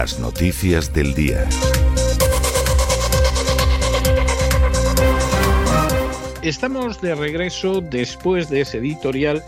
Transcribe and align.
Las 0.00 0.20
noticias 0.20 0.94
del 0.94 1.12
día. 1.12 1.44
Estamos 6.40 7.00
de 7.00 7.16
regreso 7.16 7.80
después 7.80 8.48
de 8.48 8.60
ese 8.60 8.78
editorial 8.78 9.42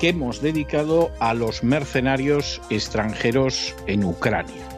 que 0.00 0.08
hemos 0.08 0.42
dedicado 0.42 1.12
a 1.20 1.34
los 1.34 1.62
mercenarios 1.62 2.60
extranjeros 2.68 3.76
en 3.86 4.02
Ucrania. 4.02 4.68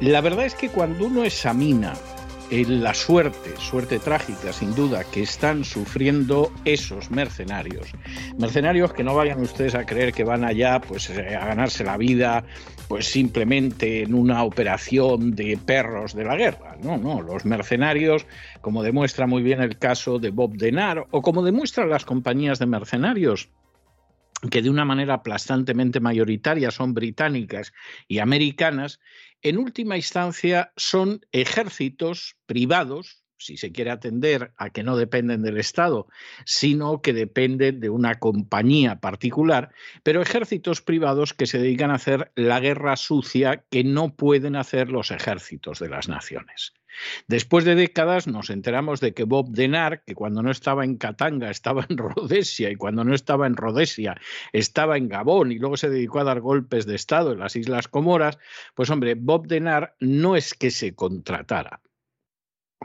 La 0.00 0.20
verdad 0.20 0.46
es 0.46 0.56
que 0.56 0.70
cuando 0.70 1.06
uno 1.06 1.22
examina 1.22 1.94
la 2.50 2.94
suerte, 2.94 3.56
suerte 3.58 3.98
trágica 3.98 4.52
sin 4.52 4.74
duda, 4.74 5.04
que 5.04 5.22
están 5.22 5.64
sufriendo 5.64 6.52
esos 6.64 7.10
mercenarios. 7.10 7.88
Mercenarios 8.38 8.92
que 8.92 9.04
no 9.04 9.14
vayan 9.14 9.40
ustedes 9.40 9.74
a 9.74 9.84
creer 9.84 10.12
que 10.12 10.24
van 10.24 10.44
allá 10.44 10.80
pues, 10.80 11.10
eh, 11.10 11.36
a 11.36 11.46
ganarse 11.46 11.84
la 11.84 11.96
vida 11.96 12.44
pues 12.88 13.06
simplemente 13.06 14.02
en 14.02 14.14
una 14.14 14.44
operación 14.44 15.34
de 15.34 15.58
perros 15.58 16.14
de 16.14 16.24
la 16.24 16.36
guerra. 16.36 16.76
No, 16.82 16.96
no, 16.96 17.20
los 17.20 17.44
mercenarios, 17.44 18.26
como 18.60 18.82
demuestra 18.82 19.26
muy 19.26 19.42
bien 19.42 19.60
el 19.60 19.78
caso 19.78 20.18
de 20.18 20.30
Bob 20.30 20.56
Denard 20.56 21.04
o 21.10 21.22
como 21.22 21.42
demuestran 21.42 21.90
las 21.90 22.04
compañías 22.04 22.58
de 22.58 22.66
mercenarios 22.66 23.48
que 24.50 24.62
de 24.62 24.70
una 24.70 24.84
manera 24.84 25.14
aplastantemente 25.14 26.00
mayoritaria 26.00 26.70
son 26.70 26.94
británicas 26.94 27.72
y 28.08 28.18
americanas, 28.18 29.00
en 29.42 29.58
última 29.58 29.96
instancia 29.96 30.72
son 30.76 31.20
ejércitos 31.32 32.36
privados, 32.46 33.24
si 33.38 33.56
se 33.56 33.72
quiere 33.72 33.90
atender 33.90 34.52
a 34.56 34.70
que 34.70 34.82
no 34.82 34.96
dependen 34.96 35.42
del 35.42 35.58
Estado, 35.58 36.06
sino 36.44 37.02
que 37.02 37.12
dependen 37.12 37.80
de 37.80 37.90
una 37.90 38.16
compañía 38.16 39.00
particular, 39.00 39.72
pero 40.02 40.22
ejércitos 40.22 40.82
privados 40.82 41.34
que 41.34 41.46
se 41.46 41.58
dedican 41.58 41.90
a 41.90 41.94
hacer 41.96 42.32
la 42.34 42.60
guerra 42.60 42.96
sucia 42.96 43.64
que 43.70 43.84
no 43.84 44.14
pueden 44.14 44.56
hacer 44.56 44.90
los 44.90 45.10
ejércitos 45.10 45.78
de 45.78 45.88
las 45.88 46.08
naciones. 46.08 46.72
Después 47.26 47.64
de 47.64 47.74
décadas 47.74 48.26
nos 48.26 48.50
enteramos 48.50 49.00
de 49.00 49.12
que 49.12 49.24
Bob 49.24 49.50
Denard, 49.50 50.00
que 50.06 50.14
cuando 50.14 50.42
no 50.42 50.50
estaba 50.50 50.84
en 50.84 50.96
Katanga 50.96 51.50
estaba 51.50 51.86
en 51.88 51.98
Rhodesia 51.98 52.70
y 52.70 52.76
cuando 52.76 53.04
no 53.04 53.14
estaba 53.14 53.46
en 53.46 53.56
Rhodesia 53.56 54.18
estaba 54.52 54.96
en 54.96 55.08
Gabón 55.08 55.52
y 55.52 55.58
luego 55.58 55.76
se 55.76 55.90
dedicó 55.90 56.20
a 56.20 56.24
dar 56.24 56.40
golpes 56.40 56.86
de 56.86 56.94
Estado 56.94 57.32
en 57.32 57.40
las 57.40 57.56
Islas 57.56 57.88
Comoras, 57.88 58.38
pues 58.74 58.88
hombre, 58.90 59.14
Bob 59.14 59.46
Denard 59.46 59.90
no 60.00 60.36
es 60.36 60.54
que 60.54 60.70
se 60.70 60.94
contratara. 60.94 61.80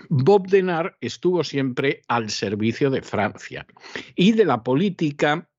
Bob 0.09 0.47
Denard 0.47 0.93
estuvo 1.01 1.43
siempre 1.43 2.01
al 2.07 2.29
servicio 2.29 2.89
de 2.89 3.01
Francia 3.01 3.65
y 4.15 4.31
de 4.31 4.45
la 4.45 4.63
política 4.63 5.49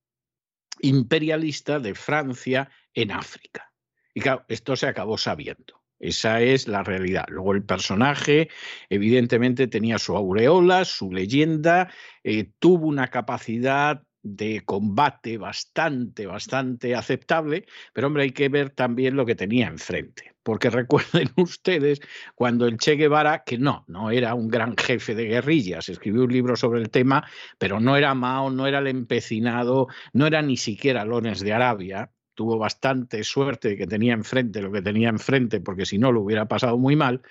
imperialista 0.81 1.79
de 1.79 1.94
Francia 1.94 2.70
en 2.94 3.12
África. 3.12 3.73
Y 4.14 4.20
claro, 4.20 4.44
esto 4.49 4.76
se 4.76 4.87
acabó 4.87 5.17
sabiendo. 5.17 5.82
Esa 5.99 6.40
es 6.40 6.67
la 6.67 6.82
realidad. 6.82 7.26
Luego 7.29 7.52
el 7.55 7.64
personaje, 7.64 8.49
evidentemente, 8.90 9.69
tenía 9.69 9.99
su 9.99 10.17
aureola, 10.17 10.85
su 10.85 11.12
leyenda, 11.12 11.93
eh, 12.25 12.50
tuvo 12.58 12.88
una 12.88 13.08
capacidad 13.08 14.02
de 14.22 14.62
combate 14.64 15.36
bastante, 15.38 16.26
bastante 16.26 16.94
aceptable, 16.94 17.66
pero 17.92 18.06
hombre, 18.06 18.24
hay 18.24 18.30
que 18.30 18.48
ver 18.48 18.70
también 18.70 19.16
lo 19.16 19.26
que 19.26 19.34
tenía 19.34 19.66
enfrente, 19.66 20.34
porque 20.42 20.70
recuerden 20.70 21.30
ustedes 21.36 22.00
cuando 22.34 22.66
el 22.66 22.78
Che 22.78 22.96
Guevara, 22.96 23.42
que 23.44 23.58
no, 23.58 23.84
no 23.88 24.10
era 24.10 24.34
un 24.34 24.48
gran 24.48 24.76
jefe 24.76 25.14
de 25.14 25.26
guerrillas, 25.26 25.88
escribió 25.88 26.24
un 26.24 26.32
libro 26.32 26.56
sobre 26.56 26.80
el 26.80 26.90
tema, 26.90 27.26
pero 27.58 27.80
no 27.80 27.96
era 27.96 28.14
Mao, 28.14 28.50
no 28.50 28.66
era 28.66 28.78
el 28.78 28.86
empecinado, 28.86 29.88
no 30.12 30.26
era 30.26 30.42
ni 30.42 30.56
siquiera 30.56 31.04
Lones 31.04 31.40
de 31.40 31.52
Arabia, 31.52 32.10
tuvo 32.34 32.58
bastante 32.58 33.25
suerte 33.25 33.70
de 33.70 33.76
que 33.76 33.86
tenía 33.86 34.14
enfrente 34.14 34.62
lo 34.62 34.72
que 34.72 34.82
tenía 34.82 35.08
enfrente, 35.08 35.60
porque 35.60 35.86
si 35.86 35.98
no 35.98 36.12
lo 36.12 36.22
hubiera 36.22 36.46
pasado 36.46 36.78
muy 36.78 36.96
mal. 36.96 37.22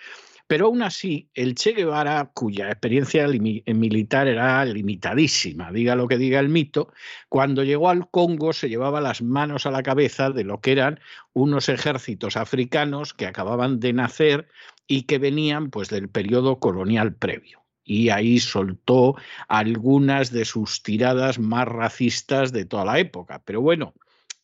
Pero 0.51 0.65
aún 0.65 0.81
así, 0.81 1.29
el 1.33 1.55
Che 1.55 1.71
Guevara, 1.71 2.29
cuya 2.33 2.67
experiencia 2.67 3.25
militar 3.25 4.27
era 4.27 4.65
limitadísima, 4.65 5.71
diga 5.71 5.95
lo 5.95 6.09
que 6.09 6.17
diga 6.17 6.41
el 6.41 6.49
mito, 6.49 6.91
cuando 7.29 7.63
llegó 7.63 7.87
al 7.87 8.09
Congo 8.09 8.51
se 8.51 8.67
llevaba 8.67 8.99
las 8.99 9.21
manos 9.21 9.65
a 9.65 9.71
la 9.71 9.81
cabeza 9.81 10.29
de 10.29 10.43
lo 10.43 10.59
que 10.59 10.73
eran 10.73 10.99
unos 11.31 11.69
ejércitos 11.69 12.35
africanos 12.35 13.13
que 13.13 13.27
acababan 13.27 13.79
de 13.79 13.93
nacer 13.93 14.49
y 14.87 15.03
que 15.03 15.19
venían 15.19 15.69
pues 15.69 15.87
del 15.87 16.09
periodo 16.09 16.59
colonial 16.59 17.15
previo 17.15 17.63
y 17.85 18.09
ahí 18.09 18.41
soltó 18.41 19.15
algunas 19.47 20.31
de 20.31 20.43
sus 20.43 20.83
tiradas 20.83 21.39
más 21.39 21.65
racistas 21.65 22.51
de 22.51 22.65
toda 22.65 22.83
la 22.83 22.99
época. 22.99 23.41
Pero 23.45 23.61
bueno, 23.61 23.93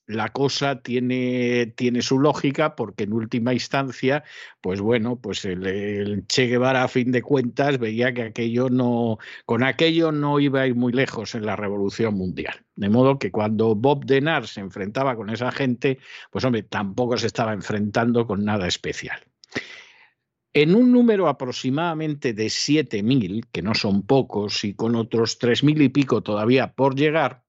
la 0.07 0.29
cosa 0.29 0.81
tiene, 0.81 1.73
tiene 1.75 2.01
su 2.01 2.19
lógica 2.19 2.75
porque 2.75 3.03
en 3.03 3.13
última 3.13 3.53
instancia, 3.53 4.23
pues 4.61 4.79
bueno, 4.79 5.19
pues 5.19 5.43
el, 5.45 6.25
Che 6.27 6.47
Guevara 6.47 6.83
a 6.83 6.87
fin 6.87 7.11
de 7.11 7.21
cuentas 7.21 7.77
veía 7.77 8.13
que 8.13 8.23
aquello 8.23 8.69
no, 8.69 9.17
con 9.45 9.63
aquello 9.63 10.11
no 10.13 10.39
iba 10.39 10.61
a 10.61 10.67
ir 10.67 10.75
muy 10.75 10.93
lejos 10.93 11.35
en 11.35 11.45
la 11.45 11.57
revolución 11.57 12.15
mundial. 12.15 12.55
De 12.75 12.89
modo 12.89 13.19
que 13.19 13.31
cuando 13.31 13.75
Bob 13.75 14.05
Denard 14.05 14.45
se 14.45 14.61
enfrentaba 14.61 15.15
con 15.15 15.29
esa 15.29 15.51
gente, 15.51 15.99
pues 16.31 16.45
hombre, 16.45 16.63
tampoco 16.63 17.17
se 17.17 17.27
estaba 17.27 17.53
enfrentando 17.53 18.25
con 18.25 18.45
nada 18.45 18.67
especial. 18.67 19.19
En 20.53 20.73
un 20.73 20.91
número 20.91 21.27
aproximadamente 21.27 22.33
de 22.33 22.45
7.000, 22.47 23.45
que 23.51 23.61
no 23.61 23.75
son 23.75 24.03
pocos, 24.03 24.63
y 24.63 24.73
con 24.73 24.95
otros 24.95 25.37
3.000 25.39 25.83
y 25.83 25.89
pico 25.89 26.23
todavía 26.23 26.73
por 26.73 26.95
llegar, 26.95 27.43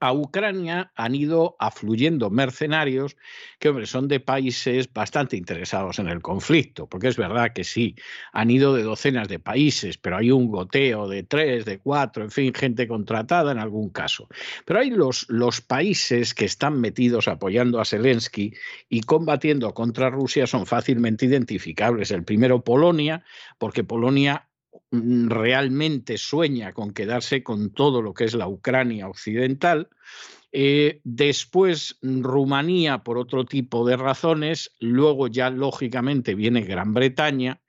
a 0.00 0.12
Ucrania 0.12 0.92
han 0.94 1.14
ido 1.14 1.56
afluyendo 1.58 2.30
mercenarios 2.30 3.16
que, 3.58 3.68
hombre, 3.68 3.86
son 3.86 4.08
de 4.08 4.20
países 4.20 4.92
bastante 4.92 5.36
interesados 5.36 5.98
en 5.98 6.08
el 6.08 6.20
conflicto, 6.20 6.86
porque 6.86 7.08
es 7.08 7.16
verdad 7.16 7.52
que 7.54 7.64
sí, 7.64 7.94
han 8.32 8.50
ido 8.50 8.74
de 8.74 8.82
docenas 8.82 9.28
de 9.28 9.38
países, 9.38 9.98
pero 9.98 10.16
hay 10.16 10.30
un 10.30 10.48
goteo 10.48 11.08
de 11.08 11.22
tres, 11.22 11.64
de 11.64 11.78
cuatro, 11.78 12.24
en 12.24 12.30
fin, 12.30 12.52
gente 12.54 12.86
contratada 12.88 13.52
en 13.52 13.58
algún 13.58 13.90
caso. 13.90 14.28
Pero 14.64 14.80
hay 14.80 14.90
los, 14.90 15.26
los 15.28 15.60
países 15.60 16.34
que 16.34 16.44
están 16.44 16.80
metidos 16.80 17.28
apoyando 17.28 17.80
a 17.80 17.84
Zelensky 17.84 18.54
y 18.88 19.00
combatiendo 19.02 19.72
contra 19.74 20.10
Rusia 20.10 20.46
son 20.46 20.66
fácilmente 20.66 21.26
identificables. 21.26 22.10
El 22.10 22.24
primero, 22.24 22.62
Polonia, 22.62 23.24
porque 23.58 23.84
Polonia 23.84 24.48
realmente 24.90 26.18
sueña 26.18 26.72
con 26.72 26.92
quedarse 26.92 27.42
con 27.42 27.70
todo 27.72 28.02
lo 28.02 28.14
que 28.14 28.24
es 28.24 28.34
la 28.34 28.48
Ucrania 28.48 29.08
occidental. 29.08 29.88
Eh, 30.52 31.00
después 31.02 31.98
Rumanía 32.00 32.98
por 33.02 33.18
otro 33.18 33.44
tipo 33.44 33.86
de 33.86 33.96
razones, 33.96 34.72
luego 34.78 35.26
ya 35.26 35.50
lógicamente 35.50 36.34
viene 36.34 36.62
Gran 36.62 36.94
Bretaña 36.94 37.60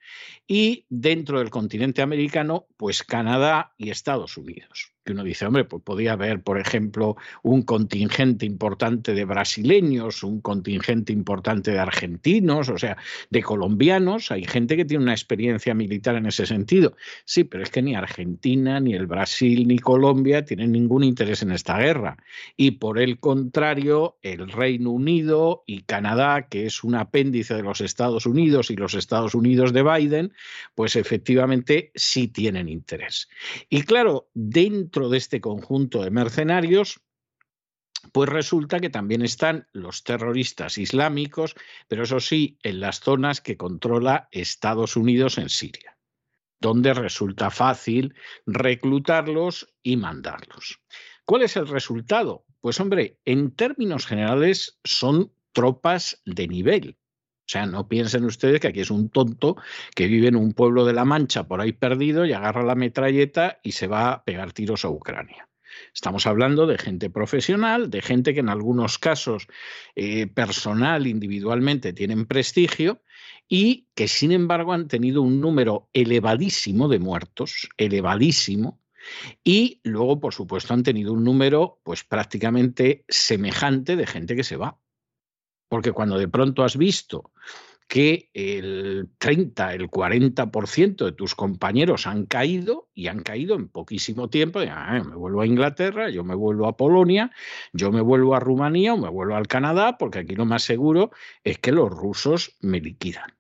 y 0.48 0.86
dentro 0.90 1.40
del 1.40 1.50
continente 1.50 2.04
americano, 2.04 2.68
pues 2.78 3.04
Canadá 3.04 3.74
y 3.78 3.90
Estados 3.90 4.38
Unidos 4.38 4.94
que 5.06 5.13
uno 5.13 5.24
dice, 5.24 5.46
hombre, 5.46 5.63
pues 5.66 5.84
podía 5.84 6.13
haber, 6.13 6.42
por 6.42 6.60
ejemplo, 6.60 7.16
un 7.44 7.62
contingente 7.62 8.46
importante 8.46 9.13
de 9.13 9.24
brasileños, 9.24 10.24
un 10.24 10.42
contingente 10.42 11.13
importante 11.13 11.72
de 11.72 11.80
argentinos, 11.80 12.69
o 12.69 12.78
sea, 12.78 12.98
de 13.30 13.44
colombianos. 13.44 14.31
Hay 14.31 14.46
gente 14.46 14.75
que 14.75 14.84
tiene 14.84 15.04
una 15.04 15.13
experiencia 15.13 15.74
militar 15.75 16.16
en 16.16 16.25
ese 16.25 16.46
sentido. 16.46 16.96
Sí, 17.24 17.44
pero 17.44 17.63
es 17.63 17.69
que 17.69 17.84
ni 17.84 17.96
Argentina, 17.96 18.80
ni 18.80 18.96
el 18.96 19.06
Brasil, 19.06 19.68
ni 19.68 19.78
Colombia 19.78 20.44
tienen 20.44 20.72
ningún 20.72 21.04
interés 21.04 21.44
en 21.44 21.52
esta 21.52 21.78
guerra. 21.78 22.18
Y 22.57 22.72
por 22.72 23.00
el 23.00 23.19
contrario, 23.19 24.18
el 24.24 24.50
Reino 24.50 24.90
Unido 24.90 25.63
y 25.68 25.84
Canadá, 25.84 26.48
que 26.50 26.66
es 26.66 26.84
un 26.84 26.96
apéndice 26.96 27.54
de 27.54 27.63
los 27.63 27.80
Estados 27.80 28.25
Unidos 28.25 28.72
y 28.72 28.75
los 28.75 28.96
Estados 28.96 29.36
Unidos 29.36 29.72
de 29.72 29.84
Biden, 29.84 30.34
pues 30.74 30.96
efectivamente 30.96 31.92
sí 31.94 32.28
tienen 32.28 32.69
interés. 32.69 33.30
Y 33.69 33.84
claro, 33.84 34.30
dentro 34.34 34.94
de 35.03 35.18
este 35.18 35.42
conjunto 35.42 36.03
de 36.03 36.12
mercenarios, 36.12 37.01
pues 38.12 38.30
resulta 38.30 38.80
que 38.80 38.89
también 38.89 39.21
están 39.21 39.68
los 39.74 40.03
terroristas 40.03 40.77
islámicos, 40.77 41.56
pero 41.88 42.03
eso 42.03 42.19
sí, 42.19 42.57
en 42.63 42.80
las 42.80 43.00
zonas 43.00 43.42
que 43.42 43.57
controla 43.57 44.27
Estados 44.31 44.95
Unidos 44.95 45.38
en 45.38 45.50
Siria, 45.50 45.97
donde 46.59 46.94
resulta 46.94 47.51
fácil 47.51 48.15
reclutarlos 48.45 49.74
y 49.83 49.97
mandarlos. 49.97 50.81
¿Cuál 51.25 51.44
es 51.44 51.56
el 51.57 51.68
resultado? 51.68 52.45
Pues 52.62 52.80
hombre, 52.80 53.19
en 53.25 53.56
términos 53.56 54.06
generales 54.06 54.80
son 54.83 55.31
tropas 55.51 56.21
de 56.25 56.47
nivel. 56.47 56.97
O 57.45 57.47
sea, 57.47 57.68
no 57.68 57.88
piensen 57.88 58.25
ustedes 58.25 58.59
que 58.59 58.68
aquí 58.68 58.80
es 58.80 58.89
un 58.89 59.09
tonto 59.09 59.56
que 59.94 60.07
vive 60.07 60.30
en 60.30 60.36
un 60.36 60.53
pueblo 60.53 60.83
de 60.83 60.94
La 60.94 61.06
Mancha 61.06 61.47
por 61.47 61.62
ahí 61.62 61.74
perdido 61.74 62.25
y 62.25 62.33
agarra 62.33 62.63
la 62.63 62.74
metralleta 62.74 63.59
y 63.62 63.74
se 63.74 63.86
va 63.86 64.12
a 64.12 64.24
pegar 64.24 64.51
tiros 64.51 64.83
a 64.83 64.89
Ucrania. 64.89 65.47
Estamos 65.94 66.25
hablando 66.25 66.65
de 66.65 66.77
gente 66.77 67.09
profesional, 67.12 67.89
de 67.92 68.01
gente 68.01 68.33
que 68.33 68.39
en 68.39 68.50
algunos 68.50 68.97
casos 68.97 69.47
eh, 69.95 70.25
personal, 70.25 71.06
individualmente, 71.06 71.94
tienen 71.94 72.25
prestigio 72.25 73.03
y 73.47 73.88
que 73.94 74.07
sin 74.07 74.31
embargo 74.31 74.74
han 74.74 74.88
tenido 74.88 75.21
un 75.21 75.39
número 75.39 75.89
elevadísimo 75.94 76.88
de 76.88 77.00
muertos, 77.00 77.69
elevadísimo, 77.77 78.81
y 79.44 79.81
luego, 79.83 80.19
por 80.19 80.33
supuesto, 80.33 80.74
han 80.74 80.81
tenido 80.81 81.13
un 81.13 81.24
número 81.24 81.80
pues 81.83 82.03
prácticamente 82.03 83.06
semejante 83.07 83.95
de 83.95 84.07
gente 84.07 84.36
que 84.36 84.44
se 84.44 84.56
va. 84.56 84.80
Porque 85.67 85.91
cuando 85.91 86.17
de 86.17 86.27
pronto 86.27 86.63
has 86.63 86.77
visto 86.77 87.31
que 87.88 88.29
el 88.33 89.09
30, 89.19 89.73
el 89.73 89.89
40% 89.89 91.06
de 91.06 91.12
tus 91.12 91.35
compañeros 91.35 92.07
han 92.07 92.25
caído 92.25 92.89
y 92.94 93.07
han 93.07 93.21
caído 93.21 93.56
en 93.56 93.67
poquísimo 93.67 94.29
tiempo. 94.29 94.59
Ah, 94.67 95.01
me 95.07 95.15
vuelvo 95.15 95.41
a 95.41 95.45
Inglaterra, 95.45 96.09
yo 96.09 96.23
me 96.23 96.35
vuelvo 96.35 96.67
a 96.67 96.77
Polonia, 96.77 97.31
yo 97.73 97.91
me 97.91 98.01
vuelvo 98.01 98.35
a 98.35 98.39
Rumanía 98.39 98.94
o 98.94 98.97
me 98.97 99.09
vuelvo 99.09 99.35
al 99.35 99.47
Canadá, 99.47 99.97
porque 99.97 100.19
aquí 100.19 100.35
lo 100.35 100.45
más 100.45 100.63
seguro 100.63 101.12
es 101.44 101.59
que 101.59 101.71
los 101.71 101.89
rusos 101.89 102.56
me 102.61 102.81
liquidan. 102.81 103.33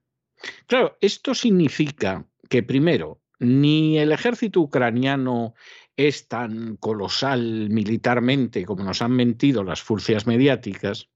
Claro, 0.67 0.95
esto 1.01 1.33
significa 1.33 2.25
que 2.49 2.61
primero, 2.61 3.21
ni 3.39 3.97
el 3.97 4.11
ejército 4.11 4.61
ucraniano 4.61 5.55
es 5.97 6.27
tan 6.27 6.77
colosal 6.77 7.69
militarmente 7.69 8.65
como 8.65 8.83
nos 8.83 9.01
han 9.01 9.13
mentido 9.13 9.63
las 9.63 9.81
furcias 9.81 10.27
mediáticas, 10.27 11.09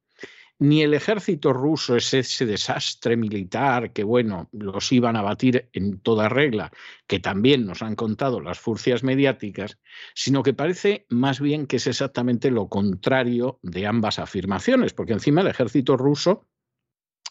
ni 0.60 0.84
el 0.84 0.94
ejército 0.94 1.54
ruso 1.54 1.96
es 1.96 2.14
ese 2.14 2.46
desastre 2.46 3.16
militar 3.16 3.94
que, 3.94 4.04
bueno, 4.04 4.50
los 4.52 4.92
iban 4.92 5.16
a 5.16 5.22
batir 5.22 5.70
en 5.72 6.00
toda 6.02 6.28
regla, 6.28 6.72
que 7.08 7.20
también 7.20 7.66
nos 7.66 7.82
han 7.82 7.96
contado 7.96 8.42
las 8.42 8.60
furcias 8.60 9.02
mediáticas, 9.02 9.80
sino 10.14 10.44
que 10.44 10.54
parece 10.54 11.06
más 11.10 11.40
bien 11.40 11.66
que 11.66 11.78
es 11.78 11.88
exactamente 11.88 12.52
lo 12.52 12.68
contrario 12.68 13.60
de 13.64 13.88
ambas 13.88 14.20
afirmaciones, 14.20 14.94
porque 14.94 15.14
encima 15.14 15.42
el 15.42 15.48
ejército 15.48 15.96
ruso 15.96 16.46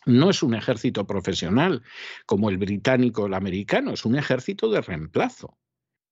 no 0.07 0.31
es 0.31 0.43
un 0.43 0.55
ejército 0.55 1.07
profesional 1.07 1.83
como 2.25 2.49
el 2.49 2.57
británico 2.57 3.23
o 3.25 3.26
el 3.26 3.35
americano, 3.35 3.93
es 3.93 4.07
un 4.07 4.17
ejército 4.17 4.71
de 4.71 4.81
reemplazo. 4.81 5.59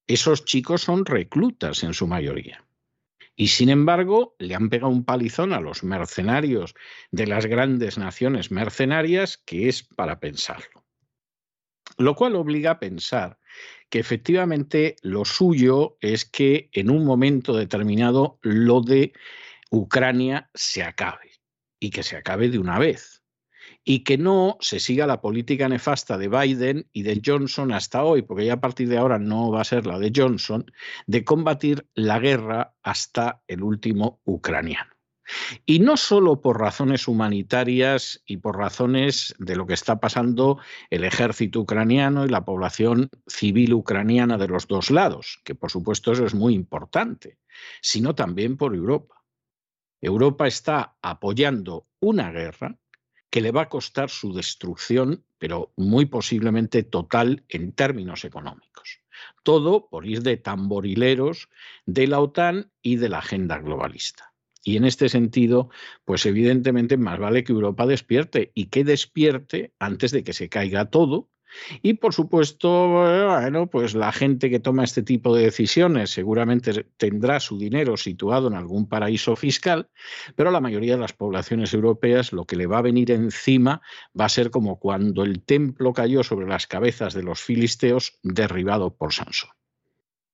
Esos 0.07 0.45
chicos 0.45 0.83
son 0.83 1.07
reclutas 1.07 1.83
en 1.83 1.95
su 1.95 2.07
mayoría. 2.07 2.66
Y 3.37 3.49
sin 3.49 3.69
embargo, 3.69 4.35
le 4.39 4.55
han 4.55 4.71
pegado 4.71 4.91
un 4.91 5.05
palizón 5.05 5.53
a 5.53 5.61
los 5.61 5.85
mercenarios 5.85 6.75
de 7.11 7.27
las 7.27 7.45
grandes 7.45 7.99
naciones 7.99 8.51
mercenarias 8.51 9.37
que 9.37 9.69
es 9.69 9.83
para 9.83 10.19
pensarlo. 10.19 10.87
Lo 11.99 12.15
cual 12.15 12.35
obliga 12.35 12.73
a 12.73 12.79
pensar 12.79 13.39
que 13.91 13.99
efectivamente 13.99 14.97
lo 15.03 15.25
suyo 15.25 15.99
es 16.01 16.25
que 16.25 16.71
en 16.73 16.91
un 16.91 17.05
momento 17.05 17.55
determinado 17.55 18.39
lo 18.43 18.81
de 18.81 19.13
Ucrania 19.71 20.51
se 20.55 20.83
acabe 20.83 21.33
y 21.79 21.91
que 21.91 22.03
se 22.03 22.17
acabe 22.17 22.49
de 22.49 22.59
una 22.59 22.79
vez 22.79 23.16
y 23.89 24.01
que 24.01 24.19
no 24.19 24.59
se 24.61 24.81
siga 24.81 25.07
la 25.07 25.21
política 25.21 25.69
nefasta 25.69 26.19
de 26.19 26.29
Biden 26.29 26.89
y 26.93 27.05
de 27.05 27.23
Johnson 27.25 27.73
hasta 27.73 28.03
hoy, 28.03 28.23
porque 28.23 28.45
ya 28.45 28.55
a 28.55 28.61
partir 28.61 28.89
de 28.89 28.99
ahora 28.99 29.21
no 29.21 29.53
va 29.53 29.61
a 29.61 29.65
ser 29.65 29.87
la 29.87 30.01
de 30.01 30.13
Johnson, 30.15 30.67
de 31.07 31.25
combatir 31.25 31.87
la 31.95 32.19
guerra 32.19 32.75
hasta 32.83 33.43
el 33.47 33.63
último 33.63 34.21
ucraniano. 34.25 34.91
Y 35.67 35.79
no 35.79 35.97
solo 35.97 36.41
por 36.41 36.59
razones 36.59 37.07
humanitarias 37.07 38.23
y 38.27 38.39
por 38.39 38.59
razones 38.59 39.37
de 39.39 39.55
lo 39.55 39.69
que 39.69 39.75
está 39.75 40.01
pasando 40.01 40.59
el 40.91 41.05
ejército 41.05 41.61
ucraniano 41.61 42.27
y 42.27 42.29
la 42.29 42.45
población 42.45 43.09
civil 43.29 43.73
ucraniana 43.73 44.37
de 44.37 44.49
los 44.49 44.67
dos 44.67 44.91
lados, 44.91 45.41
que 45.45 45.55
por 45.55 45.71
supuesto 45.71 46.11
eso 46.11 46.27
es 46.27 46.35
muy 46.35 46.55
importante, 46.55 47.39
sino 47.81 48.17
también 48.17 48.57
por 48.57 48.75
Europa. 48.75 49.23
Europa 50.01 50.49
está 50.49 50.97
apoyando 51.03 51.87
una 52.01 52.33
guerra 52.33 52.77
que 53.31 53.41
le 53.41 53.53
va 53.53 53.63
a 53.63 53.69
costar 53.69 54.11
su 54.11 54.33
destrucción, 54.33 55.25
pero 55.39 55.73
muy 55.77 56.07
posiblemente 56.07 56.83
total 56.83 57.45
en 57.49 57.73
términos 57.73 58.25
económicos. 58.25 59.01
Todo 59.43 59.89
por 59.89 60.07
ir 60.07 60.23
de 60.23 60.37
tamborileros 60.37 61.49
de 61.85 62.07
la 62.07 62.21
OTAN 62.21 62.71
y 62.83 62.97
de 62.97 63.09
la 63.09 63.19
agenda 63.19 63.59
globalista. 63.59 64.33
Y 64.63 64.77
en 64.77 64.85
este 64.85 65.09
sentido, 65.09 65.71
pues 66.05 66.27
evidentemente 66.27 66.97
más 66.97 67.19
vale 67.19 67.45
que 67.45 67.53
Europa 67.53 67.87
despierte 67.87 68.51
y 68.55 68.67
que 68.67 68.83
despierte 68.83 69.73
antes 69.79 70.11
de 70.11 70.25
que 70.25 70.33
se 70.33 70.49
caiga 70.49 70.91
todo 70.91 71.31
y 71.83 71.95
por 71.95 72.13
supuesto, 72.13 72.89
bueno, 72.89 73.69
pues 73.69 73.95
la 73.95 74.13
gente 74.13 74.51
que 74.51 74.61
toma 74.61 74.85
este 74.85 75.03
tipo 75.03 75.35
de 75.35 75.45
decisiones 75.45 76.11
seguramente 76.11 76.87
tendrá 76.97 77.41
su 77.41 77.59
dinero 77.59 77.97
situado 77.97 78.49
en 78.49 78.55
algún 78.55 78.89
paraíso 78.89 79.37
fiscal, 79.37 79.89
pero 80.35 80.51
la 80.51 80.61
mayoría 80.61 80.95
de 80.95 81.01
las 81.01 81.13
poblaciones 81.13 81.73
europeas 81.75 82.33
lo 82.33 82.45
que 82.45 82.57
le 82.57 82.67
va 82.67 82.79
a 82.79 82.83
venir 82.83 83.11
encima 83.11 83.83
va 84.19 84.27
a 84.27 84.31
ser 84.31 84.51
como 84.51 84.79
cuando 84.79 85.23
el 85.23 85.43
templo 85.43 85.93
cayó 85.93 86.23
sobre 86.23 86.47
las 86.47 86.67
cabezas 86.67 87.15
de 87.15 87.23
los 87.23 87.41
filisteos 87.41 88.19
derribado 88.23 88.95
por 88.95 89.13
Sansón. 89.13 89.51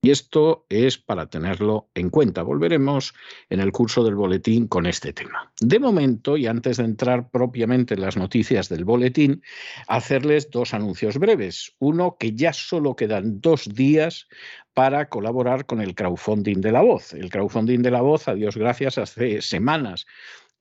Y 0.05 0.11
esto 0.11 0.67
es 0.69 0.99
para 0.99 1.31
tenerlo 1.31 1.89
en 1.95 2.11
cuenta. 2.11 2.43
Volveremos 2.43 3.15
en 3.51 3.61
el 3.61 3.71
curso 3.71 4.03
del 4.03 4.17
boletín 4.17 4.67
con 4.67 4.87
este 4.87 5.13
tema. 5.13 5.53
De 5.61 5.79
momento, 5.79 6.37
y 6.37 6.49
antes 6.49 6.79
de 6.79 6.85
entrar 6.87 7.31
propiamente 7.31 7.95
en 7.95 8.01
las 8.01 8.17
noticias 8.17 8.69
del 8.69 8.85
boletín, 8.85 9.45
hacerles 9.87 10.51
dos 10.51 10.75
anuncios 10.75 11.19
breves. 11.19 11.77
Uno, 11.79 12.17
que 12.19 12.33
ya 12.33 12.53
solo 12.53 12.97
quedan 12.97 13.41
dos 13.41 13.73
días 13.73 14.27
para 14.75 15.09
colaborar 15.09 15.67
con 15.67 15.81
el 15.81 15.95
crowdfunding 15.95 16.61
de 16.61 16.73
la 16.73 16.83
voz. 16.83 17.15
El 17.15 17.31
crowdfunding 17.31 17.83
de 17.83 17.93
la 17.93 18.01
voz, 18.01 18.27
a 18.27 18.35
Dios 18.35 18.57
gracias, 18.57 18.99
hace 18.99 19.41
semanas 19.41 20.07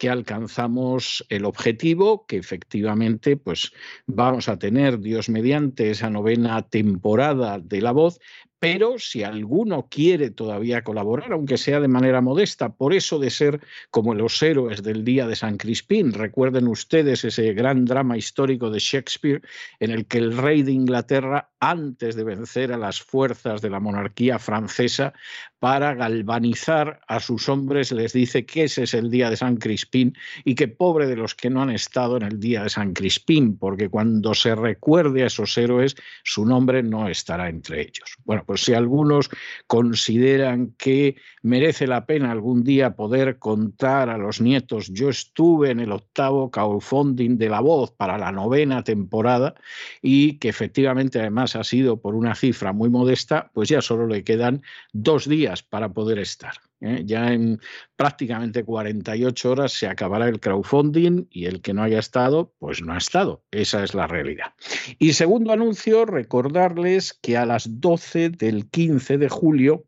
que 0.01 0.09
alcanzamos 0.09 1.23
el 1.29 1.45
objetivo, 1.45 2.25
que 2.25 2.37
efectivamente 2.37 3.37
pues 3.37 3.71
vamos 4.07 4.49
a 4.49 4.57
tener, 4.57 4.99
Dios 4.99 5.29
mediante, 5.29 5.91
esa 5.91 6.09
novena 6.09 6.67
temporada 6.67 7.59
de 7.59 7.81
La 7.81 7.91
Voz, 7.91 8.19
pero 8.61 8.99
si 8.99 9.23
alguno 9.23 9.87
quiere 9.89 10.29
todavía 10.29 10.83
colaborar, 10.83 11.31
aunque 11.31 11.57
sea 11.57 11.79
de 11.79 11.87
manera 11.87 12.21
modesta, 12.21 12.71
por 12.71 12.93
eso 12.93 13.17
de 13.17 13.31
ser 13.31 13.59
como 13.89 14.13
los 14.13 14.39
héroes 14.43 14.83
del 14.83 15.03
día 15.03 15.25
de 15.25 15.35
San 15.35 15.57
Crispín, 15.57 16.13
recuerden 16.13 16.67
ustedes 16.67 17.25
ese 17.25 17.53
gran 17.53 17.85
drama 17.85 18.17
histórico 18.17 18.69
de 18.69 18.77
Shakespeare 18.77 19.41
en 19.79 19.89
el 19.89 20.05
que 20.05 20.19
el 20.19 20.37
rey 20.37 20.61
de 20.61 20.73
Inglaterra, 20.73 21.49
antes 21.61 22.15
de 22.15 22.23
vencer 22.23 22.73
a 22.73 22.77
las 22.77 23.01
fuerzas 23.01 23.61
de 23.61 23.69
la 23.69 23.79
monarquía 23.79 24.39
francesa, 24.39 25.13
para 25.61 25.93
galvanizar 25.93 27.01
a 27.07 27.19
sus 27.19 27.47
hombres, 27.47 27.91
les 27.91 28.13
dice 28.13 28.47
que 28.47 28.63
ese 28.63 28.81
es 28.81 28.95
el 28.95 29.11
día 29.11 29.29
de 29.29 29.37
San 29.37 29.57
Crispín 29.57 30.17
y 30.43 30.55
que 30.55 30.67
pobre 30.67 31.05
de 31.05 31.15
los 31.15 31.35
que 31.35 31.51
no 31.51 31.61
han 31.61 31.69
estado 31.69 32.17
en 32.17 32.23
el 32.23 32.39
día 32.39 32.63
de 32.63 32.71
San 32.71 32.93
Crispín, 32.93 33.59
porque 33.59 33.87
cuando 33.87 34.33
se 34.33 34.55
recuerde 34.55 35.21
a 35.21 35.27
esos 35.27 35.55
héroes, 35.59 35.95
su 36.23 36.47
nombre 36.47 36.81
no 36.81 37.07
estará 37.07 37.47
entre 37.47 37.81
ellos. 37.81 38.17
Bueno, 38.25 38.43
pues 38.43 38.63
si 38.63 38.73
algunos 38.73 39.29
consideran 39.67 40.73
que 40.79 41.15
merece 41.43 41.85
la 41.85 42.07
pena 42.07 42.31
algún 42.31 42.63
día 42.63 42.95
poder 42.95 43.37
contar 43.37 44.09
a 44.09 44.17
los 44.17 44.41
nietos, 44.41 44.87
yo 44.91 45.09
estuve 45.09 45.69
en 45.69 45.79
el 45.79 45.91
octavo 45.91 46.49
crowdfunding 46.49 47.37
de 47.37 47.49
la 47.49 47.59
voz 47.59 47.91
para 47.91 48.17
la 48.17 48.31
novena 48.31 48.83
temporada 48.83 49.53
y 50.01 50.39
que 50.39 50.49
efectivamente 50.49 51.19
además 51.19 51.50
ha 51.55 51.63
sido 51.63 52.01
por 52.01 52.15
una 52.15 52.35
cifra 52.35 52.73
muy 52.73 52.89
modesta, 52.89 53.51
pues 53.53 53.69
ya 53.69 53.81
solo 53.81 54.07
le 54.07 54.23
quedan 54.23 54.61
dos 54.93 55.27
días 55.27 55.63
para 55.63 55.89
poder 55.89 56.19
estar. 56.19 56.53
¿eh? 56.81 57.03
Ya 57.05 57.33
en 57.33 57.59
prácticamente 57.95 58.63
48 58.63 59.51
horas 59.51 59.73
se 59.73 59.87
acabará 59.87 60.27
el 60.27 60.39
crowdfunding 60.39 61.27
y 61.29 61.45
el 61.45 61.61
que 61.61 61.73
no 61.73 61.83
haya 61.83 61.99
estado, 61.99 62.53
pues 62.59 62.81
no 62.81 62.93
ha 62.93 62.97
estado. 62.97 63.43
Esa 63.51 63.83
es 63.83 63.93
la 63.93 64.07
realidad. 64.07 64.53
Y 64.99 65.13
segundo 65.13 65.53
anuncio, 65.53 66.05
recordarles 66.05 67.13
que 67.13 67.37
a 67.37 67.45
las 67.45 67.79
12 67.79 68.29
del 68.29 68.69
15 68.69 69.17
de 69.17 69.29
julio 69.29 69.85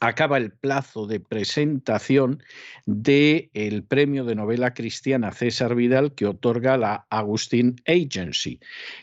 acaba 0.00 0.36
el 0.36 0.52
plazo 0.52 1.06
de 1.06 1.20
presentación 1.20 2.42
del 2.86 3.50
el 3.54 3.84
premio 3.84 4.24
de 4.24 4.34
novela 4.34 4.74
cristiana 4.74 5.32
César 5.32 5.74
Vidal 5.74 6.14
que 6.14 6.26
otorga 6.26 6.76
la 6.76 7.06
Agustín 7.10 7.76
Agency, 7.86 8.60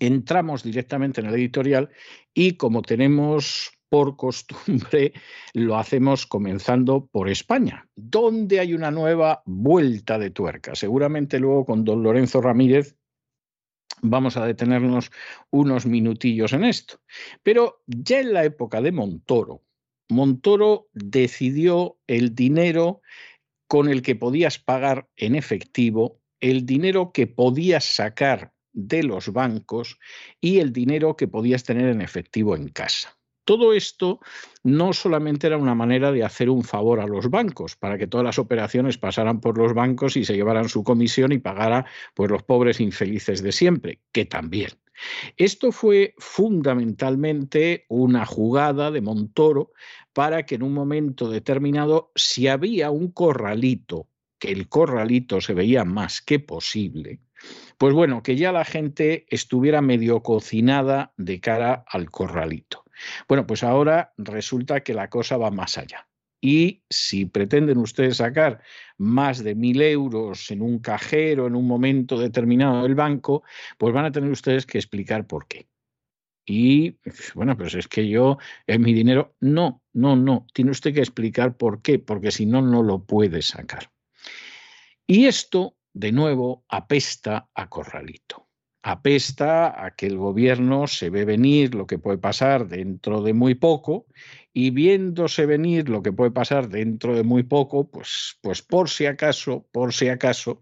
entramos 0.00 0.64
directamente 0.64 1.20
en 1.20 1.28
el 1.28 1.34
editorial 1.34 1.90
y 2.34 2.56
como 2.56 2.82
tenemos 2.82 3.70
por 3.94 4.16
costumbre 4.16 5.12
lo 5.54 5.76
hacemos 5.76 6.26
comenzando 6.26 7.06
por 7.06 7.28
España, 7.28 7.88
donde 7.94 8.58
hay 8.58 8.74
una 8.74 8.90
nueva 8.90 9.44
vuelta 9.46 10.18
de 10.18 10.30
tuerca. 10.30 10.74
Seguramente 10.74 11.38
luego 11.38 11.64
con 11.64 11.84
don 11.84 12.02
Lorenzo 12.02 12.40
Ramírez 12.40 12.96
vamos 14.02 14.36
a 14.36 14.46
detenernos 14.46 15.12
unos 15.50 15.86
minutillos 15.86 16.52
en 16.54 16.64
esto. 16.64 16.98
Pero 17.44 17.84
ya 17.86 18.18
en 18.18 18.32
la 18.32 18.42
época 18.42 18.80
de 18.80 18.90
Montoro, 18.90 19.62
Montoro 20.08 20.88
decidió 20.92 21.96
el 22.08 22.34
dinero 22.34 23.00
con 23.68 23.88
el 23.88 24.02
que 24.02 24.16
podías 24.16 24.58
pagar 24.58 25.08
en 25.14 25.36
efectivo, 25.36 26.20
el 26.40 26.66
dinero 26.66 27.12
que 27.12 27.28
podías 27.28 27.84
sacar 27.84 28.54
de 28.72 29.04
los 29.04 29.32
bancos 29.32 30.00
y 30.40 30.58
el 30.58 30.72
dinero 30.72 31.14
que 31.14 31.28
podías 31.28 31.62
tener 31.62 31.86
en 31.90 32.00
efectivo 32.00 32.56
en 32.56 32.70
casa. 32.70 33.16
Todo 33.44 33.72
esto 33.72 34.20
no 34.62 34.92
solamente 34.92 35.46
era 35.46 35.58
una 35.58 35.74
manera 35.74 36.12
de 36.12 36.24
hacer 36.24 36.48
un 36.48 36.64
favor 36.64 37.00
a 37.00 37.06
los 37.06 37.28
bancos, 37.28 37.76
para 37.76 37.98
que 37.98 38.06
todas 38.06 38.24
las 38.24 38.38
operaciones 38.38 38.98
pasaran 38.98 39.40
por 39.40 39.58
los 39.58 39.74
bancos 39.74 40.16
y 40.16 40.24
se 40.24 40.34
llevaran 40.34 40.68
su 40.68 40.82
comisión 40.82 41.32
y 41.32 41.38
pagara 41.38 41.84
pues, 42.14 42.30
los 42.30 42.42
pobres 42.42 42.80
infelices 42.80 43.42
de 43.42 43.52
siempre, 43.52 44.00
que 44.12 44.24
también. 44.24 44.70
Esto 45.36 45.72
fue 45.72 46.14
fundamentalmente 46.18 47.84
una 47.88 48.24
jugada 48.26 48.90
de 48.90 49.00
Montoro 49.00 49.72
para 50.12 50.46
que 50.46 50.54
en 50.54 50.62
un 50.62 50.72
momento 50.72 51.28
determinado, 51.28 52.12
si 52.14 52.48
había 52.48 52.90
un 52.90 53.10
corralito, 53.10 54.08
que 54.38 54.52
el 54.52 54.68
corralito 54.68 55.40
se 55.40 55.54
veía 55.54 55.84
más 55.84 56.22
que 56.22 56.38
posible, 56.38 57.20
pues 57.76 57.92
bueno, 57.92 58.22
que 58.22 58.36
ya 58.36 58.52
la 58.52 58.64
gente 58.64 59.26
estuviera 59.28 59.82
medio 59.82 60.22
cocinada 60.22 61.12
de 61.16 61.40
cara 61.40 61.84
al 61.88 62.10
corralito. 62.10 62.83
Bueno, 63.28 63.46
pues 63.46 63.62
ahora 63.62 64.12
resulta 64.16 64.82
que 64.82 64.94
la 64.94 65.08
cosa 65.08 65.36
va 65.36 65.50
más 65.50 65.78
allá. 65.78 66.08
Y 66.40 66.82
si 66.90 67.24
pretenden 67.24 67.78
ustedes 67.78 68.18
sacar 68.18 68.60
más 68.98 69.42
de 69.42 69.54
mil 69.54 69.80
euros 69.80 70.50
en 70.50 70.60
un 70.60 70.78
cajero 70.78 71.46
en 71.46 71.56
un 71.56 71.66
momento 71.66 72.18
determinado 72.18 72.82
del 72.82 72.94
banco, 72.94 73.44
pues 73.78 73.94
van 73.94 74.04
a 74.04 74.12
tener 74.12 74.30
ustedes 74.30 74.66
que 74.66 74.76
explicar 74.76 75.26
por 75.26 75.48
qué. 75.48 75.68
Y 76.46 76.98
bueno, 77.34 77.56
pues 77.56 77.74
es 77.74 77.88
que 77.88 78.06
yo, 78.06 78.36
es 78.66 78.78
mi 78.78 78.92
dinero. 78.92 79.34
No, 79.40 79.82
no, 79.94 80.16
no. 80.16 80.46
Tiene 80.52 80.72
usted 80.72 80.92
que 80.92 81.00
explicar 81.00 81.56
por 81.56 81.80
qué, 81.80 81.98
porque 81.98 82.30
si 82.30 82.44
no, 82.44 82.60
no 82.60 82.82
lo 82.82 83.04
puede 83.04 83.40
sacar. 83.40 83.90
Y 85.06 85.24
esto, 85.24 85.78
de 85.94 86.12
nuevo, 86.12 86.66
apesta 86.68 87.48
a 87.54 87.70
corralito 87.70 88.48
apesta 88.84 89.82
a 89.82 89.92
que 89.92 90.06
el 90.06 90.18
gobierno 90.18 90.86
se 90.86 91.08
ve 91.08 91.24
venir 91.24 91.74
lo 91.74 91.86
que 91.86 91.98
puede 91.98 92.18
pasar 92.18 92.68
dentro 92.68 93.22
de 93.22 93.32
muy 93.32 93.54
poco 93.54 94.04
y 94.52 94.70
viéndose 94.70 95.46
venir 95.46 95.88
lo 95.88 96.02
que 96.02 96.12
puede 96.12 96.30
pasar 96.30 96.68
dentro 96.68 97.16
de 97.16 97.22
muy 97.22 97.44
poco, 97.44 97.90
pues, 97.90 98.38
pues 98.42 98.60
por 98.60 98.90
si 98.90 99.06
acaso, 99.06 99.66
por 99.72 99.94
si 99.94 100.08
acaso, 100.08 100.60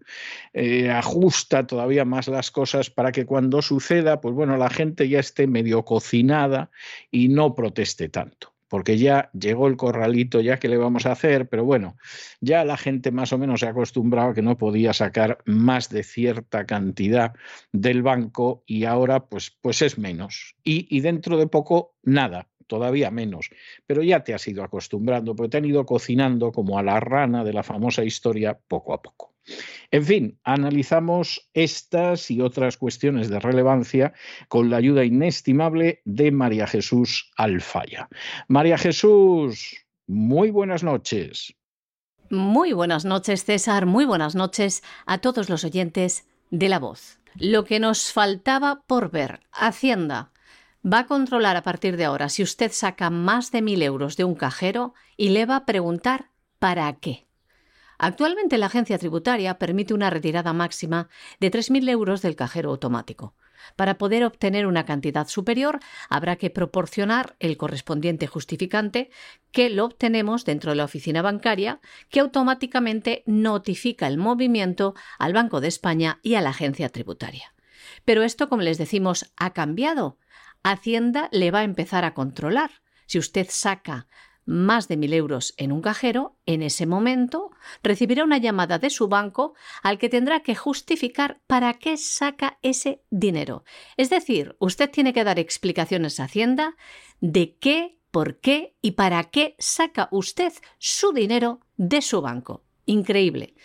eh, 0.53 0.89
ajusta 0.89 1.67
todavía 1.67 2.05
más 2.05 2.29
las 2.29 2.49
cosas 2.49 2.89
para 2.89 3.11
que 3.11 3.25
cuando 3.25 3.61
suceda, 3.61 4.21
pues 4.21 4.33
bueno, 4.33 4.55
la 4.55 4.69
gente 4.69 5.09
ya 5.09 5.19
esté 5.19 5.45
medio 5.45 5.83
cocinada 5.83 6.71
y 7.11 7.27
no 7.27 7.53
proteste 7.55 8.07
tanto 8.07 8.52
porque 8.73 8.97
ya 8.97 9.29
llegó 9.39 9.67
el 9.67 9.77
corralito, 9.77 10.41
ya 10.41 10.57
que 10.57 10.67
le 10.67 10.77
vamos 10.77 11.05
a 11.05 11.11
hacer, 11.11 11.47
pero 11.47 11.63
bueno, 11.63 11.95
ya 12.41 12.65
la 12.65 12.75
gente 12.75 13.11
más 13.11 13.31
o 13.31 13.37
menos 13.37 13.59
se 13.59 13.67
ha 13.67 13.69
acostumbrado 13.69 14.31
a 14.31 14.33
que 14.33 14.41
no 14.41 14.57
podía 14.57 14.93
sacar 14.93 15.37
más 15.45 15.89
de 15.89 16.01
cierta 16.01 16.65
cantidad 16.65 17.35
del 17.71 18.01
banco 18.01 18.63
y 18.65 18.85
ahora 18.85 19.27
pues, 19.27 19.55
pues 19.61 19.83
es 19.83 19.99
menos. 19.99 20.55
Y, 20.63 20.87
y 20.89 21.01
dentro 21.01 21.37
de 21.37 21.45
poco, 21.45 21.93
nada, 22.01 22.49
todavía 22.65 23.11
menos, 23.11 23.51
pero 23.85 24.01
ya 24.01 24.23
te 24.23 24.33
has 24.33 24.47
ido 24.47 24.63
acostumbrando, 24.63 25.35
porque 25.35 25.49
te 25.49 25.57
han 25.57 25.65
ido 25.65 25.85
cocinando 25.85 26.51
como 26.51 26.79
a 26.79 26.81
la 26.81 26.99
rana 26.99 27.43
de 27.43 27.53
la 27.53 27.61
famosa 27.61 28.03
historia 28.03 28.57
poco 28.67 28.95
a 28.95 29.03
poco. 29.03 29.32
En 29.91 30.05
fin, 30.05 30.39
analizamos 30.43 31.49
estas 31.53 32.31
y 32.31 32.41
otras 32.41 32.77
cuestiones 32.77 33.29
de 33.29 33.39
relevancia 33.39 34.13
con 34.47 34.69
la 34.69 34.77
ayuda 34.77 35.03
inestimable 35.03 36.01
de 36.05 36.31
María 36.31 36.67
Jesús 36.67 37.31
Alfaya. 37.37 38.07
María 38.47 38.77
Jesús, 38.77 39.85
muy 40.07 40.49
buenas 40.49 40.83
noches. 40.83 41.55
Muy 42.29 42.73
buenas 42.73 43.05
noches, 43.05 43.45
César. 43.45 43.85
Muy 43.85 44.05
buenas 44.05 44.33
noches 44.33 44.81
a 45.05 45.19
todos 45.19 45.49
los 45.49 45.63
oyentes 45.63 46.27
de 46.49 46.69
La 46.69 46.79
Voz. 46.79 47.19
Lo 47.35 47.63
que 47.65 47.79
nos 47.79 48.11
faltaba 48.11 48.83
por 48.87 49.11
ver, 49.11 49.41
Hacienda 49.51 50.31
va 50.85 50.99
a 50.99 51.05
controlar 51.05 51.55
a 51.55 51.63
partir 51.63 51.97
de 51.97 52.05
ahora 52.05 52.29
si 52.29 52.43
usted 52.43 52.71
saca 52.71 53.09
más 53.09 53.51
de 53.51 53.61
mil 53.61 53.81
euros 53.81 54.17
de 54.17 54.23
un 54.23 54.35
cajero 54.35 54.93
y 55.17 55.29
le 55.29 55.45
va 55.45 55.57
a 55.57 55.65
preguntar 55.65 56.29
¿para 56.59 56.91
qué? 56.93 57.25
Actualmente 57.97 58.57
la 58.57 58.67
agencia 58.67 58.97
tributaria 58.97 59.57
permite 59.59 59.93
una 59.93 60.09
retirada 60.09 60.53
máxima 60.53 61.09
de 61.39 61.51
3.000 61.51 61.89
euros 61.89 62.21
del 62.21 62.35
cajero 62.35 62.71
automático. 62.71 63.35
Para 63.75 63.97
poder 63.97 64.25
obtener 64.25 64.67
una 64.67 64.85
cantidad 64.85 65.27
superior, 65.27 65.79
habrá 66.09 66.35
que 66.35 66.49
proporcionar 66.49 67.35
el 67.39 67.57
correspondiente 67.57 68.27
justificante 68.27 69.09
que 69.51 69.69
lo 69.69 69.85
obtenemos 69.85 70.45
dentro 70.45 70.71
de 70.71 70.75
la 70.75 70.85
oficina 70.85 71.21
bancaria, 71.21 71.79
que 72.09 72.19
automáticamente 72.19 73.23
notifica 73.25 74.07
el 74.07 74.17
movimiento 74.17 74.95
al 75.17 75.33
Banco 75.33 75.61
de 75.61 75.69
España 75.69 76.19
y 76.23 76.35
a 76.35 76.41
la 76.41 76.49
agencia 76.49 76.89
tributaria. 76.89 77.53
Pero 78.05 78.23
esto, 78.23 78.49
como 78.49 78.63
les 78.63 78.77
decimos, 78.77 79.31
ha 79.37 79.53
cambiado. 79.53 80.17
Hacienda 80.63 81.29
le 81.31 81.51
va 81.51 81.59
a 81.59 81.63
empezar 81.63 82.05
a 82.05 82.13
controlar. 82.13 82.71
Si 83.05 83.19
usted 83.19 83.47
saca 83.49 84.07
más 84.45 84.87
de 84.87 84.97
mil 84.97 85.13
euros 85.13 85.53
en 85.57 85.71
un 85.71 85.81
cajero, 85.81 86.35
en 86.45 86.61
ese 86.61 86.85
momento 86.85 87.51
recibirá 87.81 88.23
una 88.23 88.37
llamada 88.37 88.79
de 88.79 88.89
su 88.89 89.07
banco 89.07 89.53
al 89.81 89.97
que 89.97 90.09
tendrá 90.09 90.41
que 90.41 90.55
justificar 90.55 91.41
para 91.47 91.73
qué 91.75 91.97
saca 91.97 92.57
ese 92.61 93.01
dinero. 93.09 93.63
Es 93.97 94.09
decir, 94.09 94.55
usted 94.59 94.89
tiene 94.89 95.13
que 95.13 95.23
dar 95.23 95.39
explicaciones 95.39 96.19
a 96.19 96.25
Hacienda 96.25 96.75
de 97.21 97.55
qué, 97.57 97.97
por 98.11 98.39
qué 98.39 98.75
y 98.81 98.91
para 98.91 99.23
qué 99.25 99.55
saca 99.59 100.09
usted 100.11 100.53
su 100.77 101.13
dinero 101.13 101.61
de 101.77 102.01
su 102.01 102.21
banco. 102.21 102.63
Increíble. 102.85 103.55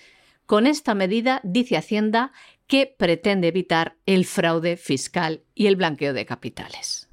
Con 0.47 0.67
esta 0.67 0.95
medida, 0.95 1.41
dice 1.45 1.77
Hacienda, 1.77 2.33
que 2.67 2.87
pretende 2.87 3.49
evitar 3.49 3.97
el 4.07 4.25
fraude 4.25 4.77
fiscal 4.77 5.43
y 5.55 5.67
el 5.67 5.77
blanqueo 5.77 6.13
de 6.13 6.25
capitales. 6.25 7.09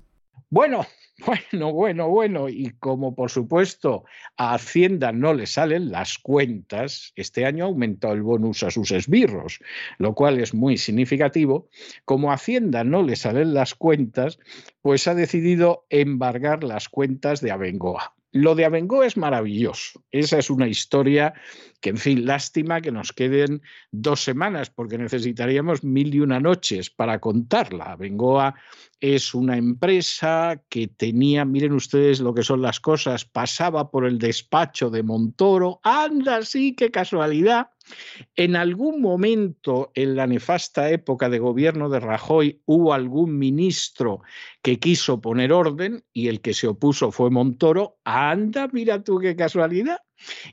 Bueno, 0.49 0.85
bueno, 1.25 1.71
bueno, 1.71 2.09
bueno, 2.09 2.49
y 2.49 2.71
como 2.79 3.15
por 3.15 3.29
supuesto 3.29 4.03
a 4.35 4.53
Hacienda 4.53 5.13
no 5.13 5.33
le 5.33 5.47
salen 5.47 5.89
las 5.89 6.17
cuentas, 6.17 7.13
este 7.15 7.45
año 7.45 7.63
ha 7.63 7.67
aumentado 7.67 8.13
el 8.13 8.21
bonus 8.21 8.63
a 8.63 8.71
sus 8.71 8.91
esbirros, 8.91 9.59
lo 9.97 10.13
cual 10.13 10.39
es 10.39 10.53
muy 10.53 10.77
significativo. 10.77 11.69
Como 12.03 12.31
a 12.31 12.35
Hacienda 12.35 12.83
no 12.83 13.01
le 13.01 13.15
salen 13.15 13.53
las 13.53 13.75
cuentas, 13.75 14.39
pues 14.81 15.07
ha 15.07 15.15
decidido 15.15 15.85
embargar 15.89 16.63
las 16.65 16.89
cuentas 16.89 17.39
de 17.39 17.51
Abengoa. 17.51 18.13
Lo 18.33 18.53
de 18.53 18.65
Abengoa 18.65 19.05
es 19.05 19.15
maravilloso. 19.15 20.03
Esa 20.11 20.37
es 20.37 20.49
una 20.49 20.67
historia 20.67 21.33
que, 21.85 21.91
en 21.91 21.97
fin, 21.97 22.25
lástima 22.25 22.81
que 22.81 22.91
nos 22.91 23.13
queden 23.13 23.61
dos 23.91 24.23
semanas, 24.23 24.71
porque 24.71 24.97
necesitaríamos 24.97 25.83
mil 25.83 26.15
y 26.15 26.19
una 26.19 26.39
noches 26.39 26.89
para 26.89 27.19
contarla. 27.19 27.91
Abengoa 27.91 28.55
es 28.99 29.35
una 29.35 29.55
empresa 29.55 30.63
que 30.67 30.87
tenía, 30.87 31.45
miren 31.45 31.73
ustedes 31.73 32.21
lo 32.21 32.33
que 32.33 32.41
son 32.41 32.63
las 32.63 32.79
cosas, 32.79 33.23
pasaba 33.25 33.91
por 33.91 34.07
el 34.07 34.17
despacho 34.17 34.89
de 34.89 35.03
Montoro. 35.03 35.79
Anda, 35.83 36.41
sí, 36.41 36.73
qué 36.75 36.89
casualidad. 36.89 37.67
En 38.35 38.55
algún 38.55 38.99
momento 38.99 39.91
en 39.93 40.15
la 40.15 40.25
nefasta 40.25 40.89
época 40.89 41.29
de 41.29 41.37
gobierno 41.37 41.87
de 41.89 41.99
Rajoy 41.99 42.63
hubo 42.65 42.95
algún 42.95 43.37
ministro 43.37 44.21
que 44.63 44.79
quiso 44.79 45.21
poner 45.21 45.53
orden 45.53 46.03
y 46.13 46.29
el 46.29 46.41
que 46.41 46.55
se 46.55 46.65
opuso 46.65 47.11
fue 47.11 47.29
Montoro. 47.29 47.99
Anda, 48.05 48.69
mira 48.73 49.03
tú 49.03 49.19
qué 49.19 49.35
casualidad. 49.35 49.99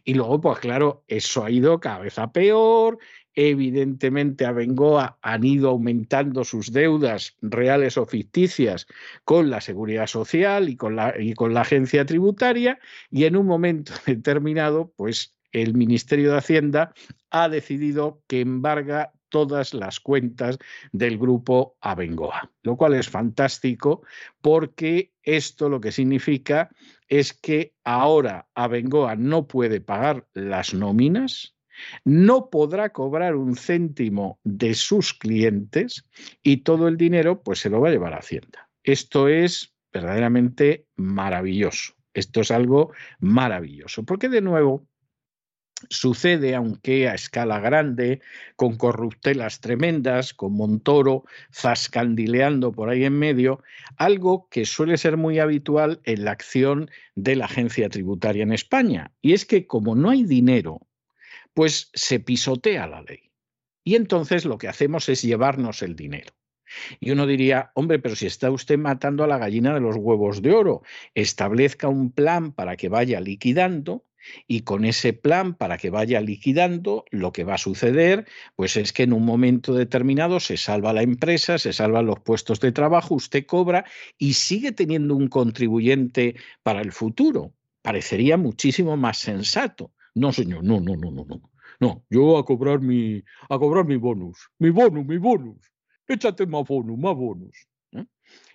Y 0.04 0.14
luego, 0.14 0.40
pues 0.40 0.58
claro, 0.58 1.04
eso 1.08 1.44
ha 1.44 1.50
ido 1.50 1.80
cada 1.80 2.00
vez 2.00 2.18
a 2.18 2.32
peor. 2.32 2.98
Evidentemente, 3.34 4.44
a 4.44 4.52
Bengoa 4.52 5.18
han 5.22 5.44
ido 5.44 5.70
aumentando 5.70 6.44
sus 6.44 6.70
deudas 6.72 7.36
reales 7.40 7.96
o 7.96 8.04
ficticias 8.04 8.86
con 9.24 9.48
la 9.48 9.60
seguridad 9.60 10.06
social 10.06 10.68
y 10.68 10.76
con 10.76 10.96
la, 10.96 11.14
y 11.18 11.32
con 11.32 11.54
la 11.54 11.62
agencia 11.62 12.04
tributaria. 12.04 12.78
Y 13.10 13.24
en 13.24 13.36
un 13.36 13.46
momento 13.46 13.92
determinado, 14.06 14.92
pues 14.96 15.34
el 15.52 15.74
Ministerio 15.74 16.32
de 16.32 16.38
Hacienda 16.38 16.92
ha 17.30 17.48
decidido 17.48 18.22
que 18.26 18.40
embarga 18.40 19.12
todas 19.32 19.72
las 19.72 19.98
cuentas 19.98 20.58
del 20.92 21.18
grupo 21.18 21.76
Abengoa, 21.80 22.52
lo 22.62 22.76
cual 22.76 22.94
es 22.94 23.08
fantástico 23.08 24.02
porque 24.42 25.10
esto 25.22 25.70
lo 25.70 25.80
que 25.80 25.90
significa 25.90 26.70
es 27.08 27.32
que 27.32 27.74
ahora 27.82 28.46
Abengoa 28.54 29.16
no 29.16 29.48
puede 29.48 29.80
pagar 29.80 30.28
las 30.34 30.74
nóminas, 30.74 31.56
no 32.04 32.50
podrá 32.50 32.90
cobrar 32.90 33.34
un 33.34 33.56
céntimo 33.56 34.38
de 34.44 34.74
sus 34.74 35.14
clientes 35.14 36.04
y 36.42 36.58
todo 36.58 36.86
el 36.86 36.98
dinero 36.98 37.42
pues 37.42 37.60
se 37.60 37.70
lo 37.70 37.80
va 37.80 37.88
a 37.88 37.92
llevar 37.92 38.12
a 38.12 38.18
Hacienda. 38.18 38.68
Esto 38.84 39.28
es 39.28 39.74
verdaderamente 39.90 40.86
maravilloso. 40.96 41.94
Esto 42.12 42.42
es 42.42 42.50
algo 42.50 42.92
maravilloso, 43.20 44.04
porque 44.04 44.28
de 44.28 44.42
nuevo 44.42 44.86
Sucede, 45.90 46.54
aunque 46.54 47.08
a 47.08 47.14
escala 47.14 47.60
grande, 47.60 48.20
con 48.56 48.76
corruptelas 48.76 49.60
tremendas, 49.60 50.34
con 50.34 50.54
Montoro 50.54 51.24
zascandileando 51.52 52.72
por 52.72 52.88
ahí 52.88 53.04
en 53.04 53.18
medio, 53.18 53.62
algo 53.96 54.48
que 54.48 54.64
suele 54.64 54.96
ser 54.98 55.16
muy 55.16 55.38
habitual 55.38 56.00
en 56.04 56.24
la 56.24 56.32
acción 56.32 56.90
de 57.14 57.36
la 57.36 57.46
agencia 57.46 57.88
tributaria 57.88 58.42
en 58.42 58.52
España. 58.52 59.12
Y 59.20 59.32
es 59.32 59.44
que 59.44 59.66
como 59.66 59.94
no 59.94 60.10
hay 60.10 60.24
dinero, 60.24 60.86
pues 61.54 61.90
se 61.94 62.20
pisotea 62.20 62.86
la 62.86 63.02
ley. 63.02 63.30
Y 63.84 63.96
entonces 63.96 64.44
lo 64.44 64.58
que 64.58 64.68
hacemos 64.68 65.08
es 65.08 65.22
llevarnos 65.22 65.82
el 65.82 65.96
dinero. 65.96 66.32
Y 67.00 67.10
uno 67.10 67.26
diría, 67.26 67.70
hombre, 67.74 67.98
pero 67.98 68.16
si 68.16 68.26
está 68.26 68.50
usted 68.50 68.78
matando 68.78 69.24
a 69.24 69.26
la 69.26 69.38
gallina 69.38 69.74
de 69.74 69.80
los 69.80 69.96
huevos 69.96 70.42
de 70.42 70.52
oro, 70.52 70.82
establezca 71.14 71.88
un 71.88 72.12
plan 72.12 72.52
para 72.52 72.76
que 72.76 72.88
vaya 72.88 73.20
liquidando 73.20 74.04
y 74.46 74.60
con 74.60 74.84
ese 74.84 75.12
plan, 75.12 75.54
para 75.54 75.78
que 75.78 75.90
vaya 75.90 76.20
liquidando, 76.20 77.04
lo 77.10 77.32
que 77.32 77.44
va 77.44 77.54
a 77.54 77.58
suceder, 77.58 78.26
pues 78.56 78.76
es 78.76 78.92
que 78.92 79.04
en 79.04 79.12
un 79.12 79.24
momento 79.24 79.74
determinado 79.74 80.40
se 80.40 80.56
salva 80.56 80.92
la 80.92 81.02
empresa, 81.02 81.58
se 81.58 81.72
salvan 81.72 82.06
los 82.06 82.20
puestos 82.20 82.60
de 82.60 82.72
trabajo, 82.72 83.14
usted 83.14 83.46
cobra 83.46 83.84
y 84.18 84.34
sigue 84.34 84.72
teniendo 84.72 85.14
un 85.14 85.28
contribuyente 85.28 86.36
para 86.62 86.80
el 86.80 86.92
futuro. 86.92 87.54
Parecería 87.82 88.36
muchísimo 88.36 88.96
más 88.96 89.18
sensato. 89.18 89.92
No, 90.14 90.32
señor, 90.32 90.62
no, 90.64 90.80
no, 90.80 90.96
no, 90.96 91.10
no, 91.10 91.24
no. 91.24 91.50
No, 91.80 92.04
yo 92.10 92.38
a 92.38 92.44
cobrar 92.44 92.80
mi, 92.80 93.22
a 93.48 93.58
cobrar 93.58 93.84
mi 93.86 93.96
bonus, 93.96 94.50
mi 94.58 94.70
bonus, 94.70 95.04
mi 95.04 95.18
bonus. 95.18 95.72
Échate 96.06 96.46
más 96.46 96.66
bonus, 96.66 96.98
más 96.98 97.16
bonus. 97.16 97.66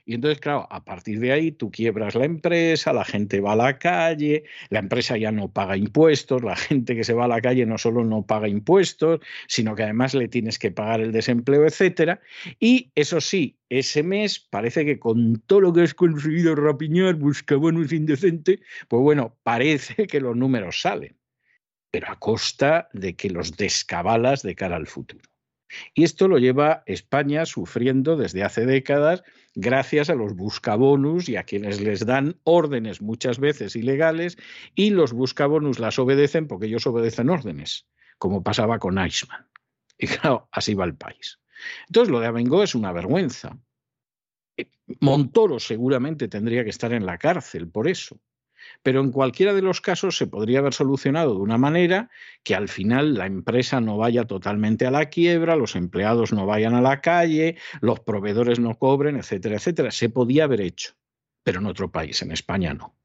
Y 0.07 0.13
entonces, 0.13 0.39
claro, 0.39 0.65
a 0.71 0.85
partir 0.85 1.19
de 1.19 1.33
ahí 1.33 1.51
tú 1.51 1.69
quiebras 1.69 2.15
la 2.15 2.23
empresa, 2.23 2.93
la 2.93 3.03
gente 3.03 3.41
va 3.41 3.51
a 3.51 3.55
la 3.57 3.77
calle, 3.77 4.45
la 4.69 4.79
empresa 4.79 5.17
ya 5.17 5.33
no 5.33 5.51
paga 5.51 5.75
impuestos, 5.75 6.45
la 6.45 6.55
gente 6.55 6.95
que 6.95 7.03
se 7.03 7.13
va 7.13 7.25
a 7.25 7.27
la 7.27 7.41
calle 7.41 7.65
no 7.65 7.77
solo 7.77 8.05
no 8.05 8.25
paga 8.25 8.47
impuestos, 8.47 9.19
sino 9.49 9.75
que 9.75 9.83
además 9.83 10.13
le 10.13 10.29
tienes 10.29 10.59
que 10.59 10.71
pagar 10.71 11.01
el 11.01 11.11
desempleo, 11.11 11.65
etcétera. 11.65 12.21
Y 12.57 12.89
eso 12.95 13.19
sí, 13.19 13.57
ese 13.67 14.01
mes 14.01 14.39
parece 14.39 14.85
que 14.85 14.97
con 14.97 15.41
todo 15.41 15.59
lo 15.59 15.73
que 15.73 15.81
has 15.81 15.93
conseguido 15.93 16.55
rapiñar, 16.55 17.15
buscabonos 17.15 17.91
indecente, 17.91 18.61
pues 18.87 19.01
bueno, 19.01 19.35
parece 19.43 20.07
que 20.07 20.21
los 20.21 20.37
números 20.37 20.79
salen, 20.79 21.17
pero 21.91 22.07
a 22.09 22.17
costa 22.17 22.87
de 22.93 23.13
que 23.17 23.29
los 23.29 23.57
descabalas 23.57 24.41
de 24.41 24.55
cara 24.55 24.77
al 24.77 24.87
futuro. 24.87 25.27
Y 25.93 26.03
esto 26.03 26.27
lo 26.27 26.37
lleva 26.37 26.83
España 26.85 27.45
sufriendo 27.45 28.15
desde 28.15 28.43
hace 28.43 28.65
décadas 28.65 29.23
gracias 29.59 30.11
a 30.11 30.15
los 30.15 30.35
buscabonus 30.35 31.29
y 31.29 31.35
a 31.35 31.43
quienes 31.43 31.81
les 31.81 32.05
dan 32.05 32.39
órdenes 32.43 33.01
muchas 33.01 33.39
veces 33.39 33.75
ilegales 33.75 34.37
y 34.75 34.91
los 34.91 35.13
buscabonus 35.13 35.79
las 35.79 35.97
obedecen 35.97 36.47
porque 36.47 36.67
ellos 36.67 36.85
obedecen 36.85 37.31
órdenes, 37.31 37.87
como 38.19 38.43
pasaba 38.43 38.77
con 38.77 38.99
Eichmann. 38.99 39.47
Y 39.97 40.05
claro, 40.05 40.47
así 40.51 40.75
va 40.75 40.85
el 40.85 40.95
país. 40.95 41.39
Entonces 41.87 42.11
lo 42.11 42.19
de 42.19 42.27
Abengoa 42.27 42.65
es 42.65 42.75
una 42.75 42.91
vergüenza. 42.91 43.57
Montoro 44.99 45.59
seguramente 45.59 46.27
tendría 46.27 46.63
que 46.63 46.69
estar 46.69 46.93
en 46.93 47.07
la 47.07 47.17
cárcel 47.17 47.67
por 47.67 47.87
eso. 47.87 48.19
Pero 48.83 49.01
en 49.01 49.11
cualquiera 49.11 49.53
de 49.53 49.61
los 49.61 49.81
casos 49.81 50.17
se 50.17 50.27
podría 50.27 50.59
haber 50.59 50.73
solucionado 50.73 51.35
de 51.35 51.41
una 51.41 51.57
manera 51.57 52.09
que 52.43 52.55
al 52.55 52.69
final 52.69 53.15
la 53.15 53.25
empresa 53.25 53.81
no 53.81 53.97
vaya 53.97 54.25
totalmente 54.25 54.85
a 54.85 54.91
la 54.91 55.09
quiebra, 55.09 55.55
los 55.55 55.75
empleados 55.75 56.33
no 56.33 56.45
vayan 56.45 56.75
a 56.75 56.81
la 56.81 57.01
calle, 57.01 57.57
los 57.81 57.99
proveedores 57.99 58.59
no 58.59 58.77
cobren, 58.77 59.17
etcétera, 59.17 59.55
etcétera. 59.55 59.91
Se 59.91 60.09
podía 60.09 60.45
haber 60.45 60.61
hecho, 60.61 60.93
pero 61.43 61.59
en 61.59 61.65
otro 61.65 61.91
país, 61.91 62.21
en 62.21 62.31
España 62.31 62.73
no. 62.73 62.95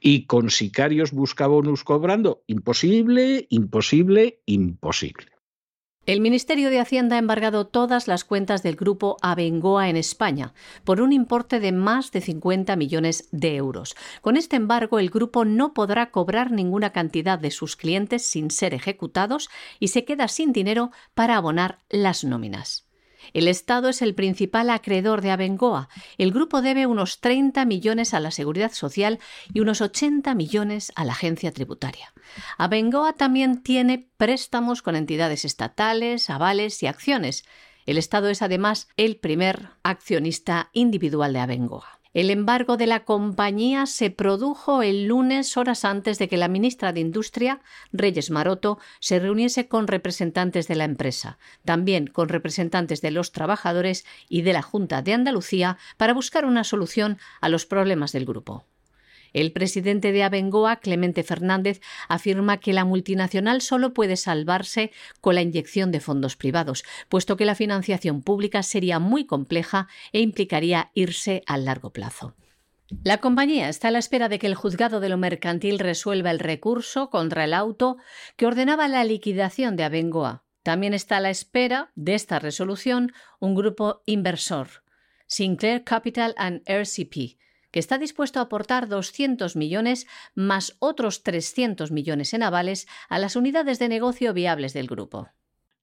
Y 0.00 0.26
con 0.26 0.50
sicarios 0.50 1.12
buscabonus 1.12 1.84
cobrando, 1.84 2.42
imposible, 2.46 3.46
imposible, 3.50 4.40
imposible. 4.46 5.33
El 6.06 6.20
Ministerio 6.20 6.68
de 6.68 6.80
Hacienda 6.80 7.16
ha 7.16 7.18
embargado 7.18 7.66
todas 7.66 8.08
las 8.08 8.24
cuentas 8.24 8.62
del 8.62 8.76
grupo 8.76 9.16
Abengoa 9.22 9.88
en 9.88 9.96
España 9.96 10.52
por 10.84 11.00
un 11.00 11.14
importe 11.14 11.60
de 11.60 11.72
más 11.72 12.12
de 12.12 12.20
50 12.20 12.76
millones 12.76 13.26
de 13.32 13.56
euros. 13.56 13.96
Con 14.20 14.36
este 14.36 14.56
embargo, 14.56 14.98
el 14.98 15.08
grupo 15.08 15.46
no 15.46 15.72
podrá 15.72 16.10
cobrar 16.10 16.50
ninguna 16.52 16.90
cantidad 16.90 17.38
de 17.38 17.50
sus 17.50 17.74
clientes 17.76 18.26
sin 18.26 18.50
ser 18.50 18.74
ejecutados 18.74 19.48
y 19.80 19.88
se 19.88 20.04
queda 20.04 20.28
sin 20.28 20.52
dinero 20.52 20.90
para 21.14 21.38
abonar 21.38 21.78
las 21.88 22.22
nóminas. 22.22 22.84
El 23.32 23.48
Estado 23.48 23.88
es 23.88 24.02
el 24.02 24.14
principal 24.14 24.70
acreedor 24.70 25.20
de 25.22 25.30
Abengoa. 25.30 25.88
El 26.18 26.32
grupo 26.32 26.62
debe 26.62 26.86
unos 26.86 27.20
30 27.20 27.64
millones 27.64 28.14
a 28.14 28.20
la 28.20 28.30
Seguridad 28.30 28.72
Social 28.72 29.18
y 29.52 29.60
unos 29.60 29.80
80 29.80 30.34
millones 30.34 30.92
a 30.94 31.04
la 31.04 31.12
agencia 31.12 31.52
tributaria. 31.52 32.12
Abengoa 32.58 33.14
también 33.14 33.62
tiene 33.62 34.08
préstamos 34.16 34.82
con 34.82 34.96
entidades 34.96 35.44
estatales, 35.44 36.30
avales 36.30 36.82
y 36.82 36.86
acciones. 36.86 37.44
El 37.86 37.98
Estado 37.98 38.28
es 38.28 38.42
además 38.42 38.88
el 38.96 39.16
primer 39.16 39.70
accionista 39.82 40.70
individual 40.72 41.32
de 41.32 41.40
Abengoa. 41.40 42.00
El 42.14 42.30
embargo 42.30 42.76
de 42.76 42.86
la 42.86 43.04
compañía 43.04 43.86
se 43.86 44.08
produjo 44.08 44.82
el 44.82 45.06
lunes 45.06 45.56
horas 45.56 45.84
antes 45.84 46.16
de 46.20 46.28
que 46.28 46.36
la 46.36 46.46
ministra 46.46 46.92
de 46.92 47.00
Industria, 47.00 47.60
Reyes 47.92 48.30
Maroto, 48.30 48.78
se 49.00 49.18
reuniese 49.18 49.66
con 49.66 49.88
representantes 49.88 50.68
de 50.68 50.76
la 50.76 50.84
empresa, 50.84 51.38
también 51.64 52.06
con 52.06 52.28
representantes 52.28 53.02
de 53.02 53.10
los 53.10 53.32
trabajadores 53.32 54.06
y 54.28 54.42
de 54.42 54.52
la 54.52 54.62
Junta 54.62 55.02
de 55.02 55.12
Andalucía 55.12 55.76
para 55.96 56.14
buscar 56.14 56.44
una 56.44 56.62
solución 56.62 57.18
a 57.40 57.48
los 57.48 57.66
problemas 57.66 58.12
del 58.12 58.26
grupo. 58.26 58.64
El 59.34 59.52
presidente 59.52 60.12
de 60.12 60.22
Abengoa, 60.22 60.76
Clemente 60.76 61.24
Fernández, 61.24 61.80
afirma 62.08 62.60
que 62.60 62.72
la 62.72 62.84
multinacional 62.84 63.60
solo 63.60 63.92
puede 63.92 64.16
salvarse 64.16 64.92
con 65.20 65.34
la 65.34 65.42
inyección 65.42 65.90
de 65.90 66.00
fondos 66.00 66.36
privados, 66.36 66.84
puesto 67.08 67.36
que 67.36 67.44
la 67.44 67.56
financiación 67.56 68.22
pública 68.22 68.62
sería 68.62 69.00
muy 69.00 69.26
compleja 69.26 69.88
e 70.12 70.20
implicaría 70.20 70.90
irse 70.94 71.42
a 71.46 71.58
largo 71.58 71.90
plazo. 71.90 72.34
La 73.02 73.18
compañía 73.18 73.68
está 73.68 73.88
a 73.88 73.90
la 73.90 73.98
espera 73.98 74.28
de 74.28 74.38
que 74.38 74.46
el 74.46 74.54
juzgado 74.54 75.00
de 75.00 75.08
lo 75.08 75.16
mercantil 75.16 75.80
resuelva 75.80 76.30
el 76.30 76.38
recurso 76.38 77.10
contra 77.10 77.44
el 77.44 77.54
auto 77.54 77.96
que 78.36 78.46
ordenaba 78.46 78.86
la 78.86 79.02
liquidación 79.02 79.74
de 79.74 79.84
Abengoa. 79.84 80.44
También 80.62 80.94
está 80.94 81.16
a 81.16 81.20
la 81.20 81.30
espera 81.30 81.90
de 81.96 82.14
esta 82.14 82.38
resolución 82.38 83.12
un 83.40 83.54
grupo 83.54 84.02
inversor, 84.06 84.68
Sinclair 85.26 85.82
Capital 85.82 86.34
and 86.38 86.62
RCP, 86.66 87.36
que 87.74 87.80
está 87.80 87.98
dispuesto 87.98 88.38
a 88.38 88.42
aportar 88.42 88.86
200 88.86 89.56
millones 89.56 90.06
más 90.36 90.76
otros 90.78 91.24
300 91.24 91.90
millones 91.90 92.32
en 92.32 92.44
avales 92.44 92.86
a 93.08 93.18
las 93.18 93.34
unidades 93.34 93.80
de 93.80 93.88
negocio 93.88 94.32
viables 94.32 94.74
del 94.74 94.86
grupo. 94.86 95.28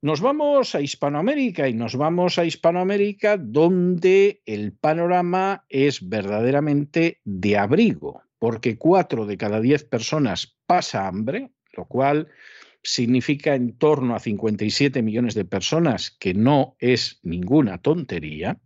Nos 0.01 0.21
vamos 0.21 0.73
a 0.73 0.79
Hispanoamérica 0.79 1.67
y 1.67 1.73
nos 1.73 1.97
vamos 1.97 2.39
a 2.39 2.45
Hispanoamérica 2.45 3.35
donde 3.35 4.41
el 4.45 4.71
panorama 4.71 5.65
es 5.67 6.07
verdaderamente 6.07 7.19
de 7.25 7.57
abrigo, 7.57 8.21
porque 8.39 8.77
cuatro 8.77 9.25
de 9.25 9.35
cada 9.35 9.59
diez 9.59 9.83
personas 9.83 10.57
pasa 10.65 11.09
hambre, 11.09 11.51
lo 11.73 11.89
cual 11.89 12.29
significa 12.81 13.53
en 13.53 13.77
torno 13.77 14.15
a 14.15 14.21
57 14.21 15.01
millones 15.01 15.35
de 15.35 15.43
personas, 15.43 16.09
que 16.09 16.33
no 16.33 16.77
es 16.79 17.19
ninguna 17.21 17.79
tontería. 17.79 18.61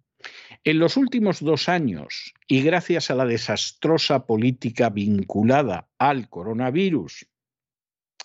En 0.68 0.80
los 0.80 0.98
últimos 0.98 1.42
dos 1.42 1.70
años, 1.70 2.34
y 2.48 2.64
gracias 2.64 3.12
a 3.12 3.16
la 3.16 3.28
desastrosa 3.28 4.26
política 4.26 4.90
vinculada 4.90 5.88
al 6.00 6.28
coronavirus, 6.28 7.28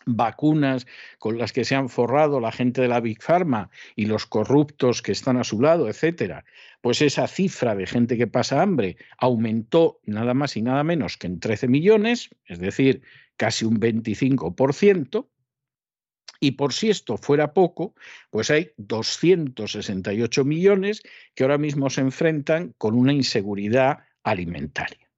vacunas 0.07 0.87
con 1.19 1.37
las 1.37 1.53
que 1.53 1.67
se 1.67 1.75
han 1.75 1.91
forrado 1.91 2.41
la 2.41 2.51
gente 2.51 2.81
de 2.81 2.89
la 2.89 3.01
Big 3.01 3.23
Pharma 3.23 3.69
y 3.95 4.07
los 4.07 4.25
corruptos 4.25 5.03
que 5.03 5.13
están 5.13 5.37
a 5.37 5.45
su 5.45 5.61
lado, 5.61 5.87
etcétera, 5.87 6.47
pues 6.81 7.03
esa 7.03 7.29
cifra 7.29 7.75
de 7.75 7.87
gente 7.87 8.17
que 8.17 8.27
pasa 8.27 8.63
hambre 8.63 8.97
aumentó 9.19 10.01
nada 10.07 10.33
más 10.33 10.57
y 10.57 10.63
nada 10.63 10.83
menos 10.83 11.19
que 11.19 11.27
en 11.27 11.41
13 11.41 11.69
millones, 11.69 12.31
es 12.47 12.59
decir, 12.59 13.03
casi 13.37 13.67
un 13.67 13.79
25%. 13.79 15.29
Y 16.41 16.53
por 16.53 16.73
si 16.73 16.89
esto 16.89 17.19
fuera 17.19 17.53
poco, 17.53 17.95
pues 18.31 18.51
hay 18.51 18.73
268 18.79 20.45
millones 20.45 21.03
que 21.35 21.45
ahora 21.45 21.59
mismo 21.59 21.91
se 21.91 22.01
enfrentan 22.01 22.75
con 22.79 22.95
una 22.95 23.13
inseguridad 23.13 23.99
alimentaria. 24.23 25.11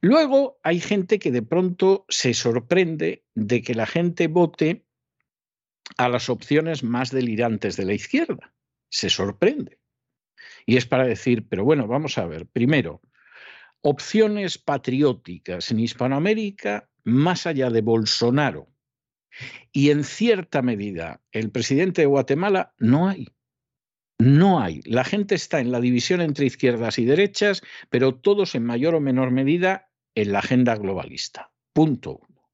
Luego 0.00 0.58
hay 0.62 0.80
gente 0.80 1.18
que 1.18 1.30
de 1.30 1.42
pronto 1.42 2.06
se 2.08 2.34
sorprende 2.34 3.24
de 3.34 3.62
que 3.62 3.74
la 3.74 3.86
gente 3.86 4.28
vote 4.28 4.86
a 5.98 6.08
las 6.08 6.28
opciones 6.28 6.82
más 6.82 7.10
delirantes 7.10 7.76
de 7.76 7.84
la 7.84 7.94
izquierda. 7.94 8.54
Se 8.88 9.10
sorprende. 9.10 9.78
Y 10.64 10.76
es 10.76 10.86
para 10.86 11.06
decir, 11.06 11.46
pero 11.48 11.64
bueno, 11.64 11.86
vamos 11.86 12.18
a 12.18 12.26
ver, 12.26 12.46
primero, 12.46 13.00
opciones 13.82 14.58
patrióticas 14.58 15.70
en 15.70 15.80
Hispanoamérica, 15.80 16.88
más 17.04 17.46
allá 17.46 17.70
de 17.70 17.82
Bolsonaro, 17.82 18.68
y 19.72 19.90
en 19.90 20.04
cierta 20.04 20.62
medida, 20.62 21.20
el 21.32 21.50
presidente 21.50 22.02
de 22.02 22.06
Guatemala 22.06 22.74
no 22.78 23.08
hay. 23.08 23.28
No 24.18 24.60
hay. 24.60 24.80
La 24.84 25.04
gente 25.04 25.34
está 25.34 25.60
en 25.60 25.70
la 25.70 25.80
división 25.80 26.20
entre 26.20 26.46
izquierdas 26.46 26.98
y 26.98 27.04
derechas, 27.04 27.62
pero 27.90 28.14
todos 28.14 28.54
en 28.54 28.64
mayor 28.64 28.94
o 28.94 29.00
menor 29.00 29.30
medida 29.30 29.90
en 30.14 30.32
la 30.32 30.38
agenda 30.38 30.74
globalista. 30.76 31.52
Punto 31.72 32.20
uno. 32.28 32.50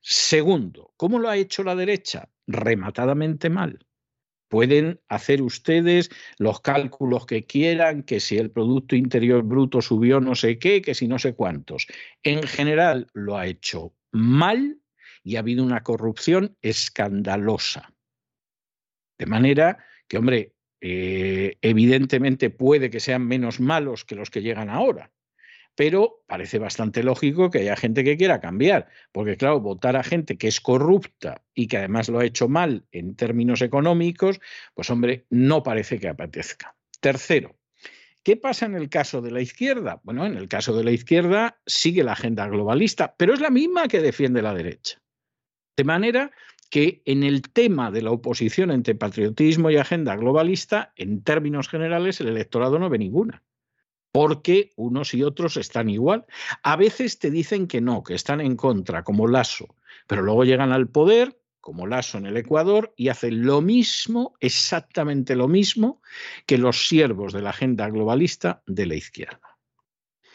Segundo, 0.00 0.92
¿cómo 0.96 1.18
lo 1.18 1.28
ha 1.28 1.36
hecho 1.36 1.62
la 1.62 1.74
derecha? 1.74 2.30
Rematadamente 2.46 3.48
mal. 3.48 3.86
Pueden 4.48 5.00
hacer 5.08 5.42
ustedes 5.42 6.10
los 6.38 6.60
cálculos 6.60 7.24
que 7.24 7.44
quieran, 7.44 8.02
que 8.02 8.18
si 8.18 8.36
el 8.36 8.50
Producto 8.50 8.96
Interior 8.96 9.44
Bruto 9.44 9.80
subió 9.80 10.20
no 10.20 10.34
sé 10.34 10.58
qué, 10.58 10.82
que 10.82 10.94
si 10.94 11.06
no 11.06 11.18
sé 11.18 11.34
cuántos. 11.34 11.86
En 12.22 12.42
general 12.42 13.06
lo 13.14 13.38
ha 13.38 13.46
hecho 13.46 13.94
mal 14.10 14.80
y 15.22 15.36
ha 15.36 15.40
habido 15.40 15.64
una 15.64 15.82
corrupción 15.82 16.56
escandalosa. 16.62 17.92
De 19.18 19.26
manera 19.26 19.84
que, 20.08 20.18
hombre, 20.18 20.54
eh, 20.80 21.58
evidentemente 21.60 22.50
puede 22.50 22.90
que 22.90 23.00
sean 23.00 23.26
menos 23.26 23.60
malos 23.60 24.04
que 24.04 24.14
los 24.14 24.30
que 24.30 24.42
llegan 24.42 24.70
ahora, 24.70 25.12
pero 25.74 26.22
parece 26.26 26.58
bastante 26.58 27.02
lógico 27.02 27.50
que 27.50 27.58
haya 27.58 27.76
gente 27.76 28.02
que 28.02 28.16
quiera 28.16 28.40
cambiar, 28.40 28.88
porque 29.12 29.36
claro, 29.36 29.60
votar 29.60 29.96
a 29.96 30.02
gente 30.02 30.38
que 30.38 30.48
es 30.48 30.60
corrupta 30.60 31.42
y 31.54 31.68
que 31.68 31.78
además 31.78 32.08
lo 32.08 32.18
ha 32.18 32.24
hecho 32.24 32.48
mal 32.48 32.86
en 32.92 33.14
términos 33.14 33.62
económicos, 33.62 34.40
pues 34.74 34.90
hombre, 34.90 35.26
no 35.28 35.62
parece 35.62 35.98
que 35.98 36.08
apetezca. 36.08 36.76
Tercero, 37.00 37.60
¿Qué 38.22 38.36
pasa 38.36 38.66
en 38.66 38.74
el 38.74 38.90
caso 38.90 39.22
de 39.22 39.30
la 39.30 39.40
izquierda? 39.40 40.00
Bueno, 40.04 40.26
en 40.26 40.36
el 40.36 40.46
caso 40.46 40.76
de 40.76 40.84
la 40.84 40.90
izquierda 40.90 41.58
sigue 41.66 42.04
la 42.04 42.12
agenda 42.12 42.46
globalista, 42.48 43.14
pero 43.16 43.32
es 43.32 43.40
la 43.40 43.48
misma 43.48 43.88
que 43.88 44.00
defiende 44.00 44.42
la 44.42 44.52
derecha. 44.52 45.00
De 45.80 45.84
manera 45.84 46.30
que 46.68 47.00
en 47.06 47.22
el 47.22 47.40
tema 47.40 47.90
de 47.90 48.02
la 48.02 48.10
oposición 48.10 48.70
entre 48.70 48.94
patriotismo 48.94 49.70
y 49.70 49.78
agenda 49.78 50.14
globalista, 50.14 50.92
en 50.94 51.22
términos 51.24 51.70
generales, 51.70 52.20
el 52.20 52.28
electorado 52.28 52.78
no 52.78 52.90
ve 52.90 52.98
ninguna, 52.98 53.42
porque 54.12 54.72
unos 54.76 55.14
y 55.14 55.22
otros 55.22 55.56
están 55.56 55.88
igual. 55.88 56.26
A 56.62 56.76
veces 56.76 57.18
te 57.18 57.30
dicen 57.30 57.66
que 57.66 57.80
no, 57.80 58.02
que 58.02 58.12
están 58.12 58.42
en 58.42 58.56
contra, 58.56 59.04
como 59.04 59.26
Lasso, 59.26 59.74
pero 60.06 60.20
luego 60.20 60.44
llegan 60.44 60.70
al 60.70 60.86
poder, 60.86 61.40
como 61.62 61.86
Lasso 61.86 62.18
en 62.18 62.26
el 62.26 62.36
Ecuador, 62.36 62.92
y 62.94 63.08
hacen 63.08 63.46
lo 63.46 63.62
mismo, 63.62 64.34
exactamente 64.40 65.34
lo 65.34 65.48
mismo, 65.48 66.02
que 66.44 66.58
los 66.58 66.88
siervos 66.88 67.32
de 67.32 67.40
la 67.40 67.50
agenda 67.50 67.88
globalista 67.88 68.62
de 68.66 68.84
la 68.84 68.96
izquierda. 68.96 69.56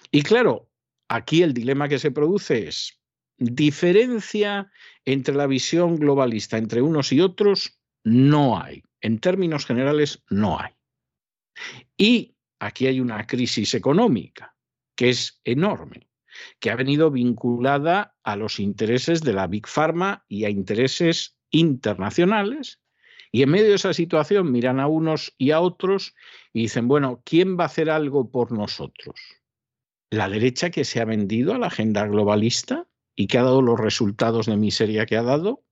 Y 0.09 0.23
claro, 0.23 0.71
aquí 1.07 1.43
el 1.43 1.53
dilema 1.53 1.87
que 1.87 1.99
se 1.99 2.09
produce 2.09 2.67
es, 2.67 2.99
Diferencia 3.37 4.71
entre 5.05 5.35
la 5.35 5.47
visión 5.47 5.97
globalista 5.97 6.57
entre 6.57 6.81
unos 6.81 7.11
y 7.11 7.21
otros 7.21 7.79
no 8.03 8.59
hay. 8.59 8.83
En 9.01 9.19
términos 9.19 9.65
generales, 9.65 10.23
no 10.29 10.59
hay. 10.59 10.73
Y 11.97 12.35
aquí 12.59 12.87
hay 12.87 12.99
una 12.99 13.25
crisis 13.27 13.73
económica 13.73 14.55
que 14.95 15.09
es 15.09 15.41
enorme, 15.43 16.09
que 16.59 16.71
ha 16.71 16.75
venido 16.75 17.11
vinculada 17.11 18.15
a 18.23 18.35
los 18.35 18.59
intereses 18.59 19.21
de 19.21 19.33
la 19.33 19.47
Big 19.47 19.67
Pharma 19.67 20.25
y 20.27 20.45
a 20.45 20.49
intereses 20.49 21.37
internacionales. 21.51 22.81
Y 23.31 23.43
en 23.43 23.49
medio 23.49 23.67
de 23.67 23.75
esa 23.75 23.93
situación 23.93 24.51
miran 24.51 24.79
a 24.79 24.87
unos 24.87 25.33
y 25.37 25.51
a 25.51 25.59
otros 25.59 26.15
y 26.53 26.61
dicen, 26.63 26.87
bueno, 26.87 27.21
¿quién 27.25 27.57
va 27.59 27.63
a 27.63 27.67
hacer 27.67 27.89
algo 27.89 28.31
por 28.31 28.51
nosotros? 28.51 29.19
¿La 30.09 30.29
derecha 30.29 30.69
que 30.69 30.85
se 30.85 31.01
ha 31.01 31.05
vendido 31.05 31.53
a 31.53 31.57
la 31.57 31.67
agenda 31.67 32.07
globalista? 32.07 32.87
¿Y 33.15 33.27
que 33.27 33.37
ha 33.37 33.43
dado 33.43 33.61
los 33.61 33.79
resultados 33.79 34.45
de 34.45 34.57
miseria 34.57 35.05
que 35.05 35.17
ha 35.17 35.23
dado? 35.23 35.63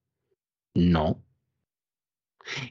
No. 0.74 1.24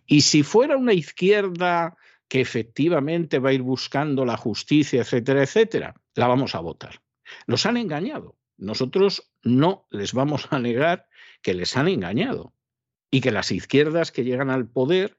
Y 0.07 0.23
si 0.23 0.43
fuera 0.43 0.77
una 0.77 0.93
izquierda 0.93 1.97
que 2.29 2.41
efectivamente 2.41 3.39
va 3.39 3.51
a 3.51 3.53
ir 3.53 3.63
buscando 3.63 4.25
la 4.25 4.37
justicia, 4.37 5.03
etcétera, 5.03 5.43
etcétera, 5.43 5.95
la 6.15 6.27
vamos 6.27 6.55
a 6.55 6.61
votar. 6.61 7.03
Los 7.47 7.67
han 7.67 7.77
engañado. 7.77 8.37
Nosotros 8.57 9.31
no 9.43 9.87
les 9.91 10.13
vamos 10.13 10.49
a 10.51 10.59
negar 10.59 11.09
que 11.43 11.55
les 11.55 11.77
han 11.77 11.89
engañado 11.89 12.55
y 13.11 13.21
que 13.21 13.33
las 13.33 13.53
izquierdas 13.53 14.13
que 14.13 14.25
llegan 14.25 14.51
al 14.51 14.67
poder 14.67 15.19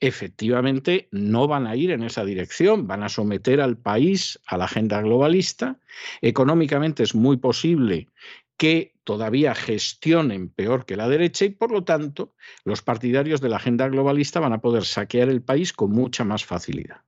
efectivamente 0.00 1.08
no 1.12 1.46
van 1.46 1.66
a 1.66 1.76
ir 1.76 1.90
en 1.90 2.02
esa 2.02 2.24
dirección, 2.24 2.86
van 2.86 3.02
a 3.02 3.08
someter 3.08 3.60
al 3.60 3.76
país 3.76 4.40
a 4.46 4.58
la 4.58 4.64
agenda 4.64 5.00
globalista. 5.00 5.78
Económicamente 6.20 7.02
es 7.02 7.14
muy 7.14 7.36
posible 7.36 8.08
que 8.56 8.94
todavía 9.04 9.54
gestionen 9.54 10.48
peor 10.48 10.86
que 10.86 10.96
la 10.96 11.08
derecha 11.08 11.44
y 11.44 11.50
por 11.50 11.70
lo 11.72 11.84
tanto 11.84 12.34
los 12.64 12.82
partidarios 12.82 13.40
de 13.40 13.48
la 13.48 13.56
agenda 13.56 13.88
globalista 13.88 14.40
van 14.40 14.52
a 14.52 14.60
poder 14.60 14.84
saquear 14.84 15.28
el 15.28 15.42
país 15.42 15.72
con 15.72 15.90
mucha 15.90 16.24
más 16.24 16.44
facilidad. 16.44 17.02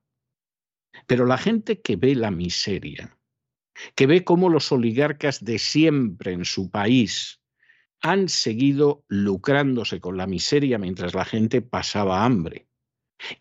Pero 1.05 1.25
la 1.25 1.37
gente 1.37 1.81
que 1.81 1.95
ve 1.95 2.15
la 2.15 2.31
miseria, 2.31 3.17
que 3.95 4.07
ve 4.07 4.23
cómo 4.23 4.49
los 4.49 4.71
oligarcas 4.71 5.43
de 5.43 5.59
siempre 5.59 6.33
en 6.33 6.45
su 6.45 6.69
país 6.69 7.41
han 8.01 8.29
seguido 8.29 9.05
lucrándose 9.07 9.99
con 9.99 10.17
la 10.17 10.27
miseria 10.27 10.77
mientras 10.77 11.15
la 11.15 11.25
gente 11.25 11.61
pasaba 11.61 12.25
hambre, 12.25 12.67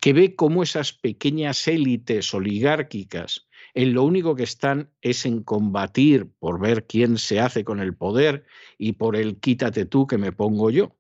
que 0.01 0.13
ve 0.13 0.35
cómo 0.35 0.63
esas 0.63 0.93
pequeñas 0.93 1.69
élites 1.69 2.33
oligárquicas 2.33 3.46
en 3.77 3.93
lo 3.93 4.05
único 4.05 4.35
que 4.35 4.43
están 4.43 4.91
es 5.03 5.27
en 5.27 5.43
combatir 5.43 6.31
por 6.39 6.59
ver 6.59 6.87
quién 6.87 7.19
se 7.19 7.41
hace 7.41 7.63
con 7.63 7.79
el 7.79 7.95
poder 7.95 8.47
y 8.79 8.93
por 8.93 9.17
el 9.17 9.39
quítate 9.39 9.85
tú 9.85 10.07
que 10.07 10.17
me 10.17 10.33
pongo 10.33 10.71
yo. 10.71 10.97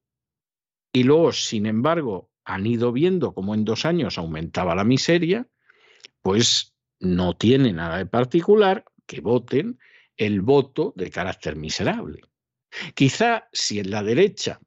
Y 0.93 1.05
luego, 1.05 1.33
sin 1.33 1.65
embargo, 1.65 2.31
han 2.45 2.67
ido 2.67 2.93
viendo 2.93 3.33
cómo 3.33 3.55
en 3.55 3.65
dos 3.65 3.87
años 3.87 4.19
aumentaba 4.19 4.75
la 4.75 4.85
miseria, 4.85 5.49
pues 6.21 6.75
no 7.01 7.35
tiene 7.35 7.73
nada 7.73 7.97
de 7.97 8.05
particular 8.05 8.85
que 9.07 9.23
voten 9.23 9.79
el 10.19 10.43
voto 10.43 10.93
de 10.97 11.11
carácter 11.11 11.57
miserable. 11.57 12.21
Quizá 12.95 13.49
si 13.55 13.79
en 13.79 13.91
la 13.91 14.03
derecha 14.03 14.61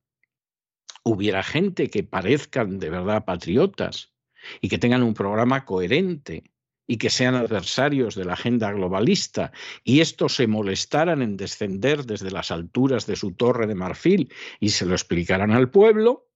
hubiera 1.03 1.43
gente 1.43 1.91
que 1.91 2.03
parezcan 2.03 2.79
de 2.79 2.89
verdad 2.89 3.23
patriotas 3.23 4.13
y 4.61 4.67
que 4.67 4.79
tengan 4.79 5.03
un 5.03 5.13
programa 5.13 5.63
coherente 5.63 6.43
y 6.89 6.97
que 6.97 7.11
sean 7.11 7.35
adversarios 7.35 8.15
de 8.15 8.25
la 8.25 8.33
agenda 8.33 8.71
globalista 8.71 9.51
y 9.83 9.99
estos 9.99 10.33
se 10.33 10.47
molestaran 10.47 11.21
en 11.21 11.37
descender 11.37 12.03
desde 12.03 12.31
las 12.31 12.49
alturas 12.49 13.05
de 13.05 13.15
su 13.15 13.33
torre 13.33 13.67
de 13.67 13.75
marfil 13.75 14.33
y 14.59 14.69
se 14.69 14.87
lo 14.87 14.93
explicaran 14.93 15.51
al 15.51 15.69
pueblo, 15.69 16.31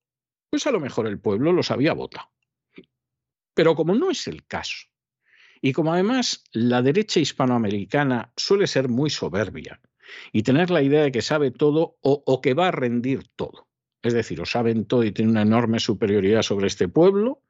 pues 0.48 0.68
a 0.68 0.70
lo 0.70 0.78
mejor 0.78 1.08
el 1.08 1.18
pueblo 1.18 1.52
los 1.52 1.72
había 1.72 1.92
votado. 1.92 2.28
Pero 3.52 3.74
como 3.74 3.96
no 3.96 4.12
es 4.12 4.28
el 4.28 4.46
caso, 4.46 4.86
y 5.60 5.72
como 5.72 5.92
además 5.92 6.44
la 6.52 6.82
derecha 6.82 7.18
hispanoamericana 7.18 8.32
suele 8.36 8.68
ser 8.68 8.88
muy 8.88 9.10
soberbia 9.10 9.80
y 10.32 10.44
tener 10.44 10.70
la 10.70 10.82
idea 10.82 11.02
de 11.02 11.10
que 11.10 11.22
sabe 11.22 11.50
todo 11.50 11.98
o, 12.00 12.22
o 12.24 12.40
que 12.40 12.54
va 12.54 12.68
a 12.68 12.70
rendir 12.70 13.26
todo, 13.34 13.66
es 14.02 14.14
decir, 14.14 14.40
o 14.40 14.46
saben 14.46 14.84
todo 14.84 15.02
y 15.02 15.10
tienen 15.10 15.32
una 15.32 15.42
enorme 15.42 15.80
superioridad 15.80 16.42
sobre 16.42 16.68
este 16.68 16.86
pueblo, 16.86 17.42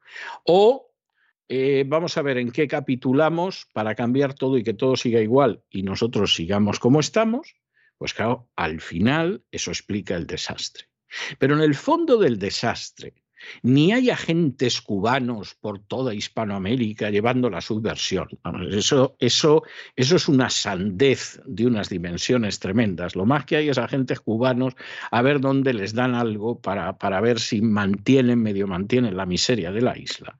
o 0.43 0.94
eh, 1.47 1.83
vamos 1.87 2.17
a 2.17 2.21
ver 2.21 2.37
en 2.37 2.51
qué 2.51 2.67
capitulamos 2.67 3.67
para 3.73 3.95
cambiar 3.95 4.33
todo 4.33 4.57
y 4.57 4.63
que 4.63 4.73
todo 4.73 4.95
siga 4.95 5.21
igual 5.21 5.63
y 5.69 5.83
nosotros 5.83 6.33
sigamos 6.33 6.79
como 6.79 6.99
estamos, 6.99 7.55
pues 7.97 8.13
claro, 8.13 8.49
al 8.55 8.81
final 8.81 9.43
eso 9.51 9.71
explica 9.71 10.15
el 10.15 10.27
desastre. 10.27 10.85
Pero 11.39 11.55
en 11.55 11.61
el 11.61 11.75
fondo 11.75 12.17
del 12.17 12.39
desastre, 12.39 13.13
ni 13.61 13.91
hay 13.91 14.09
agentes 14.09 14.81
cubanos 14.81 15.55
por 15.55 15.79
toda 15.79 16.13
Hispanoamérica 16.13 17.09
llevando 17.09 17.49
la 17.49 17.61
subversión. 17.61 18.27
Eso, 18.71 19.15
eso, 19.19 19.63
eso 19.95 20.15
es 20.15 20.27
una 20.27 20.49
sandez 20.49 21.39
de 21.45 21.67
unas 21.67 21.89
dimensiones 21.89 22.59
tremendas. 22.59 23.15
Lo 23.15 23.25
más 23.25 23.45
que 23.45 23.57
hay 23.57 23.69
es 23.69 23.77
agentes 23.77 24.19
cubanos 24.19 24.73
a 25.11 25.21
ver 25.21 25.39
dónde 25.39 25.73
les 25.73 25.93
dan 25.93 26.15
algo 26.15 26.59
para, 26.59 26.97
para 26.97 27.21
ver 27.21 27.39
si 27.39 27.61
mantienen, 27.61 28.41
medio 28.41 28.67
mantienen 28.67 29.15
la 29.15 29.25
miseria 29.25 29.71
de 29.71 29.81
la 29.81 29.97
isla. 29.97 30.39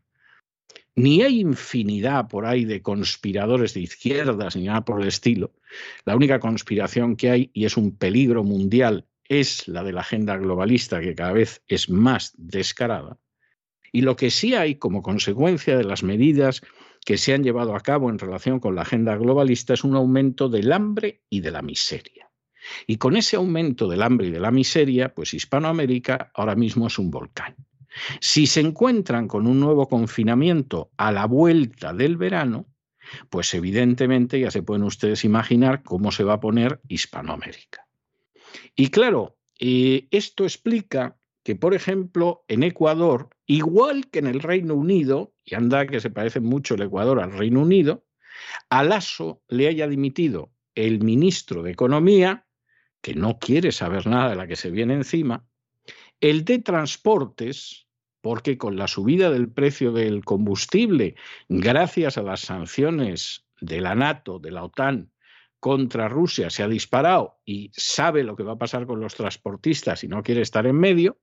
Ni 0.96 1.22
hay 1.22 1.42
infinidad 1.42 2.30
por 2.30 2.46
ahí 2.46 2.64
de 2.64 2.82
conspiradores 2.82 3.74
de 3.74 3.82
izquierdas 3.82 4.56
ni 4.56 4.64
nada 4.64 4.86
por 4.86 5.02
el 5.02 5.10
estilo. 5.10 5.52
La 6.06 6.16
única 6.16 6.40
conspiración 6.40 7.18
que 7.18 7.30
hay, 7.30 7.52
y 7.54 7.66
es 7.66 7.76
un 7.76 7.98
peligro 7.98 8.44
mundial 8.44 9.06
es 9.28 9.68
la 9.68 9.84
de 9.84 9.92
la 9.92 10.02
agenda 10.02 10.38
globalista, 10.38 11.02
que 11.02 11.16
cada 11.16 11.34
vez 11.34 11.62
es 11.68 11.90
más 11.90 12.34
descarada. 12.38 13.18
Y 13.92 14.02
lo 14.02 14.16
que 14.16 14.30
sí 14.30 14.56
hay 14.56 14.76
como 14.76 15.02
consecuencia 15.02 15.78
de 15.78 15.84
las 15.84 16.04
medidas 16.04 16.62
que 17.06 17.18
se 17.18 17.34
han 17.34 17.44
llevado 17.44 17.76
a 17.76 17.82
cabo 17.82 18.10
en 18.10 18.20
relación 18.20 18.60
con 18.60 18.76
la 18.76 18.82
agenda 18.82 19.16
globalista 19.18 19.74
es 19.74 19.84
un 19.84 19.96
aumento 19.96 20.50
del 20.50 20.72
hambre 20.72 21.24
y 21.30 21.42
de 21.42 21.52
la 21.52 21.62
miseria. 21.62 22.30
Y 22.88 22.98
con 22.98 23.16
ese 23.16 23.36
aumento 23.36 23.88
del 23.88 24.02
hambre 24.02 24.28
y 24.28 24.32
de 24.32 24.40
la 24.40 24.52
miseria, 24.52 25.14
pues 25.14 25.34
Hispanoamérica 25.34 26.32
ahora 26.34 26.56
mismo 26.56 26.88
es 26.88 26.98
un 26.98 27.12
volcán. 27.12 27.56
Si 28.20 28.48
se 28.48 28.62
encuentran 28.62 29.28
con 29.28 29.48
un 29.48 29.60
nuevo 29.60 29.88
confinamiento 29.88 30.92
a 30.98 31.12
la 31.12 31.26
vuelta 31.26 31.94
del 31.94 32.18
verano, 32.18 32.68
pues 33.30 33.54
evidentemente 33.54 34.40
ya 34.40 34.52
se 34.52 34.64
pueden 34.64 34.84
ustedes 34.84 35.24
imaginar 35.24 35.84
cómo 35.84 36.12
se 36.12 36.24
va 36.24 36.34
a 36.34 36.40
poner 36.40 36.82
Hispanoamérica. 36.88 37.88
Y 38.76 38.90
claro, 38.90 39.38
eh, 39.60 40.08
esto 40.12 40.44
explica 40.44 41.18
que, 41.44 41.56
por 41.56 41.74
ejemplo, 41.74 42.44
en 42.48 42.64
Ecuador, 42.64 43.30
igual 43.46 44.10
que 44.10 44.20
en 44.20 44.28
el 44.28 44.40
Reino 44.40 44.74
Unido, 44.74 45.34
y 45.44 45.56
anda 45.56 45.86
que 45.86 46.00
se 46.00 46.10
parece 46.10 46.40
mucho 46.40 46.76
el 46.76 46.82
Ecuador 46.82 47.22
al 47.22 47.32
Reino 47.32 47.62
Unido, 47.62 48.06
a 48.70 48.84
Lasso 48.84 49.42
le 49.48 49.68
haya 49.68 49.88
dimitido 49.88 50.52
el 50.74 51.04
ministro 51.04 51.64
de 51.64 51.72
Economía, 51.72 52.46
que 53.02 53.14
no 53.14 53.38
quiere 53.38 53.72
saber 53.72 54.08
nada 54.08 54.32
de 54.32 54.36
la 54.36 54.48
que 54.48 54.56
se 54.56 54.72
viene 54.72 54.96
encima, 54.96 55.46
el 56.22 56.46
de 56.46 56.60
Transportes, 56.60 57.88
porque 58.22 58.58
con 58.58 58.76
la 58.76 58.88
subida 58.88 59.30
del 59.30 59.50
precio 59.50 59.92
del 59.92 60.26
combustible, 60.26 61.16
gracias 61.48 62.18
a 62.18 62.24
las 62.24 62.42
sanciones 62.42 63.46
de 63.62 63.82
la 63.82 63.96
NATO, 63.96 64.40
de 64.40 64.52
la 64.52 64.64
OTAN 64.64 65.12
contra 65.66 66.08
Rusia 66.08 66.52
se 66.52 66.62
ha 66.62 66.68
disparado 66.68 67.40
y 67.44 67.72
sabe 67.74 68.24
lo 68.24 68.36
que 68.36 68.44
va 68.44 68.54
a 68.54 68.58
pasar 68.58 68.86
con 68.86 69.00
los 69.00 69.16
transportistas 69.16 70.04
y 70.04 70.08
no 70.08 70.22
quiere 70.22 70.42
estar 70.42 70.68
en 70.68 70.76
medio, 70.76 71.18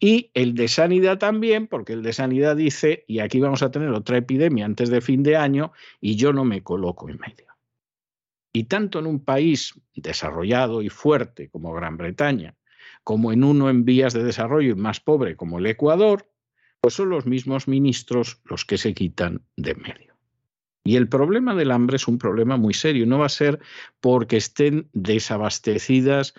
y 0.00 0.32
el 0.34 0.54
de 0.54 0.66
sanidad 0.66 1.18
también, 1.18 1.68
porque 1.68 1.92
el 1.92 2.02
de 2.02 2.12
sanidad 2.12 2.56
dice, 2.56 3.04
y 3.06 3.20
aquí 3.20 3.38
vamos 3.38 3.62
a 3.62 3.70
tener 3.70 3.90
otra 3.90 4.16
epidemia 4.16 4.64
antes 4.64 4.90
de 4.90 5.00
fin 5.00 5.22
de 5.22 5.36
año, 5.36 5.72
y 6.00 6.16
yo 6.16 6.32
no 6.32 6.44
me 6.44 6.62
coloco 6.62 7.08
en 7.08 7.18
medio. 7.18 7.54
Y 8.52 8.64
tanto 8.64 8.98
en 8.98 9.06
un 9.06 9.24
país 9.24 9.74
desarrollado 9.94 10.82
y 10.82 10.88
fuerte 10.88 11.48
como 11.50 11.72
Gran 11.72 11.96
Bretaña, 11.96 12.56
como 13.04 13.32
en 13.32 13.44
uno 13.44 13.70
en 13.70 13.84
vías 13.84 14.14
de 14.14 14.24
desarrollo 14.24 14.72
y 14.72 14.74
más 14.74 15.00
pobre 15.00 15.36
como 15.36 15.58
el 15.58 15.66
Ecuador, 15.66 16.26
pues 16.80 16.94
son 16.94 17.10
los 17.10 17.26
mismos 17.26 17.68
ministros 17.68 18.40
los 18.44 18.64
que 18.64 18.78
se 18.78 18.94
quitan 18.94 19.42
de 19.56 19.74
medio. 19.74 20.14
Y 20.84 20.96
el 20.96 21.08
problema 21.08 21.54
del 21.54 21.70
hambre 21.70 21.96
es 21.96 22.08
un 22.08 22.18
problema 22.18 22.56
muy 22.56 22.74
serio. 22.74 23.06
No 23.06 23.18
va 23.18 23.26
a 23.26 23.30
ser 23.30 23.58
porque 24.00 24.36
estén 24.36 24.90
desabastecidas 24.92 26.34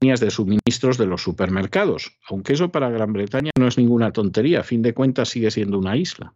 líneas 0.00 0.20
de 0.20 0.30
suministros 0.30 0.96
de 0.96 1.04
los 1.04 1.22
supermercados, 1.22 2.18
aunque 2.26 2.54
eso 2.54 2.72
para 2.72 2.88
Gran 2.88 3.12
Bretaña 3.12 3.50
no 3.58 3.66
es 3.66 3.76
ninguna 3.76 4.12
tontería, 4.12 4.60
a 4.60 4.64
fin 4.64 4.80
de 4.80 4.94
cuentas 4.94 5.28
sigue 5.28 5.50
siendo 5.50 5.78
una 5.78 5.96
isla. 5.96 6.34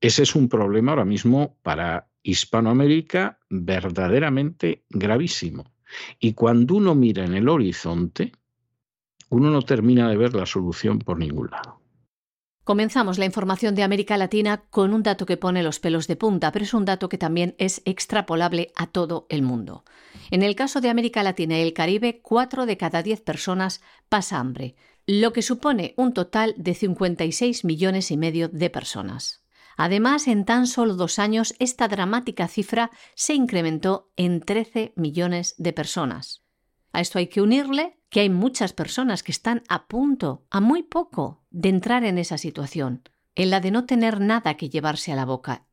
Ese 0.00 0.22
es 0.22 0.34
un 0.34 0.48
problema 0.48 0.92
ahora 0.92 1.04
mismo 1.04 1.58
para 1.62 2.08
Hispanoamérica 2.22 3.38
verdaderamente 3.50 4.84
gravísimo. 4.88 5.69
Y 6.18 6.34
cuando 6.34 6.74
uno 6.74 6.94
mira 6.94 7.24
en 7.24 7.34
el 7.34 7.48
horizonte, 7.48 8.32
uno 9.28 9.50
no 9.50 9.62
termina 9.62 10.08
de 10.08 10.16
ver 10.16 10.34
la 10.34 10.46
solución 10.46 10.98
por 10.98 11.18
ningún 11.18 11.50
lado. 11.50 11.80
Comenzamos 12.64 13.18
la 13.18 13.24
información 13.24 13.74
de 13.74 13.82
América 13.82 14.16
Latina 14.16 14.64
con 14.70 14.92
un 14.92 15.02
dato 15.02 15.26
que 15.26 15.36
pone 15.36 15.62
los 15.62 15.80
pelos 15.80 16.06
de 16.06 16.16
punta, 16.16 16.52
pero 16.52 16.64
es 16.64 16.74
un 16.74 16.84
dato 16.84 17.08
que 17.08 17.18
también 17.18 17.54
es 17.58 17.82
extrapolable 17.84 18.70
a 18.76 18.86
todo 18.86 19.26
el 19.28 19.42
mundo. 19.42 19.84
En 20.30 20.42
el 20.42 20.54
caso 20.54 20.80
de 20.80 20.90
América 20.90 21.22
Latina 21.22 21.58
y 21.58 21.62
el 21.62 21.72
Caribe, 21.72 22.20
4 22.22 22.66
de 22.66 22.76
cada 22.76 23.02
10 23.02 23.22
personas 23.22 23.80
pasa 24.08 24.38
hambre, 24.38 24.76
lo 25.06 25.32
que 25.32 25.42
supone 25.42 25.94
un 25.96 26.12
total 26.12 26.54
de 26.58 26.74
56 26.74 27.64
millones 27.64 28.10
y 28.10 28.16
medio 28.16 28.48
de 28.48 28.70
personas. 28.70 29.39
Además, 29.82 30.28
en 30.28 30.44
tan 30.44 30.66
solo 30.66 30.94
dos 30.94 31.18
años, 31.18 31.54
esta 31.58 31.88
dramática 31.88 32.48
cifra 32.48 32.90
se 33.14 33.32
incrementó 33.32 34.12
en 34.14 34.42
13 34.42 34.92
millones 34.94 35.54
de 35.56 35.72
personas. 35.72 36.44
A 36.92 37.00
esto 37.00 37.18
hay 37.18 37.28
que 37.28 37.40
unirle 37.40 37.98
que 38.10 38.20
hay 38.20 38.28
muchas 38.28 38.74
personas 38.74 39.22
que 39.22 39.32
están 39.32 39.62
a 39.70 39.86
punto, 39.86 40.44
a 40.50 40.60
muy 40.60 40.82
poco, 40.82 41.46
de 41.48 41.70
entrar 41.70 42.04
en 42.04 42.18
esa 42.18 42.36
situación, 42.36 43.08
en 43.34 43.48
la 43.48 43.60
de 43.60 43.70
no 43.70 43.86
tener 43.86 44.20
nada 44.20 44.58
que 44.58 44.68
llevarse 44.68 45.12
a 45.12 45.16
la 45.16 45.24
boca. 45.24 45.64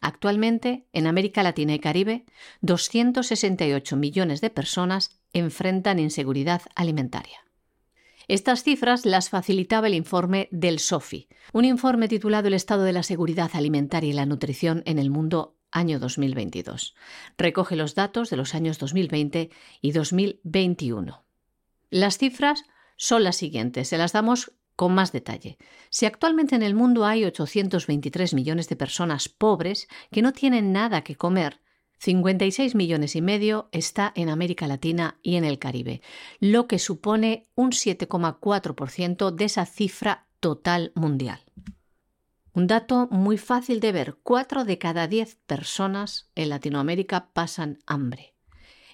Actualmente, 0.00 0.86
en 0.92 1.08
América 1.08 1.42
Latina 1.42 1.74
y 1.74 1.80
Caribe, 1.80 2.24
268 2.60 3.96
millones 3.96 4.40
de 4.40 4.50
personas 4.50 5.18
enfrentan 5.32 5.98
inseguridad 5.98 6.62
alimentaria. 6.76 7.45
Estas 8.28 8.64
cifras 8.64 9.06
las 9.06 9.30
facilitaba 9.30 9.86
el 9.86 9.94
informe 9.94 10.48
del 10.50 10.80
SOFI, 10.80 11.28
un 11.52 11.64
informe 11.64 12.08
titulado 12.08 12.48
El 12.48 12.54
estado 12.54 12.82
de 12.82 12.92
la 12.92 13.04
seguridad 13.04 13.50
alimentaria 13.54 14.10
y 14.10 14.14
la 14.14 14.26
nutrición 14.26 14.82
en 14.84 14.98
el 14.98 15.10
mundo 15.10 15.56
año 15.70 16.00
2022. 16.00 16.96
Recoge 17.38 17.76
los 17.76 17.94
datos 17.94 18.28
de 18.28 18.36
los 18.36 18.56
años 18.56 18.78
2020 18.80 19.50
y 19.80 19.92
2021. 19.92 21.24
Las 21.90 22.18
cifras 22.18 22.64
son 22.96 23.22
las 23.22 23.36
siguientes, 23.36 23.88
se 23.88 23.98
las 23.98 24.12
damos 24.12 24.52
con 24.74 24.92
más 24.92 25.12
detalle. 25.12 25.56
Si 25.88 26.04
actualmente 26.04 26.56
en 26.56 26.64
el 26.64 26.74
mundo 26.74 27.04
hay 27.04 27.24
823 27.24 28.34
millones 28.34 28.68
de 28.68 28.74
personas 28.74 29.28
pobres 29.28 29.86
que 30.10 30.22
no 30.22 30.32
tienen 30.32 30.72
nada 30.72 31.02
que 31.02 31.14
comer, 31.14 31.60
56 31.98 32.74
millones 32.74 33.16
y 33.16 33.22
medio 33.22 33.68
está 33.72 34.12
en 34.14 34.28
América 34.28 34.66
Latina 34.66 35.18
y 35.22 35.36
en 35.36 35.44
el 35.44 35.58
Caribe, 35.58 36.02
lo 36.40 36.66
que 36.66 36.78
supone 36.78 37.46
un 37.54 37.70
7,4% 37.70 39.30
de 39.30 39.44
esa 39.44 39.66
cifra 39.66 40.26
total 40.40 40.92
mundial. 40.94 41.40
Un 42.52 42.66
dato 42.66 43.08
muy 43.10 43.36
fácil 43.36 43.80
de 43.80 43.92
ver, 43.92 44.16
4 44.22 44.64
de 44.64 44.78
cada 44.78 45.08
10 45.08 45.36
personas 45.46 46.30
en 46.34 46.48
Latinoamérica 46.50 47.30
pasan 47.32 47.78
hambre. 47.86 48.35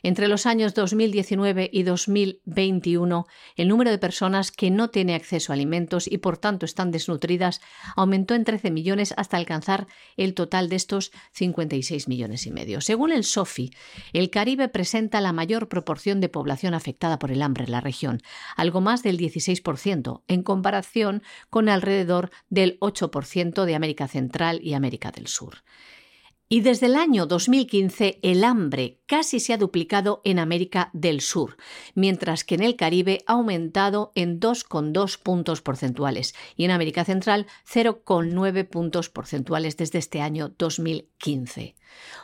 Entre 0.02 0.26
los 0.26 0.46
años 0.46 0.74
2019 0.74 1.70
y 1.72 1.84
2021, 1.84 3.26
el 3.56 3.68
número 3.68 3.90
de 3.90 3.98
personas 3.98 4.50
que 4.50 4.70
no 4.70 4.90
tiene 4.90 5.14
acceso 5.14 5.52
a 5.52 5.54
alimentos 5.54 6.10
y 6.10 6.18
por 6.18 6.38
tanto 6.38 6.66
están 6.66 6.90
desnutridas 6.90 7.60
aumentó 7.94 8.34
en 8.34 8.44
13 8.44 8.72
millones 8.72 9.14
hasta 9.16 9.36
alcanzar 9.36 9.86
el 10.16 10.34
total 10.34 10.68
de 10.68 10.76
estos 10.76 11.12
56 11.32 12.08
millones 12.08 12.46
y 12.46 12.50
medio. 12.50 12.80
Según 12.80 13.12
el 13.12 13.22
SOFI, 13.22 13.70
el 14.12 14.30
Caribe 14.30 14.68
presenta 14.68 15.20
la 15.20 15.32
mayor 15.32 15.68
proporción 15.68 16.20
de 16.20 16.28
población 16.28 16.74
afectada 16.74 17.20
por 17.20 17.30
el 17.30 17.40
hambre 17.40 17.64
en 17.64 17.70
la 17.70 17.80
región, 17.80 18.22
algo 18.56 18.80
más 18.80 19.04
del 19.04 19.18
16%, 19.18 20.22
en 20.26 20.42
comparación 20.42 21.22
con 21.48 21.68
alrededor 21.68 22.30
del 22.50 22.78
8% 22.80 23.64
de 23.64 23.74
América 23.76 24.08
Central 24.08 24.60
y 24.62 24.74
América 24.74 25.12
del 25.12 25.28
Sur. 25.28 25.62
Y 26.52 26.60
desde 26.60 26.84
el 26.84 26.96
año 26.96 27.24
2015 27.24 28.18
el 28.20 28.44
hambre 28.44 29.00
casi 29.06 29.40
se 29.40 29.54
ha 29.54 29.56
duplicado 29.56 30.20
en 30.22 30.38
América 30.38 30.90
del 30.92 31.22
Sur, 31.22 31.56
mientras 31.94 32.44
que 32.44 32.56
en 32.56 32.62
el 32.62 32.76
Caribe 32.76 33.24
ha 33.26 33.32
aumentado 33.32 34.12
en 34.14 34.38
2,2 34.38 35.18
puntos 35.18 35.62
porcentuales 35.62 36.34
y 36.54 36.66
en 36.66 36.72
América 36.72 37.06
Central 37.06 37.46
0,9 37.66 38.68
puntos 38.68 39.08
porcentuales 39.08 39.78
desde 39.78 39.98
este 39.98 40.20
año 40.20 40.50
2015 40.58 41.74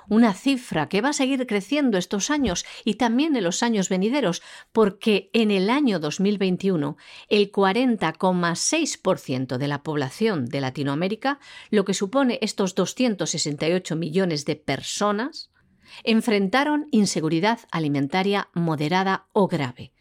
una 0.09 0.35
cifra 0.35 0.89
que 0.89 1.01
va 1.01 1.11
a 1.11 1.15
seguir 1.15 1.47
creciendo 1.47 1.99
estos 1.99 2.31
años 2.31 2.65
y 2.85 2.95
también 2.95 3.37
en 3.37 3.45
los 3.45 3.63
años 3.63 3.89
venideros, 3.89 4.43
porque 4.73 5.31
en 5.33 5.51
el 5.51 5.71
año 5.71 5.99
2021 5.99 6.97
el 7.29 7.53
40,6% 7.53 9.59
de 9.59 9.69
la 9.69 9.83
población 9.83 10.47
de 10.47 10.61
Latinoamérica, 10.61 11.39
lo 11.71 11.85
que 11.85 11.95
supone 11.95 12.39
estos 12.43 12.75
268 12.75 13.97
millones 13.97 14.45
de 14.45 14.57
personas, 14.57 15.51
enfrentaron 16.05 16.87
inseguridad 16.91 17.61
alimentaria 17.71 18.49
moderada 18.55 19.27
o 19.33 19.49
grave. 19.49 19.93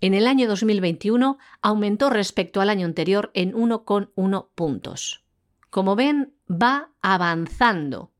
En 0.00 0.14
el 0.14 0.26
año 0.26 0.46
2021 0.46 1.38
aumentó 1.62 2.10
respecto 2.10 2.60
al 2.60 2.68
año 2.68 2.86
anterior 2.86 3.30
en 3.34 3.52
1,1 3.52 4.48
puntos. 4.54 5.24
Como 5.70 5.96
ven, 5.96 6.34
va 6.50 6.90
avanzando 7.00 8.12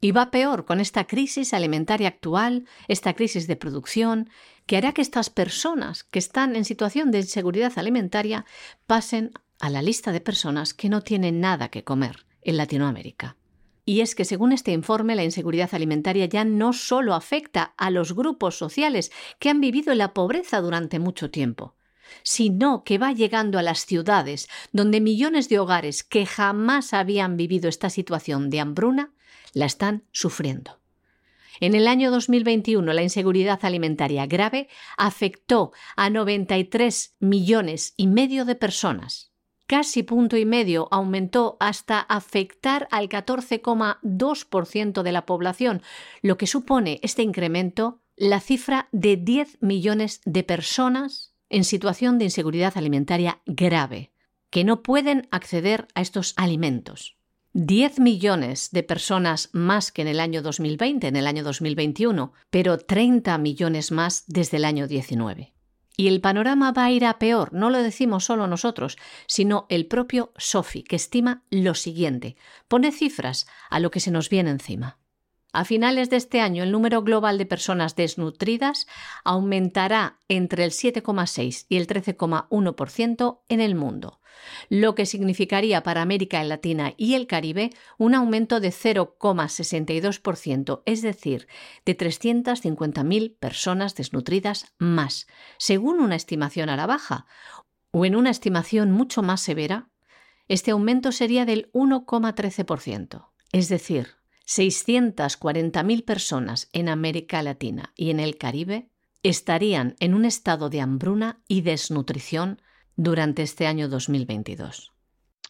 y 0.00 0.12
va 0.12 0.30
peor 0.30 0.64
con 0.64 0.80
esta 0.80 1.06
crisis 1.06 1.54
alimentaria 1.54 2.08
actual, 2.08 2.66
esta 2.88 3.14
crisis 3.14 3.46
de 3.46 3.56
producción, 3.56 4.30
que 4.66 4.76
hará 4.76 4.92
que 4.92 5.02
estas 5.02 5.30
personas 5.30 6.04
que 6.04 6.18
están 6.18 6.56
en 6.56 6.64
situación 6.64 7.10
de 7.10 7.20
inseguridad 7.20 7.72
alimentaria 7.76 8.44
pasen 8.86 9.32
a 9.60 9.70
la 9.70 9.82
lista 9.82 10.12
de 10.12 10.20
personas 10.20 10.74
que 10.74 10.88
no 10.88 11.00
tienen 11.00 11.40
nada 11.40 11.68
que 11.68 11.84
comer 11.84 12.26
en 12.42 12.56
Latinoamérica. 12.56 13.36
Y 13.88 14.00
es 14.00 14.16
que 14.16 14.24
según 14.24 14.52
este 14.52 14.72
informe, 14.72 15.14
la 15.14 15.24
inseguridad 15.24 15.70
alimentaria 15.72 16.26
ya 16.26 16.44
no 16.44 16.72
solo 16.72 17.14
afecta 17.14 17.74
a 17.76 17.90
los 17.90 18.14
grupos 18.14 18.58
sociales 18.58 19.12
que 19.38 19.48
han 19.48 19.60
vivido 19.60 19.92
en 19.92 19.98
la 19.98 20.12
pobreza 20.12 20.60
durante 20.60 20.98
mucho 20.98 21.30
tiempo, 21.30 21.76
sino 22.24 22.82
que 22.82 22.98
va 22.98 23.12
llegando 23.12 23.60
a 23.60 23.62
las 23.62 23.86
ciudades, 23.86 24.48
donde 24.72 25.00
millones 25.00 25.48
de 25.48 25.60
hogares 25.60 26.02
que 26.02 26.26
jamás 26.26 26.92
habían 26.92 27.36
vivido 27.36 27.68
esta 27.68 27.88
situación 27.88 28.50
de 28.50 28.60
hambruna 28.60 29.12
la 29.56 29.64
están 29.64 30.04
sufriendo. 30.12 30.78
En 31.60 31.74
el 31.74 31.88
año 31.88 32.10
2021, 32.10 32.92
la 32.92 33.02
inseguridad 33.02 33.58
alimentaria 33.62 34.26
grave 34.26 34.68
afectó 34.98 35.72
a 35.96 36.10
93 36.10 37.16
millones 37.20 37.94
y 37.96 38.06
medio 38.06 38.44
de 38.44 38.54
personas. 38.54 39.32
Casi 39.66 40.02
punto 40.02 40.36
y 40.36 40.44
medio 40.44 40.88
aumentó 40.90 41.56
hasta 41.58 42.00
afectar 42.00 42.86
al 42.90 43.08
14,2% 43.08 45.02
de 45.02 45.12
la 45.12 45.24
población, 45.24 45.80
lo 46.20 46.36
que 46.36 46.46
supone 46.46 47.00
este 47.02 47.22
incremento 47.22 48.02
la 48.14 48.40
cifra 48.40 48.90
de 48.92 49.16
10 49.16 49.62
millones 49.62 50.20
de 50.26 50.42
personas 50.42 51.32
en 51.48 51.64
situación 51.64 52.18
de 52.18 52.26
inseguridad 52.26 52.76
alimentaria 52.76 53.40
grave, 53.46 54.12
que 54.50 54.64
no 54.64 54.82
pueden 54.82 55.28
acceder 55.30 55.88
a 55.94 56.02
estos 56.02 56.34
alimentos. 56.36 57.16
10 57.58 58.00
millones 58.00 58.68
de 58.70 58.82
personas 58.82 59.48
más 59.54 59.90
que 59.90 60.02
en 60.02 60.08
el 60.08 60.20
año 60.20 60.42
2020, 60.42 61.08
en 61.08 61.16
el 61.16 61.26
año 61.26 61.42
2021, 61.42 62.34
pero 62.50 62.76
30 62.76 63.38
millones 63.38 63.92
más 63.92 64.24
desde 64.26 64.58
el 64.58 64.66
año 64.66 64.86
19. 64.86 65.54
Y 65.96 66.08
el 66.08 66.20
panorama 66.20 66.72
va 66.72 66.84
a 66.84 66.90
ir 66.90 67.06
a 67.06 67.18
peor, 67.18 67.54
no 67.54 67.70
lo 67.70 67.82
decimos 67.82 68.26
solo 68.26 68.46
nosotros, 68.46 68.98
sino 69.26 69.64
el 69.70 69.86
propio 69.86 70.34
Sofi, 70.36 70.82
que 70.82 70.96
estima 70.96 71.44
lo 71.48 71.74
siguiente. 71.74 72.36
Pone 72.68 72.92
cifras 72.92 73.46
a 73.70 73.80
lo 73.80 73.90
que 73.90 74.00
se 74.00 74.10
nos 74.10 74.28
viene 74.28 74.50
encima. 74.50 74.98
A 75.54 75.64
finales 75.64 76.10
de 76.10 76.16
este 76.16 76.42
año, 76.42 76.62
el 76.62 76.72
número 76.72 77.00
global 77.00 77.38
de 77.38 77.46
personas 77.46 77.96
desnutridas 77.96 78.86
aumentará 79.24 80.18
entre 80.28 80.64
el 80.64 80.72
7,6 80.72 81.64
y 81.70 81.78
el 81.78 81.86
13,1% 81.86 83.40
en 83.48 83.60
el 83.62 83.74
mundo, 83.74 84.20
lo 84.68 84.94
que 84.94 85.06
significaría 85.06 85.82
para 85.82 86.02
América 86.02 86.44
Latina 86.44 86.94
y 86.96 87.14
el 87.14 87.26
Caribe 87.26 87.70
un 87.98 88.14
aumento 88.14 88.60
de 88.60 88.70
0,62%, 88.70 90.82
es 90.86 91.02
decir, 91.02 91.48
de 91.84 91.96
350.000 91.96 93.36
personas 93.38 93.94
desnutridas 93.94 94.74
más, 94.78 95.26
según 95.58 96.00
una 96.00 96.16
estimación 96.16 96.68
a 96.68 96.76
la 96.76 96.86
baja, 96.86 97.26
o 97.90 98.04
en 98.04 98.16
una 98.16 98.30
estimación 98.30 98.92
mucho 98.92 99.22
más 99.22 99.40
severa, 99.40 99.90
este 100.48 100.70
aumento 100.70 101.12
sería 101.12 101.44
del 101.44 101.70
1,13%, 101.72 103.30
es 103.52 103.68
decir, 103.68 104.16
640.000 104.46 106.04
personas 106.04 106.68
en 106.72 106.88
América 106.88 107.42
Latina 107.42 107.92
y 107.96 108.10
en 108.10 108.20
el 108.20 108.38
Caribe 108.38 108.90
estarían 109.22 109.96
en 109.98 110.14
un 110.14 110.24
estado 110.24 110.70
de 110.70 110.80
hambruna 110.80 111.40
y 111.48 111.62
desnutrición 111.62 112.62
durante 112.96 113.42
este 113.42 113.66
año 113.66 113.88
2022. 113.88 114.92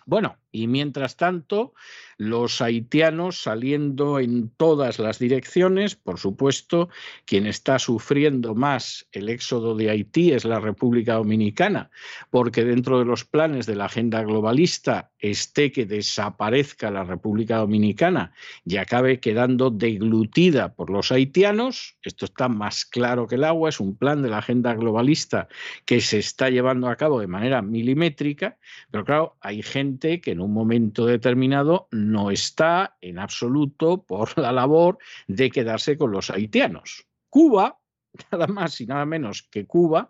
Bueno, 0.05 0.37
y 0.53 0.67
mientras 0.69 1.17
tanto, 1.17 1.75
los 2.19 2.63
haitianos 2.63 3.43
saliendo 3.43 4.19
en 4.19 4.49
todas 4.49 4.99
las 4.99 5.19
direcciones, 5.19 5.97
por 5.97 6.19
supuesto, 6.19 6.89
quien 7.27 7.47
está 7.47 7.79
sufriendo 7.79 8.55
más 8.55 9.07
el 9.13 9.29
éxodo 9.29 9.75
de 9.77 9.91
Haití 9.91 10.33
es 10.33 10.45
la 10.45 10.59
República 10.59 11.15
Dominicana, 11.15 11.91
porque 12.31 12.65
dentro 12.65 12.99
de 12.99 13.05
los 13.05 13.25
planes 13.25 13.67
de 13.67 13.77
la 13.77 13.85
agenda 13.85 14.23
globalista 14.23 15.11
esté 15.19 15.73
que 15.73 15.85
desaparezca 15.85 16.91
la 16.91 17.05
República 17.05 17.59
Dominicana 17.59 18.33
y 18.65 18.79
acabe 18.79 19.21
quedando 19.21 19.71
deglutida 19.71 20.75
por 20.75 20.91
los 20.91 21.13
haitianos, 21.13 21.97
esto 22.03 22.25
está 22.25 22.49
más 22.49 22.87
claro 22.87 23.27
que 23.27 23.35
el 23.35 23.45
agua, 23.45 23.69
es 23.69 23.81
un 23.81 23.97
plan 23.97 24.23
de 24.23 24.31
la 24.31 24.39
agenda 24.39 24.75
globalista 24.75 25.49
que 25.85 26.01
se 26.01 26.19
está 26.19 26.49
llevando 26.49 26.89
a 26.89 26.97
cabo 26.97 27.21
de 27.21 27.27
manera 27.27 27.61
milimétrica, 27.61 28.57
pero 28.91 29.05
claro, 29.05 29.37
hay 29.41 29.63
gente 29.63 30.21
que 30.21 30.31
en 30.31 30.46
un 30.47 30.55
momento 30.55 31.07
determinado 31.07 31.89
no 31.91 32.31
está 32.31 32.97
en 33.01 33.19
absoluto 33.19 34.03
por 34.03 34.39
la 34.39 34.53
labor 34.53 34.99
de 35.27 35.51
quedarse 35.51 35.99
con 35.99 36.13
los 36.13 36.31
haitianos. 36.31 37.07
Cuba, 37.29 37.79
nada 38.33 38.47
más 38.47 38.81
y 38.81 38.87
nada 38.87 39.05
menos 39.05 39.43
que 39.43 39.67
Cuba, 39.67 40.09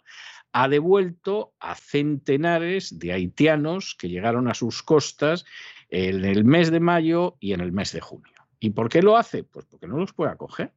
ha 0.53 0.69
devuelto 0.69 1.55
a 1.61 1.75
centenares 1.75 2.99
de 2.99 3.13
haitianos 3.13 3.95
que 3.99 4.09
llegaron 4.09 4.49
a 4.49 4.55
sus 4.55 4.83
costas 4.83 5.45
en 5.91 6.25
el 6.25 6.45
mes 6.45 6.71
de 6.71 6.81
mayo 6.81 7.37
y 7.41 7.53
en 7.53 7.61
el 7.61 7.73
mes 7.73 7.93
de 7.93 8.01
junio. 8.01 8.33
¿Y 8.59 8.71
por 8.71 8.89
qué 8.89 9.03
lo 9.03 9.17
hace? 9.17 9.45
Pues 9.45 9.67
porque 9.67 9.87
no 9.87 9.99
los 9.99 10.13
puede 10.13 10.31
acoger. 10.31 10.73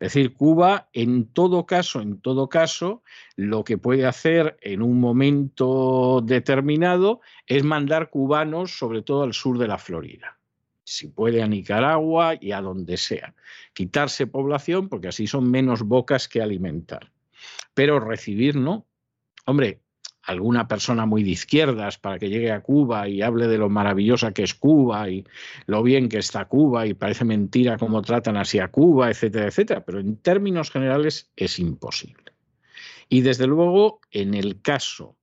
Es 0.00 0.14
decir, 0.14 0.32
Cuba, 0.32 0.88
en 0.94 1.26
todo 1.26 1.66
caso, 1.66 2.00
en 2.00 2.22
todo 2.22 2.48
caso, 2.48 3.02
lo 3.36 3.64
que 3.64 3.76
puede 3.76 4.06
hacer 4.06 4.56
en 4.62 4.80
un 4.80 4.98
momento 4.98 6.22
determinado 6.24 7.20
es 7.46 7.64
mandar 7.64 8.08
cubanos, 8.08 8.78
sobre 8.78 9.02
todo 9.02 9.24
al 9.24 9.34
sur 9.34 9.58
de 9.58 9.68
la 9.68 9.76
Florida. 9.76 10.38
Si 10.84 11.08
puede 11.08 11.42
a 11.42 11.46
Nicaragua 11.46 12.34
y 12.40 12.52
a 12.52 12.62
donde 12.62 12.96
sea. 12.96 13.34
Quitarse 13.74 14.26
población, 14.26 14.88
porque 14.88 15.08
así 15.08 15.26
son 15.26 15.50
menos 15.50 15.82
bocas 15.82 16.28
que 16.28 16.40
alimentar. 16.40 17.12
Pero 17.74 18.00
recibir 18.00 18.56
no. 18.56 18.86
Hombre, 19.44 19.82
alguna 20.22 20.68
persona 20.68 21.06
muy 21.06 21.22
de 21.22 21.30
izquierdas 21.30 21.98
para 21.98 22.18
que 22.18 22.28
llegue 22.28 22.52
a 22.52 22.60
Cuba 22.60 23.08
y 23.08 23.22
hable 23.22 23.48
de 23.48 23.58
lo 23.58 23.68
maravillosa 23.68 24.32
que 24.32 24.42
es 24.42 24.54
Cuba 24.54 25.08
y 25.08 25.24
lo 25.66 25.82
bien 25.82 26.08
que 26.08 26.18
está 26.18 26.44
Cuba 26.46 26.86
y 26.86 26.94
parece 26.94 27.24
mentira 27.24 27.78
cómo 27.78 28.02
tratan 28.02 28.36
así 28.36 28.58
a 28.58 28.68
Cuba, 28.68 29.10
etcétera, 29.10 29.46
etcétera, 29.46 29.84
pero 29.84 30.00
en 30.00 30.16
términos 30.16 30.70
generales 30.70 31.30
es 31.36 31.58
imposible. 31.58 32.32
Y 33.08 33.22
desde 33.22 33.46
luego, 33.46 34.00
en 34.10 34.34
el 34.34 34.60
caso 34.60 35.16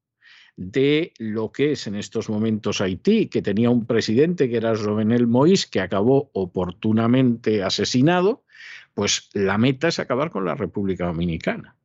de 0.57 1.13
lo 1.19 1.51
que 1.51 1.73
es 1.73 1.87
en 1.87 1.95
estos 1.95 2.29
momentos 2.29 2.81
Haití, 2.81 3.27
que 3.27 3.43
tenía 3.43 3.69
un 3.69 3.85
presidente 3.85 4.49
que 4.49 4.57
era 4.57 4.75
Jovenel 4.75 5.27
Moïse, 5.27 5.69
que 5.69 5.79
acabó 5.79 6.31
oportunamente 6.33 7.63
asesinado, 7.63 8.43
pues 8.93 9.29
la 9.33 9.59
meta 9.59 9.87
es 9.87 9.99
acabar 9.99 10.31
con 10.31 10.43
la 10.43 10.55
República 10.55 11.05
Dominicana. 11.05 11.76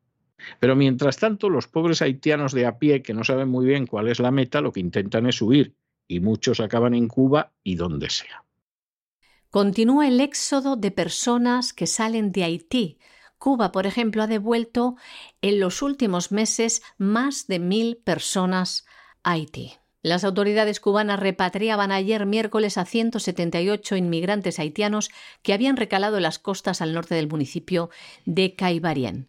Pero 0.61 0.76
mientras 0.76 1.16
tanto, 1.16 1.49
los 1.49 1.68
pobres 1.68 2.03
haitianos 2.03 2.53
de 2.53 2.66
a 2.66 2.78
pie, 2.78 3.03
que 3.03 3.14
no 3.14 3.24
saben 3.24 3.49
muy 3.49 3.66
bien 3.66 3.86
cuál 3.86 4.09
es 4.09 4.20
la 4.20 4.30
meta, 4.30 4.61
lo 4.61 4.72
que 4.72 4.80
intentan 4.80 5.26
es 5.26 5.40
huir, 5.43 5.74
y 6.09 6.20
muchos 6.20 6.61
acaban 6.61 6.95
en 6.95 7.09
Cuba 7.09 7.53
y 7.62 7.76
donde 7.76 8.11
sea. 8.11 8.45
Continúa 9.51 10.09
el 10.09 10.20
éxodo 10.20 10.76
de 10.76 10.90
personas 10.90 11.72
que 11.72 11.86
salen 11.86 12.32
de 12.32 12.45
Haití. 12.45 12.99
Cuba, 13.38 13.72
por 13.72 13.86
ejemplo, 13.86 14.22
ha 14.22 14.26
devuelto 14.26 14.97
en 15.43 15.61
los 15.61 15.82
últimos 15.82 16.32
meses 16.32 16.82
más 16.97 17.47
de 17.49 17.59
mil 17.59 17.97
personas 17.97 18.86
a 19.22 19.32
Haití. 19.32 19.72
Las 20.03 20.24
autoridades 20.24 20.80
cubanas 20.80 21.20
repatriaban 21.20 21.93
ayer 21.93 22.26
miércoles 22.26 22.76
a 22.76 22.84
178 22.84 23.95
inmigrantes 23.95 24.59
haitianos 24.59 25.11
que 25.43 25.53
habían 25.53 25.76
recalado 25.76 26.18
las 26.18 26.40
costas 26.40 26.82
al 26.82 26.93
norte 26.93 27.14
del 27.14 27.28
municipio 27.28 27.88
de 28.26 28.57
Caibarien. 28.57 29.28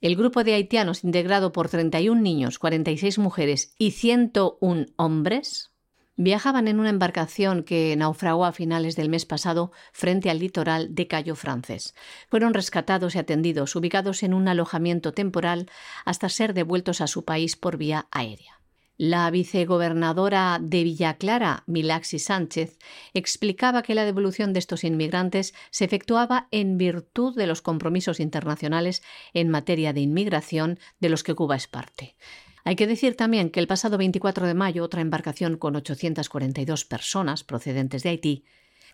El 0.00 0.16
grupo 0.16 0.44
de 0.44 0.54
haitianos, 0.54 1.04
integrado 1.04 1.52
por 1.52 1.68
31 1.68 2.22
niños, 2.22 2.58
46 2.58 3.18
mujeres 3.18 3.74
y 3.76 3.90
101 3.90 4.86
hombres, 4.96 5.72
viajaban 6.16 6.68
en 6.68 6.80
una 6.80 6.88
embarcación 6.88 7.64
que 7.64 7.94
naufragó 7.96 8.46
a 8.46 8.52
finales 8.52 8.96
del 8.96 9.10
mes 9.10 9.26
pasado 9.26 9.72
frente 9.92 10.30
al 10.30 10.38
litoral 10.38 10.94
de 10.94 11.06
Cayo 11.06 11.34
Francés. 11.34 11.94
Fueron 12.30 12.54
rescatados 12.54 13.14
y 13.14 13.18
atendidos, 13.18 13.76
ubicados 13.76 14.22
en 14.22 14.32
un 14.32 14.48
alojamiento 14.48 15.12
temporal 15.12 15.70
hasta 16.06 16.30
ser 16.30 16.54
devueltos 16.54 17.02
a 17.02 17.06
su 17.06 17.26
país 17.26 17.56
por 17.56 17.76
vía 17.76 18.06
aérea. 18.10 18.59
La 19.02 19.30
vicegobernadora 19.30 20.58
de 20.60 20.84
Villa 20.84 21.14
Clara, 21.14 21.64
Milaxi 21.66 22.18
Sánchez, 22.18 22.76
explicaba 23.14 23.82
que 23.82 23.94
la 23.94 24.04
devolución 24.04 24.52
de 24.52 24.58
estos 24.58 24.84
inmigrantes 24.84 25.54
se 25.70 25.86
efectuaba 25.86 26.48
en 26.50 26.76
virtud 26.76 27.34
de 27.34 27.46
los 27.46 27.62
compromisos 27.62 28.20
internacionales 28.20 29.02
en 29.32 29.48
materia 29.48 29.94
de 29.94 30.02
inmigración 30.02 30.78
de 30.98 31.08
los 31.08 31.22
que 31.22 31.34
Cuba 31.34 31.56
es 31.56 31.66
parte. 31.66 32.14
Hay 32.62 32.76
que 32.76 32.86
decir 32.86 33.16
también 33.16 33.48
que 33.48 33.60
el 33.60 33.66
pasado 33.66 33.96
24 33.96 34.46
de 34.46 34.52
mayo 34.52 34.84
otra 34.84 35.00
embarcación 35.00 35.56
con 35.56 35.76
842 35.76 36.84
personas 36.84 37.42
procedentes 37.42 38.02
de 38.02 38.10
Haití, 38.10 38.44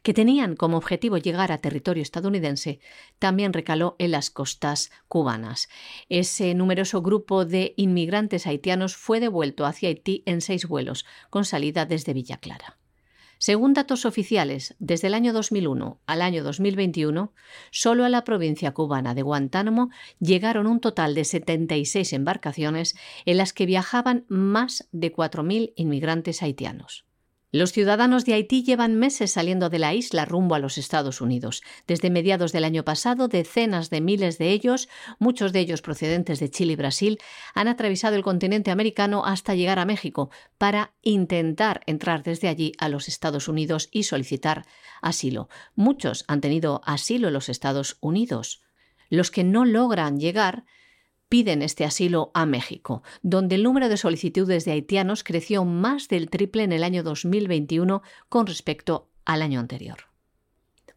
que 0.02 0.14
tenían 0.14 0.56
como 0.56 0.76
objetivo 0.76 1.18
llegar 1.18 1.52
a 1.52 1.58
territorio 1.58 2.02
estadounidense, 2.02 2.80
también 3.18 3.52
recaló 3.52 3.96
en 3.98 4.10
las 4.10 4.30
costas 4.30 4.90
cubanas. 5.08 5.68
Ese 6.08 6.54
numeroso 6.54 7.02
grupo 7.02 7.44
de 7.44 7.74
inmigrantes 7.76 8.46
haitianos 8.46 8.96
fue 8.96 9.20
devuelto 9.20 9.66
hacia 9.66 9.88
Haití 9.88 10.22
en 10.26 10.40
seis 10.40 10.66
vuelos, 10.66 11.06
con 11.30 11.44
salida 11.44 11.86
desde 11.86 12.12
Villa 12.12 12.38
Clara. 12.38 12.78
Según 13.38 13.74
datos 13.74 14.06
oficiales, 14.06 14.74
desde 14.78 15.08
el 15.08 15.14
año 15.14 15.32
2001 15.32 16.00
al 16.06 16.22
año 16.22 16.42
2021, 16.42 17.34
solo 17.70 18.04
a 18.04 18.08
la 18.08 18.24
provincia 18.24 18.72
cubana 18.72 19.14
de 19.14 19.22
Guantánamo 19.22 19.90
llegaron 20.20 20.66
un 20.66 20.80
total 20.80 21.14
de 21.14 21.24
76 21.24 22.14
embarcaciones 22.14 22.96
en 23.26 23.36
las 23.36 23.52
que 23.52 23.66
viajaban 23.66 24.24
más 24.28 24.88
de 24.92 25.12
4.000 25.12 25.74
inmigrantes 25.76 26.42
haitianos. 26.42 27.05
Los 27.56 27.72
ciudadanos 27.72 28.26
de 28.26 28.34
Haití 28.34 28.64
llevan 28.64 28.96
meses 28.96 29.30
saliendo 29.30 29.70
de 29.70 29.78
la 29.78 29.94
isla 29.94 30.26
rumbo 30.26 30.54
a 30.54 30.58
los 30.58 30.76
Estados 30.76 31.22
Unidos. 31.22 31.62
Desde 31.86 32.10
mediados 32.10 32.52
del 32.52 32.64
año 32.64 32.84
pasado, 32.84 33.28
decenas 33.28 33.88
de 33.88 34.02
miles 34.02 34.36
de 34.36 34.50
ellos, 34.50 34.90
muchos 35.18 35.54
de 35.54 35.60
ellos 35.60 35.80
procedentes 35.80 36.38
de 36.38 36.50
Chile 36.50 36.74
y 36.74 36.76
Brasil, 36.76 37.18
han 37.54 37.68
atravesado 37.68 38.14
el 38.14 38.22
continente 38.22 38.70
americano 38.70 39.24
hasta 39.24 39.54
llegar 39.54 39.78
a 39.78 39.86
México 39.86 40.28
para 40.58 40.92
intentar 41.00 41.80
entrar 41.86 42.22
desde 42.22 42.48
allí 42.48 42.72
a 42.76 42.90
los 42.90 43.08
Estados 43.08 43.48
Unidos 43.48 43.88
y 43.90 44.02
solicitar 44.02 44.66
asilo. 45.00 45.48
Muchos 45.74 46.26
han 46.28 46.42
tenido 46.42 46.82
asilo 46.84 47.28
en 47.28 47.34
los 47.34 47.48
Estados 47.48 47.96
Unidos. 48.02 48.60
Los 49.08 49.30
que 49.30 49.44
no 49.44 49.64
logran 49.64 50.20
llegar 50.20 50.66
piden 51.28 51.62
este 51.62 51.84
asilo 51.84 52.30
a 52.34 52.46
México, 52.46 53.02
donde 53.22 53.56
el 53.56 53.62
número 53.62 53.88
de 53.88 53.96
solicitudes 53.96 54.64
de 54.64 54.72
haitianos 54.72 55.24
creció 55.24 55.64
más 55.64 56.08
del 56.08 56.30
triple 56.30 56.64
en 56.64 56.72
el 56.72 56.84
año 56.84 57.02
2021 57.02 58.02
con 58.28 58.46
respecto 58.46 59.10
al 59.24 59.42
año 59.42 59.60
anterior. 59.60 59.98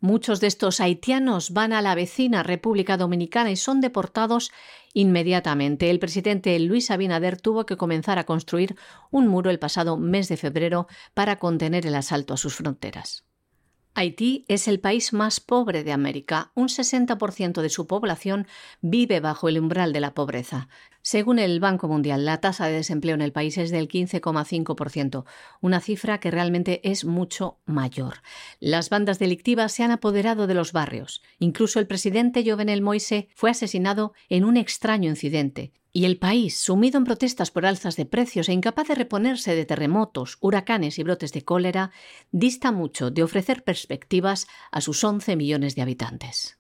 Muchos 0.02 0.40
de 0.40 0.48
estos 0.48 0.80
haitianos 0.80 1.52
van 1.52 1.74
a 1.74 1.82
la 1.82 1.94
vecina 1.94 2.42
República 2.42 2.96
Dominicana 2.96 3.52
y 3.52 3.58
son 3.58 3.82
deportados 3.82 4.50
inmediatamente. 4.94 5.90
El 5.90 6.00
presidente 6.00 6.58
Luis 6.60 6.90
Abinader 6.90 7.42
tuvo 7.42 7.66
que 7.66 7.76
comenzar 7.76 8.18
a 8.18 8.24
construir 8.24 8.78
un 9.12 9.28
muro 9.28 9.50
el 9.50 9.60
pasado 9.60 9.98
mes 9.98 10.30
de 10.30 10.38
febrero 10.38 10.88
para 11.14 11.38
contener 11.38 11.86
el 11.86 11.96
asalto 11.96 12.34
a 12.34 12.38
sus 12.38 12.56
fronteras. 12.56 13.29
Haití 14.00 14.46
es 14.48 14.70
el 14.70 14.80
país 14.80 15.12
más 15.12 15.42
pobre 15.42 15.84
de 15.84 15.92
América. 15.92 16.54
Un 16.56 16.70
60% 16.70 17.62
de 17.62 17.68
su 17.68 17.86
población 17.86 18.48
vive 18.80 19.20
bajo 19.20 19.50
el 19.50 19.60
umbral 19.60 19.92
de 19.92 20.00
la 20.00 20.14
pobreza. 20.14 20.70
Según 21.02 21.38
el 21.38 21.60
Banco 21.60 21.90
Mundial, 21.90 22.24
la 22.24 22.40
tasa 22.40 22.68
de 22.68 22.76
desempleo 22.76 23.16
en 23.16 23.22
el 23.22 23.34
país 23.34 23.58
es 23.58 23.72
del 23.72 23.90
15,5%, 23.90 25.26
una 25.60 25.82
cifra 25.82 26.22
que 26.22 26.32
realmente 26.32 26.80
es 26.90 27.04
mucho 27.04 27.60
mayor. 27.66 28.22
Las 28.62 28.90
bandas 28.90 29.20
delictivas 29.20 29.74
se 29.74 29.84
han 29.84 29.92
apoderado 29.92 30.48
de 30.48 30.54
los 30.54 30.72
barrios. 30.72 31.22
Incluso 31.38 31.82
el 31.82 31.88
presidente 31.88 32.50
Jovenel 32.50 32.82
Moise 32.82 33.28
fue 33.36 33.50
asesinado 33.50 34.14
en 34.30 34.46
un 34.46 34.56
extraño 34.56 35.10
incidente. 35.10 35.74
Y 35.92 36.06
el 36.06 36.18
país, 36.18 36.56
sumido 36.58 37.00
en 37.00 37.04
protestas 37.04 37.50
por 37.50 37.66
alzas 37.66 37.96
de 37.96 38.06
precios 38.06 38.48
e 38.48 38.54
incapaz 38.54 38.88
de 38.88 38.96
reponerse 38.96 39.56
de 39.56 39.66
terremotos, 39.66 40.38
huracanes 40.40 41.00
y 41.00 41.04
brotes 41.04 41.34
de 41.34 41.44
cólera, 41.44 41.92
dista 42.32 42.72
mucho 42.72 43.10
de 43.10 43.24
ofrecer 43.24 43.64
perspectivas 43.64 44.48
a 44.72 44.82
sus 44.82 45.04
11 45.04 45.36
millones 45.36 45.76
de 45.76 45.82
habitantes. 45.82 46.60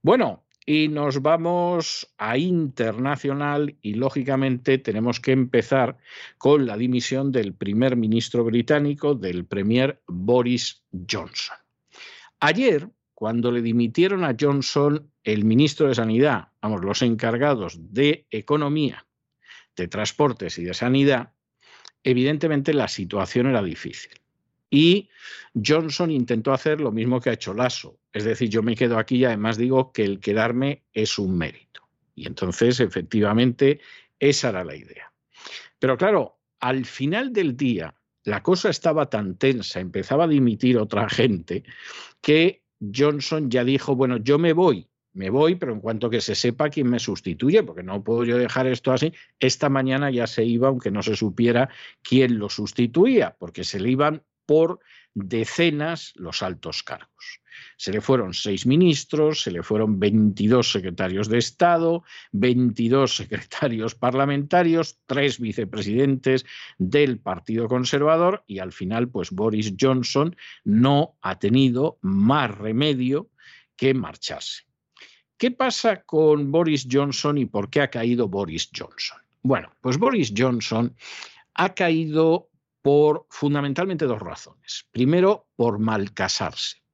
Bueno, 0.00 0.46
y 0.64 0.88
nos 0.88 1.22
vamos 1.22 2.12
a 2.18 2.38
internacional 2.38 3.76
y 3.82 3.94
lógicamente 3.94 4.78
tenemos 4.78 5.20
que 5.20 5.32
empezar 5.32 5.98
con 6.38 6.66
la 6.66 6.76
dimisión 6.76 7.30
del 7.30 7.54
primer 7.54 7.96
ministro 7.96 8.42
británico, 8.42 9.14
del 9.14 9.44
premier 9.44 10.00
Boris 10.08 10.82
Johnson. 11.08 11.56
Ayer, 12.40 12.90
cuando 13.16 13.50
le 13.50 13.62
dimitieron 13.62 14.24
a 14.24 14.36
Johnson 14.38 15.10
el 15.24 15.46
ministro 15.46 15.88
de 15.88 15.94
Sanidad, 15.94 16.48
vamos, 16.60 16.84
los 16.84 17.00
encargados 17.00 17.78
de 17.80 18.26
Economía, 18.30 19.06
de 19.74 19.88
Transportes 19.88 20.58
y 20.58 20.64
de 20.64 20.74
Sanidad, 20.74 21.32
evidentemente 22.04 22.74
la 22.74 22.88
situación 22.88 23.46
era 23.46 23.62
difícil. 23.62 24.12
Y 24.68 25.08
Johnson 25.54 26.10
intentó 26.10 26.52
hacer 26.52 26.78
lo 26.78 26.92
mismo 26.92 27.18
que 27.18 27.30
ha 27.30 27.32
hecho 27.32 27.54
Lasso, 27.54 27.98
es 28.12 28.24
decir, 28.24 28.50
yo 28.50 28.62
me 28.62 28.76
quedo 28.76 28.98
aquí 28.98 29.16
y 29.16 29.24
además 29.24 29.56
digo 29.56 29.92
que 29.92 30.04
el 30.04 30.20
quedarme 30.20 30.84
es 30.92 31.18
un 31.18 31.38
mérito. 31.38 31.88
Y 32.14 32.26
entonces, 32.26 32.80
efectivamente, 32.80 33.80
esa 34.18 34.50
era 34.50 34.62
la 34.62 34.76
idea. 34.76 35.10
Pero 35.78 35.96
claro, 35.96 36.38
al 36.60 36.84
final 36.84 37.32
del 37.32 37.56
día, 37.56 37.94
la 38.24 38.42
cosa 38.42 38.68
estaba 38.68 39.08
tan 39.08 39.38
tensa, 39.38 39.80
empezaba 39.80 40.24
a 40.24 40.28
dimitir 40.28 40.76
otra 40.76 41.08
gente, 41.08 41.64
que 42.20 42.65
Johnson 42.80 43.50
ya 43.50 43.64
dijo, 43.64 43.96
bueno, 43.96 44.18
yo 44.18 44.38
me 44.38 44.52
voy, 44.52 44.88
me 45.12 45.30
voy, 45.30 45.54
pero 45.54 45.72
en 45.72 45.80
cuanto 45.80 46.10
que 46.10 46.20
se 46.20 46.34
sepa 46.34 46.68
quién 46.68 46.90
me 46.90 46.98
sustituye, 46.98 47.62
porque 47.62 47.82
no 47.82 48.04
puedo 48.04 48.24
yo 48.24 48.38
dejar 48.38 48.66
esto 48.66 48.92
así, 48.92 49.12
esta 49.40 49.68
mañana 49.68 50.10
ya 50.10 50.26
se 50.26 50.44
iba, 50.44 50.68
aunque 50.68 50.90
no 50.90 51.02
se 51.02 51.16
supiera 51.16 51.70
quién 52.02 52.38
lo 52.38 52.50
sustituía, 52.50 53.34
porque 53.38 53.64
se 53.64 53.80
le 53.80 53.90
iban 53.90 54.22
por 54.44 54.80
decenas 55.16 56.12
los 56.16 56.42
altos 56.42 56.82
cargos. 56.82 57.40
Se 57.78 57.90
le 57.90 58.02
fueron 58.02 58.34
seis 58.34 58.66
ministros, 58.66 59.42
se 59.42 59.50
le 59.50 59.62
fueron 59.62 59.98
22 59.98 60.70
secretarios 60.70 61.28
de 61.28 61.38
Estado, 61.38 62.04
22 62.32 63.16
secretarios 63.16 63.94
parlamentarios, 63.94 64.98
tres 65.06 65.40
vicepresidentes 65.40 66.44
del 66.76 67.18
Partido 67.18 67.66
Conservador 67.66 68.44
y 68.46 68.58
al 68.58 68.72
final, 68.72 69.08
pues 69.08 69.30
Boris 69.30 69.74
Johnson 69.80 70.36
no 70.64 71.16
ha 71.22 71.38
tenido 71.38 71.98
más 72.02 72.50
remedio 72.56 73.30
que 73.74 73.94
marcharse. 73.94 74.64
¿Qué 75.38 75.50
pasa 75.50 76.02
con 76.02 76.52
Boris 76.52 76.86
Johnson 76.90 77.38
y 77.38 77.46
por 77.46 77.70
qué 77.70 77.80
ha 77.80 77.90
caído 77.90 78.28
Boris 78.28 78.70
Johnson? 78.74 79.18
Bueno, 79.42 79.72
pues 79.80 79.98
Boris 79.98 80.32
Johnson 80.36 80.94
ha 81.54 81.74
caído 81.74 82.50
por 82.86 83.26
fundamentalmente 83.30 84.04
dos 84.04 84.20
razones. 84.20 84.86
Primero, 84.92 85.48
por 85.56 85.80
mal 85.80 86.14
casarse. 86.14 86.84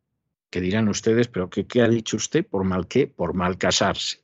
Que 0.48 0.62
dirán 0.62 0.88
ustedes, 0.88 1.28
pero 1.28 1.50
¿qué, 1.50 1.82
ha 1.82 1.88
dicho 1.88 2.16
usted? 2.16 2.46
¿Por 2.46 2.64
mal 2.64 2.88
qué? 2.88 3.06
Por 3.06 3.34
mal 3.34 3.58
casarse. 3.58 4.22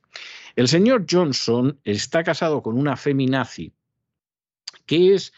El 0.55 0.67
señor 0.67 1.05
Johnson 1.07 1.79
está 1.83 2.23
casado 2.23 2.63
con 2.63 2.75
una 2.75 2.97
feminazi 2.97 3.71
que 4.87 5.13
es 5.13 5.31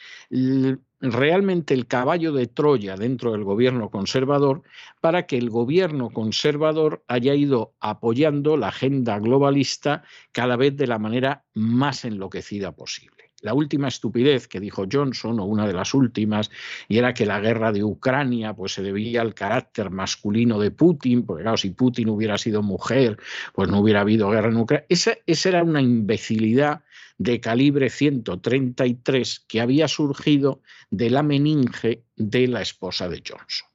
realmente 1.01 1.73
el 1.73 1.85
caballo 1.85 2.31
de 2.31 2.47
Troya 2.47 2.95
dentro 2.95 3.33
del 3.33 3.43
gobierno 3.43 3.89
conservador 3.89 4.63
para 5.01 5.27
que 5.27 5.37
el 5.37 5.49
gobierno 5.49 6.11
conservador 6.11 7.03
haya 7.09 7.35
ido 7.35 7.73
apoyando 7.81 8.55
la 8.55 8.69
agenda 8.69 9.19
globalista 9.19 10.05
cada 10.31 10.55
vez 10.55 10.77
de 10.77 10.87
la 10.87 10.97
manera 10.97 11.43
más 11.53 12.05
enloquecida 12.05 12.71
posible. 12.71 13.20
La 13.41 13.53
última 13.53 13.87
estupidez 13.87 14.47
que 14.47 14.59
dijo 14.59 14.85
Johnson, 14.91 15.39
o 15.39 15.45
una 15.45 15.67
de 15.67 15.73
las 15.73 15.93
últimas, 15.93 16.51
y 16.87 16.97
era 16.97 17.13
que 17.13 17.25
la 17.25 17.39
guerra 17.39 17.71
de 17.71 17.83
Ucrania 17.83 18.53
pues, 18.53 18.73
se 18.73 18.81
debía 18.81 19.21
al 19.21 19.33
carácter 19.33 19.89
masculino 19.89 20.59
de 20.59 20.71
Putin, 20.71 21.25
porque 21.25 21.43
claro, 21.43 21.57
si 21.57 21.71
Putin 21.71 22.09
hubiera 22.09 22.37
sido 22.37 22.61
mujer, 22.61 23.17
pues 23.53 23.69
no 23.69 23.79
hubiera 23.79 24.01
habido 24.01 24.29
guerra 24.29 24.49
en 24.49 24.57
Ucrania. 24.57 24.85
Esa, 24.89 25.13
esa 25.25 25.49
era 25.49 25.63
una 25.63 25.81
imbecilidad 25.81 26.83
de 27.17 27.39
calibre 27.39 27.89
133 27.89 29.45
que 29.47 29.61
había 29.61 29.87
surgido 29.87 30.61
de 30.89 31.09
la 31.09 31.21
meninge 31.21 32.03
de 32.15 32.47
la 32.47 32.61
esposa 32.61 33.09
de 33.09 33.21
Johnson. 33.27 33.67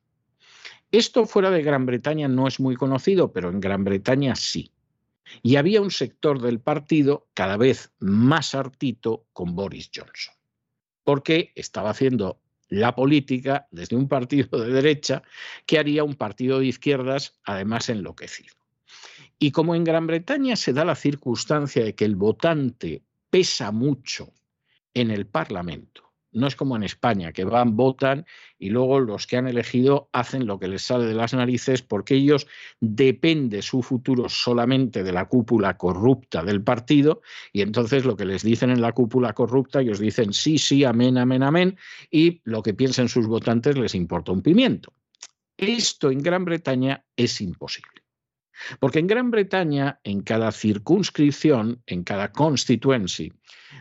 Esto 0.90 1.26
fuera 1.26 1.50
de 1.50 1.62
Gran 1.62 1.86
Bretaña 1.86 2.28
no 2.28 2.48
es 2.48 2.60
muy 2.60 2.76
conocido, 2.76 3.32
pero 3.32 3.50
en 3.50 3.60
Gran 3.60 3.84
Bretaña 3.84 4.34
sí. 4.34 4.72
Y 5.42 5.56
había 5.56 5.80
un 5.80 5.90
sector 5.90 6.40
del 6.40 6.60
partido 6.60 7.28
cada 7.34 7.56
vez 7.56 7.92
más 7.98 8.54
hartito 8.54 9.26
con 9.32 9.54
Boris 9.54 9.90
Johnson, 9.94 10.34
porque 11.04 11.52
estaba 11.54 11.90
haciendo 11.90 12.40
la 12.68 12.94
política 12.94 13.66
desde 13.70 13.96
un 13.96 14.08
partido 14.08 14.58
de 14.58 14.72
derecha 14.72 15.22
que 15.66 15.78
haría 15.78 16.04
un 16.04 16.14
partido 16.14 16.58
de 16.58 16.66
izquierdas, 16.66 17.38
además 17.44 17.88
enloquecido. 17.88 18.54
Y 19.38 19.50
como 19.50 19.74
en 19.74 19.84
Gran 19.84 20.06
Bretaña 20.06 20.56
se 20.56 20.72
da 20.72 20.84
la 20.84 20.94
circunstancia 20.94 21.84
de 21.84 21.94
que 21.94 22.04
el 22.04 22.16
votante 22.16 23.02
pesa 23.30 23.70
mucho 23.70 24.32
en 24.94 25.10
el 25.10 25.26
Parlamento, 25.26 26.05
no 26.36 26.46
es 26.46 26.54
como 26.54 26.76
en 26.76 26.82
España, 26.82 27.32
que 27.32 27.44
van, 27.44 27.76
votan 27.76 28.26
y 28.58 28.68
luego 28.70 29.00
los 29.00 29.26
que 29.26 29.38
han 29.38 29.48
elegido 29.48 30.08
hacen 30.12 30.46
lo 30.46 30.58
que 30.58 30.68
les 30.68 30.82
sale 30.82 31.06
de 31.06 31.14
las 31.14 31.32
narices 31.32 31.82
porque 31.82 32.14
ellos 32.14 32.46
depende 32.80 33.62
su 33.62 33.82
futuro 33.82 34.28
solamente 34.28 35.02
de 35.02 35.12
la 35.12 35.24
cúpula 35.24 35.76
corrupta 35.76 36.44
del 36.44 36.62
partido 36.62 37.22
y 37.52 37.62
entonces 37.62 38.04
lo 38.04 38.16
que 38.16 38.26
les 38.26 38.42
dicen 38.42 38.70
en 38.70 38.82
la 38.82 38.92
cúpula 38.92 39.32
corrupta 39.32 39.80
ellos 39.80 39.98
dicen 39.98 40.32
sí, 40.32 40.58
sí, 40.58 40.84
amén, 40.84 41.16
amén, 41.16 41.42
amén 41.42 41.78
y 42.10 42.42
lo 42.44 42.62
que 42.62 42.74
piensen 42.74 43.08
sus 43.08 43.26
votantes 43.26 43.76
les 43.78 43.94
importa 43.94 44.32
un 44.32 44.42
pimiento. 44.42 44.92
Esto 45.56 46.10
en 46.10 46.22
Gran 46.22 46.44
Bretaña 46.44 47.02
es 47.16 47.40
imposible. 47.40 48.02
Porque 48.78 48.98
en 48.98 49.06
Gran 49.06 49.30
Bretaña, 49.30 50.00
en 50.04 50.22
cada 50.22 50.52
circunscripción, 50.52 51.82
en 51.86 52.04
cada 52.04 52.32
constituency, 52.32 53.32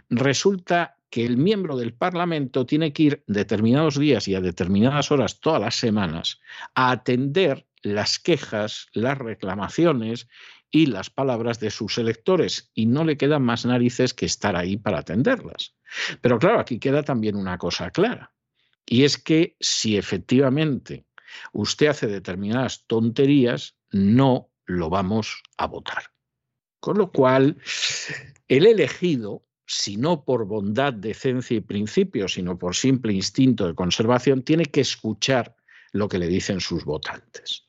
resulta 0.09 0.94
que 1.09 1.25
el 1.25 1.37
miembro 1.37 1.77
del 1.77 1.93
Parlamento 1.93 2.65
tiene 2.65 2.93
que 2.93 3.03
ir 3.03 3.23
determinados 3.27 3.97
días 3.97 4.27
y 4.27 4.35
a 4.35 4.41
determinadas 4.41 5.11
horas 5.11 5.39
todas 5.39 5.61
las 5.61 5.75
semanas 5.75 6.39
a 6.73 6.91
atender 6.91 7.67
las 7.81 8.19
quejas, 8.19 8.87
las 8.93 9.17
reclamaciones 9.17 10.27
y 10.71 10.87
las 10.87 11.09
palabras 11.09 11.59
de 11.59 11.69
sus 11.69 11.97
electores 11.97 12.71
y 12.73 12.87
no 12.87 13.03
le 13.05 13.17
quedan 13.17 13.43
más 13.43 13.65
narices 13.65 14.13
que 14.13 14.25
estar 14.25 14.55
ahí 14.55 14.77
para 14.77 14.99
atenderlas. 14.99 15.75
Pero 16.21 16.39
claro, 16.39 16.59
aquí 16.59 16.79
queda 16.79 17.03
también 17.03 17.35
una 17.35 17.57
cosa 17.57 17.91
clara 17.91 18.33
y 18.85 19.03
es 19.03 19.17
que 19.17 19.55
si 19.59 19.97
efectivamente 19.97 21.05
usted 21.53 21.87
hace 21.87 22.07
determinadas 22.07 22.85
tonterías, 22.87 23.75
no 23.91 24.49
lo 24.65 24.89
vamos 24.89 25.41
a 25.57 25.67
votar. 25.67 26.11
Con 26.79 26.97
lo 26.97 27.11
cual, 27.11 27.57
el 28.47 28.65
elegido 28.65 29.43
si 29.65 29.97
no 29.97 30.23
por 30.23 30.45
bondad, 30.45 30.93
decencia 30.93 31.57
y 31.57 31.61
principio, 31.61 32.27
sino 32.27 32.57
por 32.57 32.75
simple 32.75 33.13
instinto 33.13 33.67
de 33.67 33.75
conservación, 33.75 34.43
tiene 34.43 34.65
que 34.65 34.81
escuchar 34.81 35.55
lo 35.91 36.07
que 36.07 36.19
le 36.19 36.27
dicen 36.27 36.59
sus 36.59 36.85
votantes. 36.85 37.67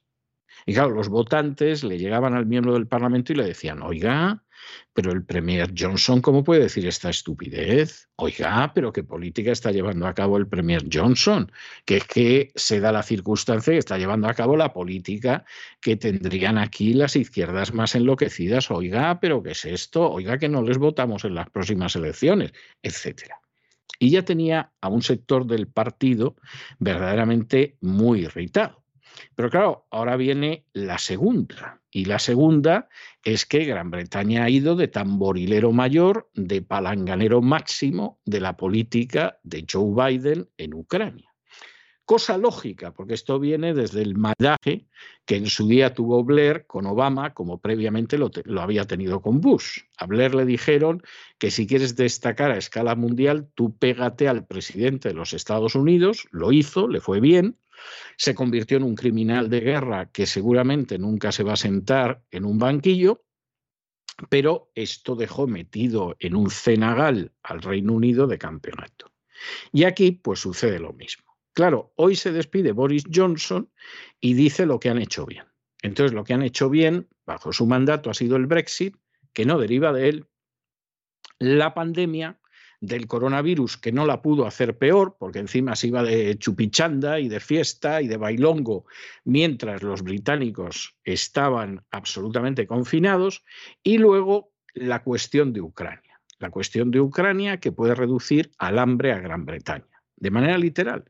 Y 0.66 0.74
claro, 0.74 0.90
los 0.90 1.09
votantes 1.09 1.84
le 1.84 1.99
llegaban 1.99 2.34
al 2.34 2.47
miembro 2.47 2.74
del 2.74 2.88
Parlamento 2.88 3.32
y 3.32 3.36
le 3.36 3.44
decían, 3.44 3.82
oiga, 3.82 4.44
pero 4.93 5.13
el 5.13 5.25
Premier 5.25 5.73
Johnson, 5.77 6.21
¿cómo 6.21 6.43
puede 6.43 6.63
decir 6.63 6.87
esta 6.87 7.11
estupidez? 7.11 8.09
Oiga, 8.17 8.73
pero 8.75 8.93
¿qué 8.93 9.05
política 9.05 9.53
está 9.53 9.71
llevando 9.71 10.07
a 10.07 10.15
cabo 10.15 10.39
el 10.39 10.49
Premier 10.49 10.85
Johnson? 10.91 11.53
Que 11.85 11.99
es 11.99 12.05
que 12.05 12.53
se 12.55 12.81
da 12.81 12.93
la 12.93 13.03
circunstancia 13.03 13.73
que 13.73 13.79
está 13.79 13.99
llevando 13.99 14.29
a 14.29 14.35
cabo 14.35 14.57
la 14.57 14.73
política 14.73 15.45
que 15.81 15.97
tendrían 15.97 16.59
aquí 16.59 16.95
las 16.95 17.17
izquierdas 17.17 17.75
más 17.75 17.95
enloquecidas. 17.95 18.71
Oiga, 18.71 19.21
pero 19.21 19.43
¿qué 19.43 19.51
es 19.51 19.65
esto? 19.65 20.11
Oiga, 20.11 20.39
que 20.39 20.49
no 20.49 20.63
les 20.63 20.79
votamos 20.79 21.25
en 21.25 21.35
las 21.35 21.51
próximas 21.51 21.95
elecciones, 21.97 22.53
etcétera. 22.83 23.41
Y 23.99 24.11
ya 24.11 24.25
tenía 24.25 24.73
a 24.81 24.89
un 24.89 25.03
sector 25.03 25.47
del 25.47 25.69
partido 25.69 26.37
verdaderamente 26.79 27.77
muy 27.81 28.23
irritado. 28.23 28.86
Pero 29.35 29.51
claro, 29.51 29.87
ahora 29.91 30.17
viene 30.17 30.64
la 30.73 30.99
segunda. 30.99 31.81
Y 31.91 32.05
la 32.05 32.19
segunda 32.19 32.89
es 33.25 33.47
que 33.47 33.64
Gran 33.64 33.91
Bretaña 33.91 34.45
ha 34.45 34.51
ido 34.51 34.77
de 34.77 34.89
tamborilero 34.89 35.73
mayor, 35.73 36.29
de 36.35 36.62
palanganero 36.62 37.41
máximo 37.41 38.21
de 38.25 38.41
la 38.41 38.57
política 38.57 39.39
de 39.43 39.64
Joe 39.71 39.93
Biden 39.95 40.49
en 40.59 40.75
Ucrania. 40.75 41.33
Cosa 42.07 42.39
lógica, 42.39 42.95
porque 42.95 43.14
esto 43.14 43.41
viene 43.41 43.75
desde 43.75 44.01
el 44.01 44.14
maridaje 44.14 44.87
que 45.25 45.35
en 45.35 45.47
su 45.47 45.67
día 45.67 45.93
tuvo 45.93 46.23
Blair 46.23 46.64
con 46.64 46.87
Obama, 46.87 47.35
como 47.35 47.61
previamente 47.61 48.17
lo, 48.17 48.31
lo, 48.45 48.62
había 48.62 48.85
tenido 48.85 49.21
con 49.21 49.41
Bush. 49.41 49.81
A 49.99 50.07
Blair 50.07 50.33
le 50.37 50.45
dijeron 50.45 51.03
que 51.39 51.51
si 51.51 51.67
quieres 51.67 51.97
destacar 51.97 52.53
a 52.53 52.59
escala 52.59 52.95
mundial, 52.95 53.49
tú 53.57 53.77
pégate 53.77 54.29
al 54.29 54.47
presidente 54.47 55.09
de 55.09 55.17
los 55.17 55.33
Estados 55.33 55.75
Unidos, 55.75 56.29
lo 56.31 56.53
hizo, 56.53 56.87
le 56.87 57.01
fue 57.01 57.19
bien, 57.19 57.59
se 58.16 58.35
convirtió 58.35 58.77
en 58.77 58.85
un 58.85 58.95
criminal 58.95 59.49
de 59.51 59.61
guerra 59.61 60.11
que 60.11 60.27
seguramente 60.27 60.99
nunca 60.99 61.33
se 61.33 61.43
va 61.43 61.55
a 61.55 61.57
sentar 61.57 62.22
en 62.31 62.45
un 62.45 62.59
banquillo, 62.59 63.24
pero 64.29 64.70
esto 64.74 65.14
dejó 65.14 65.47
metido 65.47 66.16
en 66.18 66.35
un 66.35 66.51
cenagal 66.51 67.33
al 67.43 67.62
Reino 67.62 67.93
Unido 67.93 68.27
de 68.27 68.39
campeonato. 68.39 69.12
Y 69.72 69.85
aquí 69.85 70.12
pues 70.12 70.41
sucede 70.41 70.79
lo 70.79 70.93
mismo. 70.93 71.24
Claro, 71.53 71.93
hoy 71.97 72.16
se 72.16 72.33
despide 72.33 72.72
Boris 72.72 73.05
Johnson 73.12 73.70
y 74.20 74.35
dice 74.35 74.66
lo 74.66 74.79
que 74.79 74.91
han 74.91 74.99
hecho 74.99 75.24
bien. 75.27 75.47
Entonces, 75.83 76.14
lo 76.14 76.24
que 76.24 76.35
han 76.35 76.43
hecho 76.43 76.68
bien 76.68 77.09
bajo 77.24 77.53
su 77.53 77.66
mandato 77.66 78.11
ha 78.11 78.14
sido 78.14 78.37
el 78.37 78.47
Brexit, 78.47 78.97
que 79.33 79.45
no 79.45 79.59
deriva 79.59 79.93
de 79.93 80.09
él, 80.09 80.27
la 81.39 81.74
pandemia 81.74 82.41
del 82.81 83.07
coronavirus 83.07 83.77
que 83.77 83.93
no 83.93 84.07
la 84.07 84.22
pudo 84.22 84.47
hacer 84.47 84.77
peor, 84.77 85.16
porque 85.18 85.39
encima 85.39 85.77
se 85.77 85.89
iba 85.89 86.03
de 86.03 86.37
chupichanda 86.39 87.20
y 87.20 87.29
de 87.29 87.41
fiesta 87.41 88.03
y 88.03 88.09
de 88.09 88.16
bailongo, 88.16 88.87
mientras 89.24 89.83
los 89.83 90.03
británicos 90.03 90.97
estaban 91.05 91.85
absolutamente 91.91 92.66
confinados, 92.66 93.45
y 93.83 93.99
luego 93.99 94.53
la 94.74 95.03
cuestión 95.03 95.53
de 95.53 95.62
Ucrania. 95.62 96.20
La 96.39 96.51
cuestión 96.51 96.91
de 96.91 97.01
Ucrania 97.01 97.61
que 97.61 97.72
puede 97.72 97.95
reducir 97.95 98.51
al 98.59 98.79
hambre 98.79 99.12
a 99.12 99.20
Gran 99.20 99.47
Bretaña, 99.47 100.03
de 100.16 100.31
manera 100.31 100.59
literal. 100.59 101.05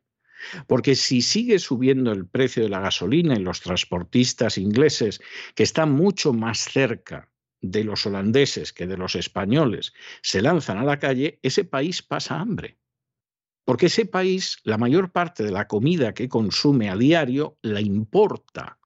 Porque 0.66 0.94
si 0.94 1.22
sigue 1.22 1.58
subiendo 1.58 2.12
el 2.12 2.26
precio 2.26 2.62
de 2.62 2.68
la 2.68 2.80
gasolina 2.80 3.34
y 3.34 3.40
los 3.40 3.60
transportistas 3.60 4.58
ingleses, 4.58 5.20
que 5.54 5.62
están 5.62 5.92
mucho 5.92 6.32
más 6.32 6.60
cerca 6.60 7.28
de 7.70 7.84
los 7.84 8.06
holandeses 8.06 8.72
que 8.72 8.86
de 8.86 8.96
los 8.96 9.14
españoles 9.14 9.92
se 10.22 10.42
lanzan 10.42 10.78
a 10.78 10.84
la 10.84 10.98
calle, 10.98 11.38
ese 11.42 11.64
país 11.64 12.02
pasa 12.02 12.40
hambre. 12.40 12.78
Porque 13.64 13.86
ese 13.86 14.06
país, 14.06 14.58
la 14.62 14.78
mayor 14.78 15.10
parte 15.10 15.42
de 15.42 15.50
la 15.50 15.66
comida 15.66 16.14
que 16.14 16.28
consume 16.28 16.88
a 16.88 16.96
diario, 16.96 17.58
la 17.62 17.80
importa. 17.80 18.78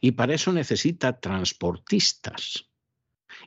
Y 0.00 0.12
para 0.12 0.34
eso 0.34 0.52
necesita 0.52 1.18
transportistas. 1.18 2.68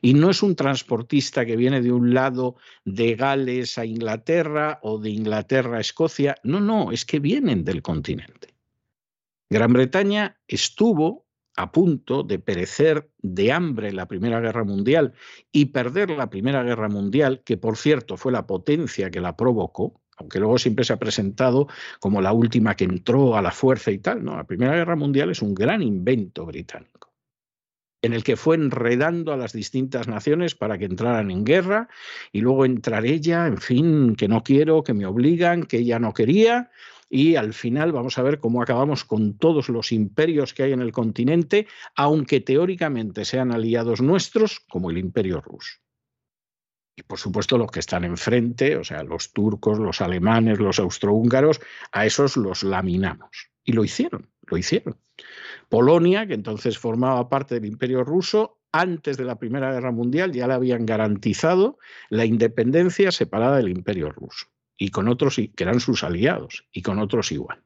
Y 0.02 0.14
no 0.14 0.30
es 0.30 0.42
un 0.42 0.54
transportista 0.54 1.46
que 1.46 1.56
viene 1.56 1.80
de 1.80 1.92
un 1.92 2.12
lado 2.12 2.56
de 2.84 3.14
Gales 3.14 3.78
a 3.78 3.86
Inglaterra 3.86 4.78
o 4.82 4.98
de 4.98 5.10
Inglaterra 5.10 5.78
a 5.78 5.80
Escocia. 5.80 6.36
No, 6.42 6.60
no, 6.60 6.92
es 6.92 7.04
que 7.04 7.20
vienen 7.20 7.64
del 7.64 7.82
continente. 7.82 8.54
Gran 9.48 9.72
Bretaña 9.72 10.38
estuvo 10.48 11.25
a 11.56 11.72
punto 11.72 12.22
de 12.22 12.38
perecer 12.38 13.08
de 13.22 13.50
hambre 13.50 13.88
en 13.88 13.96
la 13.96 14.06
Primera 14.06 14.40
Guerra 14.40 14.64
Mundial 14.64 15.14
y 15.50 15.66
perder 15.66 16.10
la 16.10 16.28
Primera 16.28 16.62
Guerra 16.62 16.88
Mundial, 16.88 17.42
que 17.44 17.56
por 17.56 17.76
cierto 17.76 18.16
fue 18.16 18.30
la 18.30 18.46
potencia 18.46 19.10
que 19.10 19.20
la 19.20 19.36
provocó, 19.36 20.00
aunque 20.18 20.38
luego 20.38 20.58
siempre 20.58 20.84
se 20.84 20.92
ha 20.92 20.98
presentado 20.98 21.68
como 21.98 22.20
la 22.20 22.32
última 22.32 22.74
que 22.74 22.84
entró 22.84 23.36
a 23.36 23.42
la 23.42 23.50
fuerza 23.50 23.90
y 23.90 23.98
tal, 23.98 24.24
no, 24.24 24.36
la 24.36 24.44
Primera 24.44 24.74
Guerra 24.74 24.96
Mundial 24.96 25.30
es 25.30 25.42
un 25.42 25.54
gran 25.54 25.82
invento 25.82 26.44
británico 26.44 27.06
en 28.02 28.12
el 28.12 28.22
que 28.22 28.36
fue 28.36 28.56
enredando 28.56 29.32
a 29.32 29.36
las 29.36 29.52
distintas 29.52 30.06
naciones 30.06 30.54
para 30.54 30.78
que 30.78 30.84
entraran 30.84 31.30
en 31.30 31.44
guerra 31.44 31.88
y 32.30 32.40
luego 32.40 32.64
entrar 32.64 33.04
ella, 33.04 33.46
en 33.46 33.58
fin, 33.58 34.14
que 34.14 34.28
no 34.28 34.42
quiero, 34.42 34.82
que 34.82 34.94
me 34.94 35.06
obligan, 35.06 35.64
que 35.64 35.78
ella 35.78 35.98
no 35.98 36.14
quería, 36.14 36.70
y 37.08 37.36
al 37.36 37.54
final 37.54 37.92
vamos 37.92 38.18
a 38.18 38.22
ver 38.22 38.38
cómo 38.38 38.62
acabamos 38.62 39.04
con 39.04 39.38
todos 39.38 39.68
los 39.68 39.92
imperios 39.92 40.54
que 40.54 40.64
hay 40.64 40.72
en 40.72 40.82
el 40.82 40.92
continente, 40.92 41.66
aunque 41.94 42.40
teóricamente 42.40 43.24
sean 43.24 43.52
aliados 43.52 44.00
nuestros, 44.00 44.60
como 44.60 44.90
el 44.90 44.98
imperio 44.98 45.40
ruso. 45.40 45.78
Y 46.98 47.02
por 47.02 47.18
supuesto 47.18 47.58
los 47.58 47.70
que 47.70 47.80
están 47.80 48.04
enfrente, 48.04 48.76
o 48.76 48.84
sea, 48.84 49.02
los 49.02 49.32
turcos, 49.32 49.78
los 49.78 50.00
alemanes, 50.00 50.58
los 50.58 50.78
austrohúngaros, 50.78 51.60
a 51.92 52.06
esos 52.06 52.36
los 52.36 52.62
laminamos. 52.62 53.50
Y 53.64 53.72
lo 53.72 53.84
hicieron, 53.84 54.30
lo 54.46 54.56
hicieron. 54.56 54.98
Polonia, 55.68 56.26
que 56.26 56.34
entonces 56.34 56.78
formaba 56.78 57.28
parte 57.28 57.56
del 57.56 57.66
imperio 57.66 58.02
ruso, 58.02 58.60
antes 58.72 59.16
de 59.16 59.24
la 59.24 59.38
Primera 59.38 59.72
Guerra 59.72 59.90
Mundial 59.90 60.32
ya 60.32 60.46
le 60.46 60.54
habían 60.54 60.86
garantizado 60.86 61.78
la 62.10 62.24
independencia 62.24 63.10
separada 63.10 63.56
del 63.56 63.68
Imperio 63.68 64.10
ruso, 64.10 64.46
y 64.76 64.90
con 64.90 65.08
otros 65.08 65.36
que 65.36 65.64
eran 65.64 65.80
sus 65.80 66.04
aliados, 66.04 66.66
y 66.72 66.82
con 66.82 66.98
otros 66.98 67.32
igual. 67.32 67.62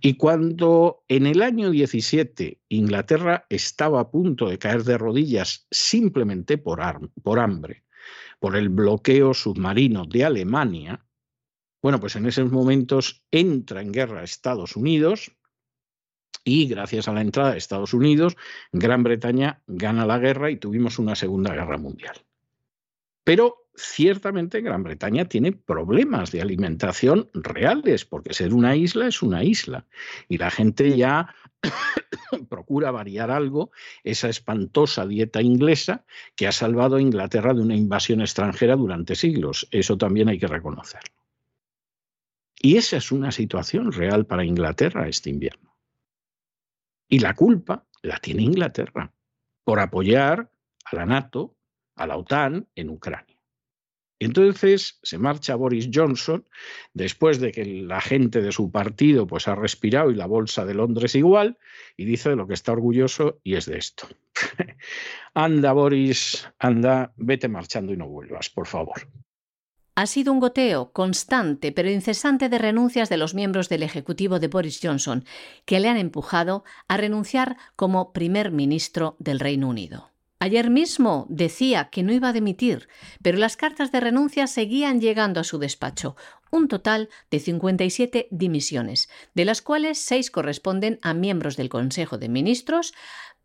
Y 0.00 0.14
cuando 0.14 1.04
en 1.08 1.26
el 1.26 1.42
año 1.42 1.70
17 1.70 2.60
Inglaterra 2.68 3.46
estaba 3.48 4.00
a 4.00 4.10
punto 4.10 4.48
de 4.48 4.58
caer 4.58 4.84
de 4.84 4.98
rodillas 4.98 5.66
simplemente 5.70 6.58
por, 6.58 6.80
por 7.22 7.38
hambre, 7.40 7.84
por 8.38 8.56
el 8.56 8.68
bloqueo 8.68 9.34
submarino 9.34 10.04
de 10.04 10.24
Alemania, 10.24 11.04
bueno, 11.80 12.00
pues 12.00 12.16
en 12.16 12.26
esos 12.26 12.50
momentos 12.50 13.24
entra 13.30 13.80
en 13.80 13.92
guerra 13.92 14.24
Estados 14.24 14.76
Unidos 14.76 15.32
y 16.44 16.66
gracias 16.66 17.08
a 17.08 17.12
la 17.12 17.20
entrada 17.20 17.52
de 17.52 17.58
Estados 17.58 17.94
Unidos, 17.94 18.36
Gran 18.72 19.02
Bretaña 19.02 19.62
gana 19.66 20.06
la 20.06 20.18
guerra 20.18 20.50
y 20.50 20.56
tuvimos 20.56 20.98
una 20.98 21.14
Segunda 21.14 21.52
Guerra 21.52 21.78
Mundial. 21.78 22.24
Pero 23.22 23.67
ciertamente 23.78 24.60
Gran 24.60 24.82
Bretaña 24.82 25.26
tiene 25.26 25.52
problemas 25.52 26.32
de 26.32 26.42
alimentación 26.42 27.30
reales, 27.32 28.04
porque 28.04 28.34
ser 28.34 28.52
una 28.52 28.76
isla 28.76 29.06
es 29.06 29.22
una 29.22 29.44
isla. 29.44 29.86
Y 30.28 30.38
la 30.38 30.50
gente 30.50 30.96
ya 30.96 31.34
procura 32.48 32.90
variar 32.90 33.30
algo 33.30 33.70
esa 34.04 34.28
espantosa 34.28 35.06
dieta 35.06 35.40
inglesa 35.40 36.04
que 36.34 36.46
ha 36.46 36.52
salvado 36.52 36.96
a 36.96 37.00
Inglaterra 37.00 37.54
de 37.54 37.62
una 37.62 37.76
invasión 37.76 38.20
extranjera 38.20 38.76
durante 38.76 39.14
siglos. 39.14 39.68
Eso 39.70 39.96
también 39.96 40.28
hay 40.28 40.38
que 40.38 40.48
reconocerlo. 40.48 41.14
Y 42.60 42.76
esa 42.76 42.96
es 42.96 43.12
una 43.12 43.30
situación 43.30 43.92
real 43.92 44.26
para 44.26 44.44
Inglaterra 44.44 45.08
este 45.08 45.30
invierno. 45.30 45.76
Y 47.08 47.20
la 47.20 47.34
culpa 47.34 47.86
la 48.02 48.18
tiene 48.18 48.42
Inglaterra 48.42 49.12
por 49.64 49.80
apoyar 49.80 50.50
a 50.84 50.96
la 50.96 51.06
NATO, 51.06 51.56
a 51.94 52.06
la 52.06 52.16
OTAN 52.16 52.68
en 52.74 52.90
Ucrania. 52.90 53.37
Entonces 54.20 54.98
se 55.02 55.18
marcha 55.18 55.54
Boris 55.54 55.88
Johnson 55.92 56.44
después 56.92 57.38
de 57.38 57.52
que 57.52 57.64
la 57.64 58.00
gente 58.00 58.42
de 58.42 58.50
su 58.50 58.70
partido 58.70 59.26
pues 59.26 59.46
ha 59.46 59.54
respirado 59.54 60.10
y 60.10 60.16
la 60.16 60.26
bolsa 60.26 60.64
de 60.64 60.74
Londres 60.74 61.14
igual 61.14 61.58
y 61.96 62.04
dice 62.04 62.30
de 62.30 62.36
lo 62.36 62.48
que 62.48 62.54
está 62.54 62.72
orgulloso 62.72 63.38
y 63.44 63.54
es 63.54 63.66
de 63.66 63.78
esto. 63.78 64.08
anda 65.34 65.72
Boris, 65.72 66.48
anda, 66.58 67.12
vete 67.16 67.48
marchando 67.48 67.92
y 67.92 67.96
no 67.96 68.08
vuelvas, 68.08 68.50
por 68.50 68.66
favor. 68.66 69.08
Ha 69.94 70.06
sido 70.06 70.32
un 70.32 70.40
goteo 70.40 70.92
constante 70.92 71.70
pero 71.70 71.90
incesante 71.90 72.48
de 72.48 72.58
renuncias 72.58 73.08
de 73.08 73.18
los 73.18 73.34
miembros 73.34 73.68
del 73.68 73.84
Ejecutivo 73.84 74.40
de 74.40 74.48
Boris 74.48 74.80
Johnson 74.82 75.24
que 75.64 75.78
le 75.78 75.88
han 75.88 75.96
empujado 75.96 76.64
a 76.88 76.96
renunciar 76.96 77.56
como 77.76 78.12
primer 78.12 78.50
ministro 78.50 79.16
del 79.20 79.38
Reino 79.38 79.68
Unido. 79.68 80.10
Ayer 80.40 80.70
mismo 80.70 81.26
decía 81.28 81.88
que 81.90 82.04
no 82.04 82.12
iba 82.12 82.28
a 82.28 82.32
dimitir, 82.32 82.88
pero 83.22 83.38
las 83.38 83.56
cartas 83.56 83.90
de 83.90 83.98
renuncia 83.98 84.46
seguían 84.46 85.00
llegando 85.00 85.40
a 85.40 85.44
su 85.44 85.58
despacho, 85.58 86.14
un 86.52 86.68
total 86.68 87.08
de 87.30 87.40
57 87.40 88.28
dimisiones, 88.30 89.08
de 89.34 89.44
las 89.44 89.62
cuales 89.62 89.98
seis 89.98 90.30
corresponden 90.30 91.00
a 91.02 91.12
miembros 91.12 91.56
del 91.56 91.68
Consejo 91.68 92.18
de 92.18 92.28
Ministros, 92.28 92.94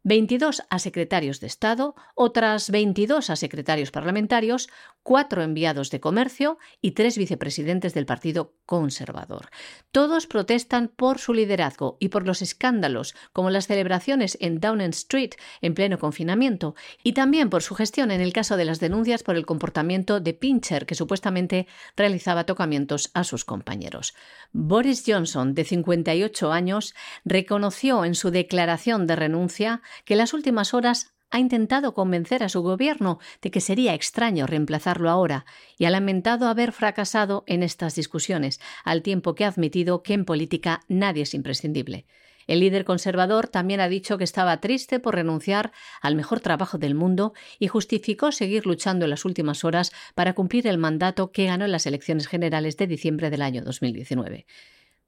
22 0.04 0.64
a 0.70 0.80
secretarios 0.80 1.40
de 1.40 1.48
Estado, 1.48 1.96
otras 2.14 2.70
22 2.70 3.30
a 3.30 3.36
secretarios 3.38 3.90
parlamentarios, 3.90 4.70
cuatro 5.04 5.44
enviados 5.44 5.92
de 5.92 6.00
comercio 6.00 6.58
y 6.82 6.92
tres 6.92 7.18
vicepresidentes 7.18 7.94
del 7.94 8.06
Partido 8.06 8.56
Conservador. 8.66 9.50
Todos 9.92 10.26
protestan 10.26 10.88
por 10.88 11.20
su 11.20 11.34
liderazgo 11.34 11.98
y 12.00 12.10
por 12.10 12.26
los 12.26 12.42
escándalos, 12.42 13.14
como 13.34 13.50
las 13.50 13.68
celebraciones 13.68 14.38
en 14.42 14.60
Downing 14.60 14.90
Street 14.90 15.32
en 15.62 15.74
pleno 15.74 16.00
confinamiento, 16.00 16.76
y 17.04 17.14
también 17.14 17.50
por 17.50 17.62
su 17.62 17.76
gestión 17.76 18.12
en 18.12 18.22
el 18.22 18.34
caso 18.34 18.58
de 18.58 18.66
las 18.66 18.80
denuncias 18.80 19.24
por 19.24 19.36
el 19.36 19.46
comportamiento 19.46 20.20
de 20.20 20.34
Pincher, 20.34 20.86
que 20.86 20.96
supuestamente 20.96 21.68
realizaba 21.96 22.46
tocamientos 22.46 23.12
a 23.14 23.24
sus 23.24 23.46
compañeros. 23.46 24.14
Boris 24.54 25.04
Johnson, 25.06 25.54
de 25.54 25.66
58 25.66 26.52
años, 26.52 26.96
reconoció 27.26 28.06
en 28.06 28.16
su 28.16 28.32
declaración 28.32 29.06
de 29.08 29.16
renuncia 29.16 29.82
que 30.06 30.16
las 30.16 30.34
últimas 30.34 30.74
horas 30.74 31.14
ha 31.34 31.40
intentado 31.40 31.96
convencer 31.96 32.44
a 32.44 32.50
su 32.50 32.62
gobierno 32.62 33.18
de 33.42 33.50
que 33.50 33.60
sería 33.60 33.96
extraño 33.96 34.46
reemplazarlo 34.46 35.10
ahora 35.10 35.46
y 35.80 35.86
ha 35.86 35.90
lamentado 35.90 36.48
haber 36.48 36.72
fracasado 36.72 37.44
en 37.48 37.64
estas 37.64 37.96
discusiones, 37.96 38.62
al 38.84 39.02
tiempo 39.02 39.34
que 39.34 39.44
ha 39.44 39.48
admitido 39.48 40.04
que 40.04 40.14
en 40.14 40.26
política 40.26 40.82
nadie 40.88 41.24
es 41.24 41.34
imprescindible. 41.34 42.06
El 42.46 42.60
líder 42.60 42.86
conservador 42.86 43.48
también 43.48 43.80
ha 43.80 43.88
dicho 43.88 44.20
que 44.20 44.24
estaba 44.24 44.60
triste 44.60 45.00
por 45.00 45.16
renunciar 45.16 45.72
al 46.02 46.16
mejor 46.16 46.40
trabajo 46.40 46.78
del 46.78 46.94
mundo 46.94 47.34
y 47.58 47.68
justificó 47.68 48.32
seguir 48.32 48.68
luchando 48.68 49.06
en 49.06 49.10
las 49.10 49.26
últimas 49.26 49.64
horas 49.64 49.92
para 50.14 50.34
cumplir 50.34 50.68
el 50.68 50.78
mandato 50.78 51.32
que 51.32 51.48
ganó 51.48 51.66
en 51.66 51.72
las 51.72 51.88
elecciones 51.88 52.28
generales 52.28 52.78
de 52.78 52.86
diciembre 52.86 53.32
del 53.32 53.42
año 53.42 53.64
2019. 53.64 54.46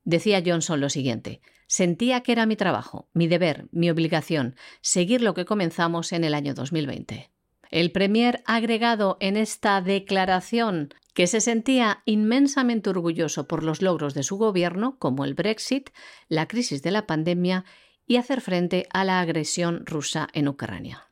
Decía 0.05 0.41
Johnson 0.45 0.79
lo 0.79 0.89
siguiente, 0.89 1.41
sentía 1.67 2.21
que 2.21 2.31
era 2.31 2.45
mi 2.45 2.55
trabajo, 2.55 3.09
mi 3.13 3.27
deber, 3.27 3.67
mi 3.71 3.89
obligación, 3.89 4.55
seguir 4.81 5.21
lo 5.21 5.33
que 5.33 5.45
comenzamos 5.45 6.13
en 6.13 6.23
el 6.23 6.33
año 6.33 6.53
2020. 6.53 7.31
El 7.71 7.91
Premier 7.91 8.43
ha 8.45 8.55
agregado 8.55 9.17
en 9.19 9.35
esta 9.35 9.81
declaración 9.81 10.93
que 11.15 11.27
se 11.27 11.41
sentía 11.41 12.03
inmensamente 12.05 12.89
orgulloso 12.89 13.47
por 13.47 13.63
los 13.63 13.81
logros 13.81 14.13
de 14.13 14.23
su 14.23 14.37
gobierno, 14.37 14.99
como 14.99 15.25
el 15.25 15.33
Brexit, 15.33 15.89
la 16.27 16.47
crisis 16.47 16.83
de 16.83 16.91
la 16.91 17.07
pandemia 17.07 17.65
y 18.05 18.17
hacer 18.17 18.41
frente 18.41 18.87
a 18.91 19.03
la 19.03 19.19
agresión 19.19 19.85
rusa 19.85 20.27
en 20.33 20.47
Ucrania. 20.47 21.09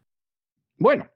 Bueno, 0.78 1.10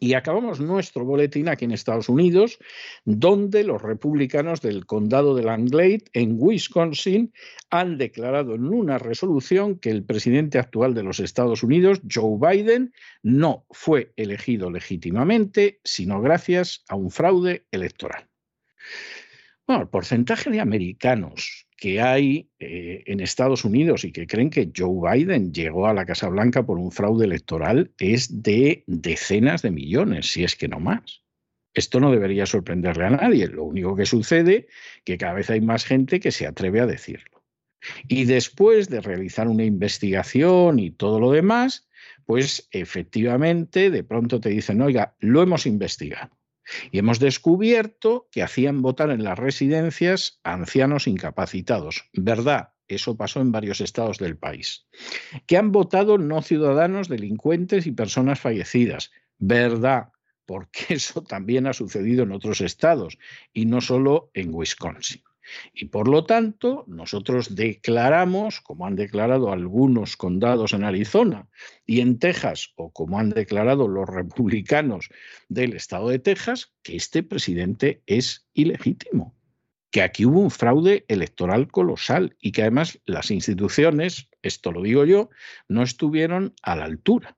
y 0.00 0.14
acabamos 0.14 0.60
nuestro 0.60 1.04
boletín 1.04 1.48
aquí 1.48 1.64
en 1.64 1.72
Estados 1.72 2.08
Unidos, 2.08 2.58
donde 3.04 3.64
los 3.64 3.82
republicanos 3.82 4.60
del 4.60 4.86
condado 4.86 5.34
de 5.34 5.44
Langlade, 5.44 6.04
en 6.12 6.36
Wisconsin, 6.38 7.32
han 7.70 7.98
declarado 7.98 8.54
en 8.54 8.66
una 8.66 8.98
resolución 8.98 9.78
que 9.78 9.90
el 9.90 10.04
presidente 10.04 10.58
actual 10.58 10.94
de 10.94 11.02
los 11.02 11.20
Estados 11.20 11.62
Unidos, 11.62 12.00
Joe 12.10 12.38
Biden, 12.38 12.92
no 13.22 13.66
fue 13.70 14.12
elegido 14.16 14.70
legítimamente, 14.70 15.80
sino 15.84 16.20
gracias 16.20 16.84
a 16.88 16.96
un 16.96 17.10
fraude 17.10 17.66
electoral. 17.70 18.28
Bueno, 19.66 19.82
el 19.82 19.88
porcentaje 19.88 20.50
de 20.50 20.60
americanos 20.60 21.65
que 21.76 22.00
hay 22.00 22.50
eh, 22.58 23.02
en 23.06 23.20
Estados 23.20 23.64
Unidos 23.64 24.04
y 24.04 24.12
que 24.12 24.26
creen 24.26 24.50
que 24.50 24.70
Joe 24.74 25.16
Biden 25.16 25.52
llegó 25.52 25.86
a 25.86 25.94
la 25.94 26.06
Casa 26.06 26.28
Blanca 26.28 26.64
por 26.64 26.78
un 26.78 26.90
fraude 26.90 27.26
electoral 27.26 27.92
es 27.98 28.42
de 28.42 28.82
decenas 28.86 29.62
de 29.62 29.70
millones, 29.70 30.32
si 30.32 30.44
es 30.44 30.56
que 30.56 30.68
no 30.68 30.80
más. 30.80 31.22
Esto 31.74 32.00
no 32.00 32.10
debería 32.10 32.46
sorprenderle 32.46 33.04
a 33.04 33.10
nadie. 33.10 33.48
Lo 33.48 33.64
único 33.64 33.94
que 33.94 34.06
sucede 34.06 34.56
es 34.56 34.66
que 35.04 35.18
cada 35.18 35.34
vez 35.34 35.50
hay 35.50 35.60
más 35.60 35.84
gente 35.84 36.20
que 36.20 36.32
se 36.32 36.46
atreve 36.46 36.80
a 36.80 36.86
decirlo. 36.86 37.44
Y 38.08 38.24
después 38.24 38.88
de 38.88 39.02
realizar 39.02 39.46
una 39.46 39.64
investigación 39.64 40.78
y 40.78 40.90
todo 40.90 41.20
lo 41.20 41.32
demás, 41.32 41.86
pues 42.24 42.68
efectivamente 42.70 43.90
de 43.90 44.02
pronto 44.02 44.40
te 44.40 44.48
dicen, 44.48 44.80
oiga, 44.80 45.14
lo 45.20 45.42
hemos 45.42 45.66
investigado. 45.66 46.30
Y 46.90 46.98
hemos 46.98 47.18
descubierto 47.18 48.28
que 48.30 48.42
hacían 48.42 48.82
votar 48.82 49.10
en 49.10 49.24
las 49.24 49.38
residencias 49.38 50.40
ancianos 50.42 51.06
incapacitados. 51.06 52.08
¿Verdad? 52.12 52.70
Eso 52.88 53.16
pasó 53.16 53.40
en 53.40 53.52
varios 53.52 53.80
estados 53.80 54.18
del 54.18 54.36
país. 54.36 54.86
Que 55.46 55.56
han 55.56 55.72
votado 55.72 56.18
no 56.18 56.42
ciudadanos, 56.42 57.08
delincuentes 57.08 57.86
y 57.86 57.92
personas 57.92 58.40
fallecidas. 58.40 59.10
¿Verdad? 59.38 60.10
Porque 60.44 60.86
eso 60.94 61.22
también 61.22 61.66
ha 61.66 61.72
sucedido 61.72 62.24
en 62.24 62.32
otros 62.32 62.60
estados 62.60 63.18
y 63.52 63.66
no 63.66 63.80
solo 63.80 64.30
en 64.34 64.54
Wisconsin. 64.54 65.22
Y 65.72 65.86
por 65.86 66.08
lo 66.08 66.24
tanto, 66.24 66.84
nosotros 66.86 67.54
declaramos, 67.54 68.60
como 68.60 68.86
han 68.86 68.96
declarado 68.96 69.52
algunos 69.52 70.16
condados 70.16 70.72
en 70.72 70.84
Arizona 70.84 71.48
y 71.84 72.00
en 72.00 72.18
Texas, 72.18 72.72
o 72.76 72.92
como 72.92 73.18
han 73.18 73.30
declarado 73.30 73.88
los 73.88 74.08
republicanos 74.08 75.08
del 75.48 75.74
estado 75.74 76.08
de 76.08 76.18
Texas, 76.18 76.72
que 76.82 76.96
este 76.96 77.22
presidente 77.22 78.02
es 78.06 78.46
ilegítimo, 78.54 79.34
que 79.90 80.02
aquí 80.02 80.26
hubo 80.26 80.40
un 80.40 80.50
fraude 80.50 81.04
electoral 81.08 81.68
colosal 81.68 82.36
y 82.40 82.52
que 82.52 82.62
además 82.62 83.00
las 83.06 83.30
instituciones, 83.30 84.28
esto 84.42 84.72
lo 84.72 84.82
digo 84.82 85.04
yo, 85.04 85.30
no 85.68 85.82
estuvieron 85.82 86.54
a 86.62 86.76
la 86.76 86.84
altura. 86.84 87.36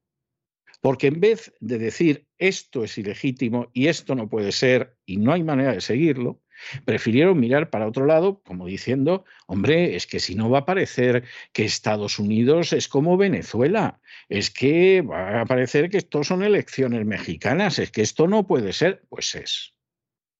Porque 0.80 1.08
en 1.08 1.20
vez 1.20 1.52
de 1.60 1.78
decir 1.78 2.26
esto 2.38 2.84
es 2.84 2.96
ilegítimo 2.98 3.70
y 3.72 3.88
esto 3.88 4.14
no 4.14 4.28
puede 4.28 4.52
ser 4.52 4.96
y 5.06 5.16
no 5.16 5.32
hay 5.32 5.42
manera 5.42 5.72
de 5.72 5.80
seguirlo, 5.80 6.40
Prefirieron 6.84 7.38
mirar 7.38 7.70
para 7.70 7.86
otro 7.86 8.06
lado, 8.06 8.40
como 8.42 8.66
diciendo, 8.66 9.24
hombre, 9.46 9.96
es 9.96 10.06
que 10.06 10.20
si 10.20 10.34
no 10.34 10.50
va 10.50 10.60
a 10.60 10.64
parecer 10.64 11.24
que 11.52 11.64
Estados 11.64 12.18
Unidos 12.18 12.72
es 12.72 12.88
como 12.88 13.16
Venezuela, 13.16 14.00
es 14.28 14.50
que 14.50 15.02
va 15.02 15.40
a 15.40 15.46
parecer 15.46 15.90
que 15.90 15.98
esto 15.98 16.24
son 16.24 16.42
elecciones 16.42 17.04
mexicanas, 17.06 17.78
es 17.78 17.90
que 17.90 18.02
esto 18.02 18.26
no 18.26 18.46
puede 18.46 18.72
ser, 18.72 19.02
pues 19.08 19.34
es. 19.34 19.74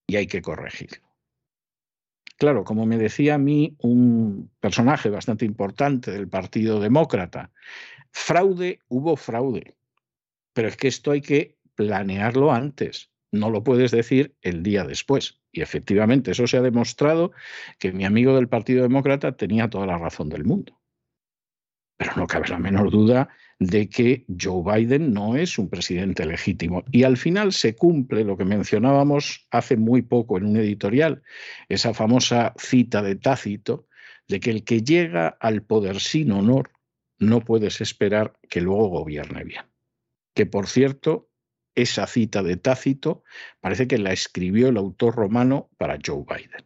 Y 0.07 0.15
hay 0.15 0.27
que 0.27 0.41
corregirlo. 0.41 1.09
Claro, 2.37 2.63
como 2.63 2.85
me 2.85 2.97
decía 2.97 3.35
a 3.35 3.37
mí 3.37 3.75
un 3.79 4.49
personaje 4.61 5.09
bastante 5.09 5.43
importante 5.43 6.11
del 6.11 6.29
Partido 6.29 6.79
Demócrata, 6.79 7.51
fraude, 8.11 8.79
hubo 8.87 9.17
fraude, 9.17 9.75
Pero 10.53 10.69
es 10.69 10.77
que 10.77 10.87
esto 10.87 11.11
hay 11.11 11.21
que 11.21 11.57
planearlo 11.75 12.51
antes, 12.51 13.11
no 13.31 13.49
lo 13.49 13.63
puedes 13.63 13.91
decir 13.91 14.35
el 14.41 14.63
día 14.63 14.83
después. 14.85 15.39
Y 15.51 15.61
efectivamente, 15.61 16.31
eso 16.31 16.47
se 16.47 16.57
ha 16.57 16.61
demostrado 16.61 17.31
que 17.79 17.91
mi 17.91 18.05
amigo 18.05 18.35
del 18.35 18.47
Partido 18.47 18.83
Demócrata 18.83 19.35
tenía 19.35 19.69
toda 19.69 19.85
la 19.85 19.97
razón 19.97 20.29
del 20.29 20.45
mundo. 20.45 20.79
Pero 21.97 22.13
no 22.15 22.27
cabe 22.27 22.47
la 22.47 22.59
menor 22.59 22.91
duda 22.91 23.29
de 23.59 23.89
que 23.89 24.25
Joe 24.39 24.63
Biden 24.63 25.13
no 25.13 25.35
es 25.35 25.57
un 25.59 25.69
presidente 25.69 26.25
legítimo. 26.25 26.83
Y 26.91 27.03
al 27.03 27.17
final 27.17 27.51
se 27.51 27.75
cumple 27.75 28.23
lo 28.23 28.37
que 28.37 28.45
mencionábamos 28.45 29.47
hace 29.51 29.75
muy 29.75 30.01
poco 30.01 30.37
en 30.37 30.45
un 30.45 30.57
editorial, 30.57 31.21
esa 31.67 31.93
famosa 31.93 32.53
cita 32.57 33.01
de 33.01 33.15
Tácito, 33.15 33.87
de 34.29 34.39
que 34.39 34.51
el 34.51 34.63
que 34.63 34.81
llega 34.81 35.27
al 35.27 35.63
poder 35.63 35.99
sin 35.99 36.31
honor 36.31 36.71
no 37.17 37.41
puedes 37.41 37.81
esperar 37.81 38.39
que 38.49 38.61
luego 38.61 38.87
gobierne 38.87 39.43
bien. 39.43 39.65
Que 40.33 40.45
por 40.45 40.67
cierto, 40.67 41.28
esa 41.81 42.07
cita 42.07 42.43
de 42.43 42.57
Tácito 42.57 43.23
parece 43.61 43.87
que 43.87 43.97
la 43.97 44.11
escribió 44.11 44.69
el 44.69 44.77
autor 44.77 45.15
romano 45.15 45.69
para 45.77 45.97
Joe 46.03 46.23
Biden. 46.27 46.65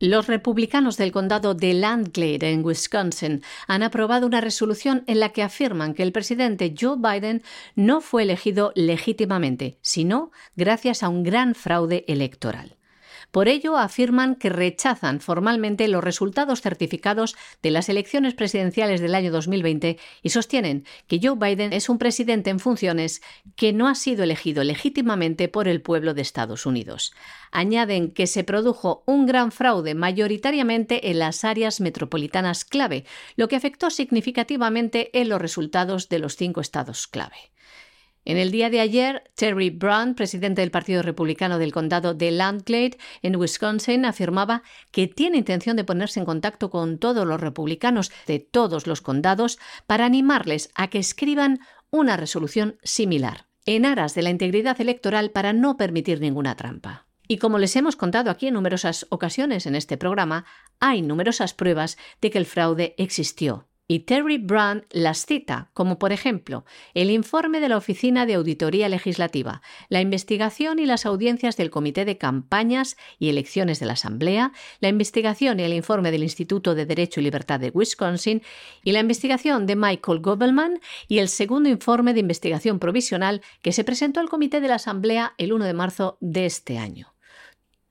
Los 0.00 0.26
republicanos 0.26 0.96
del 0.96 1.12
condado 1.12 1.54
de 1.54 1.72
Landglade, 1.72 2.50
en 2.50 2.64
Wisconsin, 2.64 3.42
han 3.68 3.82
aprobado 3.82 4.26
una 4.26 4.40
resolución 4.40 5.04
en 5.06 5.20
la 5.20 5.30
que 5.30 5.42
afirman 5.42 5.94
que 5.94 6.02
el 6.02 6.12
presidente 6.12 6.74
Joe 6.78 6.96
Biden 6.98 7.42
no 7.76 8.00
fue 8.00 8.24
elegido 8.24 8.72
legítimamente, 8.74 9.78
sino 9.82 10.32
gracias 10.56 11.02
a 11.02 11.08
un 11.08 11.22
gran 11.22 11.54
fraude 11.54 12.04
electoral. 12.08 12.76
Por 13.34 13.48
ello, 13.48 13.76
afirman 13.76 14.36
que 14.36 14.48
rechazan 14.48 15.18
formalmente 15.18 15.88
los 15.88 16.04
resultados 16.04 16.60
certificados 16.60 17.34
de 17.62 17.72
las 17.72 17.88
elecciones 17.88 18.32
presidenciales 18.32 19.00
del 19.00 19.12
año 19.12 19.32
2020 19.32 19.98
y 20.22 20.28
sostienen 20.30 20.84
que 21.08 21.18
Joe 21.20 21.34
Biden 21.34 21.72
es 21.72 21.88
un 21.88 21.98
presidente 21.98 22.50
en 22.50 22.60
funciones 22.60 23.22
que 23.56 23.72
no 23.72 23.88
ha 23.88 23.96
sido 23.96 24.22
elegido 24.22 24.62
legítimamente 24.62 25.48
por 25.48 25.66
el 25.66 25.82
pueblo 25.82 26.14
de 26.14 26.22
Estados 26.22 26.64
Unidos. 26.64 27.12
Añaden 27.50 28.12
que 28.12 28.28
se 28.28 28.44
produjo 28.44 29.02
un 29.04 29.26
gran 29.26 29.50
fraude 29.50 29.96
mayoritariamente 29.96 31.10
en 31.10 31.18
las 31.18 31.42
áreas 31.42 31.80
metropolitanas 31.80 32.64
clave, 32.64 33.04
lo 33.34 33.48
que 33.48 33.56
afectó 33.56 33.90
significativamente 33.90 35.10
en 35.20 35.28
los 35.28 35.42
resultados 35.42 36.08
de 36.08 36.20
los 36.20 36.36
cinco 36.36 36.60
estados 36.60 37.08
clave. 37.08 37.53
En 38.26 38.38
el 38.38 38.50
día 38.50 38.70
de 38.70 38.80
ayer, 38.80 39.30
Terry 39.34 39.68
Brown, 39.68 40.14
presidente 40.14 40.62
del 40.62 40.70
Partido 40.70 41.02
Republicano 41.02 41.58
del 41.58 41.72
condado 41.72 42.14
de 42.14 42.30
Landglade, 42.30 42.96
en 43.20 43.36
Wisconsin, 43.36 44.06
afirmaba 44.06 44.62
que 44.90 45.08
tiene 45.08 45.36
intención 45.36 45.76
de 45.76 45.84
ponerse 45.84 46.20
en 46.20 46.26
contacto 46.26 46.70
con 46.70 46.98
todos 46.98 47.26
los 47.26 47.40
republicanos 47.40 48.10
de 48.26 48.38
todos 48.38 48.86
los 48.86 49.02
condados 49.02 49.58
para 49.86 50.06
animarles 50.06 50.70
a 50.74 50.88
que 50.88 50.98
escriban 50.98 51.60
una 51.90 52.16
resolución 52.16 52.78
similar, 52.82 53.46
en 53.66 53.84
aras 53.84 54.14
de 54.14 54.22
la 54.22 54.30
integridad 54.30 54.80
electoral 54.80 55.30
para 55.30 55.52
no 55.52 55.76
permitir 55.76 56.20
ninguna 56.20 56.56
trampa. 56.56 57.06
Y 57.28 57.36
como 57.36 57.58
les 57.58 57.76
hemos 57.76 57.94
contado 57.94 58.30
aquí 58.30 58.46
en 58.46 58.54
numerosas 58.54 59.06
ocasiones 59.10 59.66
en 59.66 59.74
este 59.74 59.98
programa, 59.98 60.46
hay 60.80 61.02
numerosas 61.02 61.52
pruebas 61.52 61.98
de 62.22 62.30
que 62.30 62.38
el 62.38 62.46
fraude 62.46 62.94
existió 62.96 63.68
y 63.86 64.00
Terry 64.00 64.38
Brown 64.38 64.86
las 64.90 65.26
cita, 65.26 65.70
como 65.74 65.98
por 65.98 66.12
ejemplo 66.12 66.64
el 66.94 67.10
informe 67.10 67.60
de 67.60 67.68
la 67.68 67.76
Oficina 67.76 68.26
de 68.26 68.34
Auditoría 68.34 68.88
Legislativa, 68.88 69.62
la 69.88 70.00
investigación 70.00 70.78
y 70.78 70.86
las 70.86 71.06
audiencias 71.06 71.56
del 71.56 71.70
Comité 71.70 72.04
de 72.04 72.18
Campañas 72.18 72.96
y 73.18 73.28
Elecciones 73.28 73.80
de 73.80 73.86
la 73.86 73.92
Asamblea, 73.94 74.52
la 74.80 74.88
investigación 74.88 75.60
y 75.60 75.64
el 75.64 75.74
informe 75.74 76.10
del 76.10 76.22
Instituto 76.22 76.74
de 76.74 76.86
Derecho 76.86 77.20
y 77.20 77.24
Libertad 77.24 77.60
de 77.60 77.70
Wisconsin 77.70 78.42
y 78.82 78.92
la 78.92 79.00
investigación 79.00 79.66
de 79.66 79.76
Michael 79.76 80.20
Gobelman 80.20 80.80
y 81.08 81.18
el 81.18 81.28
segundo 81.28 81.68
informe 81.68 82.14
de 82.14 82.20
investigación 82.20 82.78
provisional 82.78 83.42
que 83.62 83.72
se 83.72 83.84
presentó 83.84 84.20
al 84.20 84.28
Comité 84.28 84.60
de 84.60 84.68
la 84.68 84.76
Asamblea 84.76 85.34
el 85.38 85.52
1 85.52 85.64
de 85.64 85.74
marzo 85.74 86.18
de 86.20 86.46
este 86.46 86.78
año. 86.78 87.13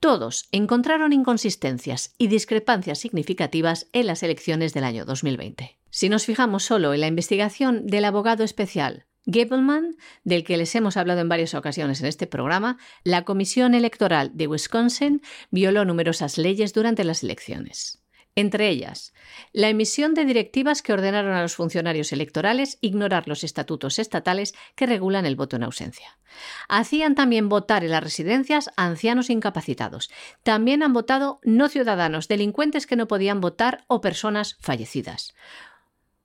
Todos 0.04 0.50
encontraron 0.52 1.14
inconsistencias 1.14 2.14
y 2.18 2.26
discrepancias 2.26 2.98
significativas 2.98 3.86
en 3.94 4.06
las 4.06 4.22
elecciones 4.22 4.74
del 4.74 4.84
año 4.84 5.06
2020. 5.06 5.78
Si 5.88 6.10
nos 6.10 6.26
fijamos 6.26 6.62
solo 6.62 6.92
en 6.92 7.00
la 7.00 7.06
investigación 7.06 7.86
del 7.86 8.04
abogado 8.04 8.44
especial 8.44 9.06
Gableman, 9.24 9.96
del 10.22 10.44
que 10.44 10.58
les 10.58 10.74
hemos 10.74 10.98
hablado 10.98 11.22
en 11.22 11.30
varias 11.30 11.54
ocasiones 11.54 12.02
en 12.02 12.06
este 12.08 12.26
programa, 12.26 12.76
la 13.02 13.24
Comisión 13.24 13.74
Electoral 13.74 14.30
de 14.34 14.46
Wisconsin 14.46 15.22
violó 15.50 15.86
numerosas 15.86 16.36
leyes 16.36 16.74
durante 16.74 17.02
las 17.04 17.22
elecciones 17.22 18.03
entre 18.36 18.68
ellas 18.68 19.12
la 19.52 19.68
emisión 19.68 20.14
de 20.14 20.24
directivas 20.24 20.82
que 20.82 20.92
ordenaron 20.92 21.32
a 21.32 21.42
los 21.42 21.54
funcionarios 21.54 22.12
electorales 22.12 22.78
ignorar 22.80 23.28
los 23.28 23.44
estatutos 23.44 23.98
estatales 23.98 24.54
que 24.74 24.86
regulan 24.86 25.26
el 25.26 25.36
voto 25.36 25.56
en 25.56 25.62
ausencia. 25.62 26.18
Hacían 26.68 27.14
también 27.14 27.48
votar 27.48 27.84
en 27.84 27.92
las 27.92 28.02
residencias 28.02 28.70
a 28.76 28.86
ancianos 28.86 29.30
incapacitados. 29.30 30.10
También 30.42 30.82
han 30.82 30.92
votado 30.92 31.40
no 31.44 31.68
ciudadanos, 31.68 32.28
delincuentes 32.28 32.86
que 32.86 32.96
no 32.96 33.06
podían 33.06 33.40
votar 33.40 33.84
o 33.86 34.00
personas 34.00 34.56
fallecidas. 34.60 35.34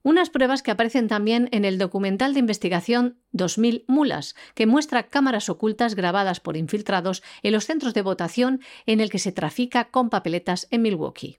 Unas 0.02 0.30
pruebas 0.30 0.62
que 0.62 0.70
aparecen 0.70 1.08
también 1.08 1.48
en 1.52 1.66
el 1.66 1.76
documental 1.76 2.32
de 2.32 2.40
investigación 2.40 3.18
2000 3.32 3.84
Mulas, 3.86 4.34
que 4.54 4.66
muestra 4.66 5.02
cámaras 5.02 5.50
ocultas 5.50 5.94
grabadas 5.94 6.40
por 6.40 6.56
infiltrados 6.56 7.22
en 7.42 7.52
los 7.52 7.66
centros 7.66 7.92
de 7.92 8.02
votación 8.02 8.62
en 8.86 9.00
el 9.00 9.10
que 9.10 9.18
se 9.18 9.30
trafica 9.30 9.90
con 9.90 10.08
papeletas 10.08 10.68
en 10.70 10.82
Milwaukee. 10.82 11.38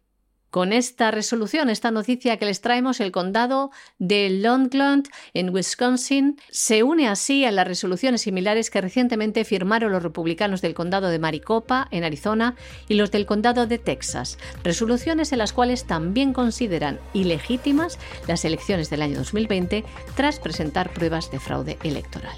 Con 0.51 0.73
esta 0.73 1.11
resolución, 1.11 1.69
esta 1.69 1.91
noticia 1.91 2.35
que 2.35 2.45
les 2.45 2.59
traemos, 2.59 2.99
el 2.99 3.13
condado 3.13 3.71
de 3.99 4.29
Longland 4.29 5.07
en 5.33 5.49
Wisconsin 5.49 6.37
se 6.49 6.83
une 6.83 7.07
así 7.07 7.45
a 7.45 7.51
las 7.51 7.65
resoluciones 7.65 8.23
similares 8.23 8.69
que 8.69 8.81
recientemente 8.81 9.45
firmaron 9.45 9.93
los 9.93 10.03
republicanos 10.03 10.61
del 10.61 10.73
condado 10.73 11.07
de 11.07 11.19
Maricopa 11.19 11.87
en 11.91 12.03
Arizona 12.03 12.55
y 12.89 12.95
los 12.95 13.11
del 13.11 13.25
condado 13.25 13.65
de 13.65 13.77
Texas, 13.77 14.37
resoluciones 14.61 15.31
en 15.31 15.37
las 15.37 15.53
cuales 15.53 15.85
también 15.85 16.33
consideran 16.33 16.99
ilegítimas 17.13 17.97
las 18.27 18.43
elecciones 18.43 18.89
del 18.89 19.03
año 19.03 19.19
2020 19.19 19.85
tras 20.17 20.41
presentar 20.41 20.93
pruebas 20.93 21.31
de 21.31 21.39
fraude 21.39 21.77
electoral. 21.81 22.35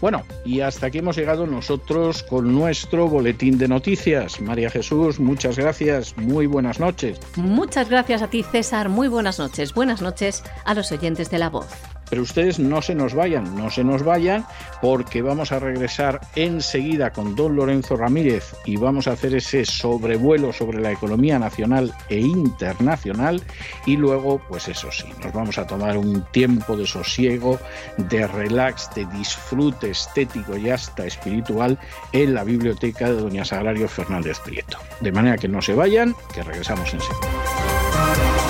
Bueno, 0.00 0.24
y 0.44 0.60
hasta 0.60 0.86
aquí 0.86 0.98
hemos 0.98 1.16
llegado 1.16 1.46
nosotros 1.46 2.22
con 2.22 2.54
nuestro 2.54 3.08
boletín 3.08 3.58
de 3.58 3.68
noticias. 3.68 4.40
María 4.40 4.70
Jesús, 4.70 5.20
muchas 5.20 5.58
gracias, 5.58 6.16
muy 6.16 6.46
buenas 6.46 6.80
noches. 6.80 7.20
Muchas 7.36 7.90
gracias 7.90 8.22
a 8.22 8.28
ti, 8.28 8.42
César, 8.42 8.88
muy 8.88 9.08
buenas 9.08 9.38
noches. 9.38 9.74
Buenas 9.74 10.00
noches 10.00 10.42
a 10.64 10.74
los 10.74 10.90
oyentes 10.92 11.30
de 11.30 11.38
la 11.38 11.50
voz. 11.50 11.68
Pero 12.10 12.22
ustedes 12.22 12.58
no 12.58 12.82
se 12.82 12.94
nos 12.94 13.14
vayan, 13.14 13.56
no 13.56 13.70
se 13.70 13.84
nos 13.84 14.02
vayan, 14.02 14.44
porque 14.82 15.22
vamos 15.22 15.52
a 15.52 15.60
regresar 15.60 16.20
enseguida 16.34 17.12
con 17.12 17.36
don 17.36 17.56
Lorenzo 17.56 17.96
Ramírez 17.96 18.54
y 18.64 18.76
vamos 18.76 19.06
a 19.06 19.12
hacer 19.12 19.34
ese 19.34 19.64
sobrevuelo 19.64 20.52
sobre 20.52 20.80
la 20.80 20.92
economía 20.92 21.38
nacional 21.38 21.94
e 22.08 22.18
internacional. 22.18 23.40
Y 23.86 23.96
luego, 23.96 24.40
pues 24.48 24.68
eso 24.68 24.90
sí, 24.90 25.06
nos 25.22 25.32
vamos 25.32 25.56
a 25.58 25.66
tomar 25.66 25.96
un 25.96 26.24
tiempo 26.32 26.76
de 26.76 26.86
sosiego, 26.86 27.58
de 27.96 28.26
relax, 28.26 28.90
de 28.94 29.06
disfrute 29.06 29.90
estético 29.90 30.56
y 30.56 30.70
hasta 30.70 31.06
espiritual 31.06 31.78
en 32.12 32.34
la 32.34 32.44
biblioteca 32.44 33.06
de 33.06 33.20
doña 33.20 33.44
Sagrario 33.44 33.88
Fernández 33.88 34.38
Prieto. 34.40 34.78
De 35.00 35.12
manera 35.12 35.38
que 35.38 35.48
no 35.48 35.62
se 35.62 35.74
vayan, 35.74 36.14
que 36.34 36.42
regresamos 36.42 36.92
enseguida. 36.92 38.49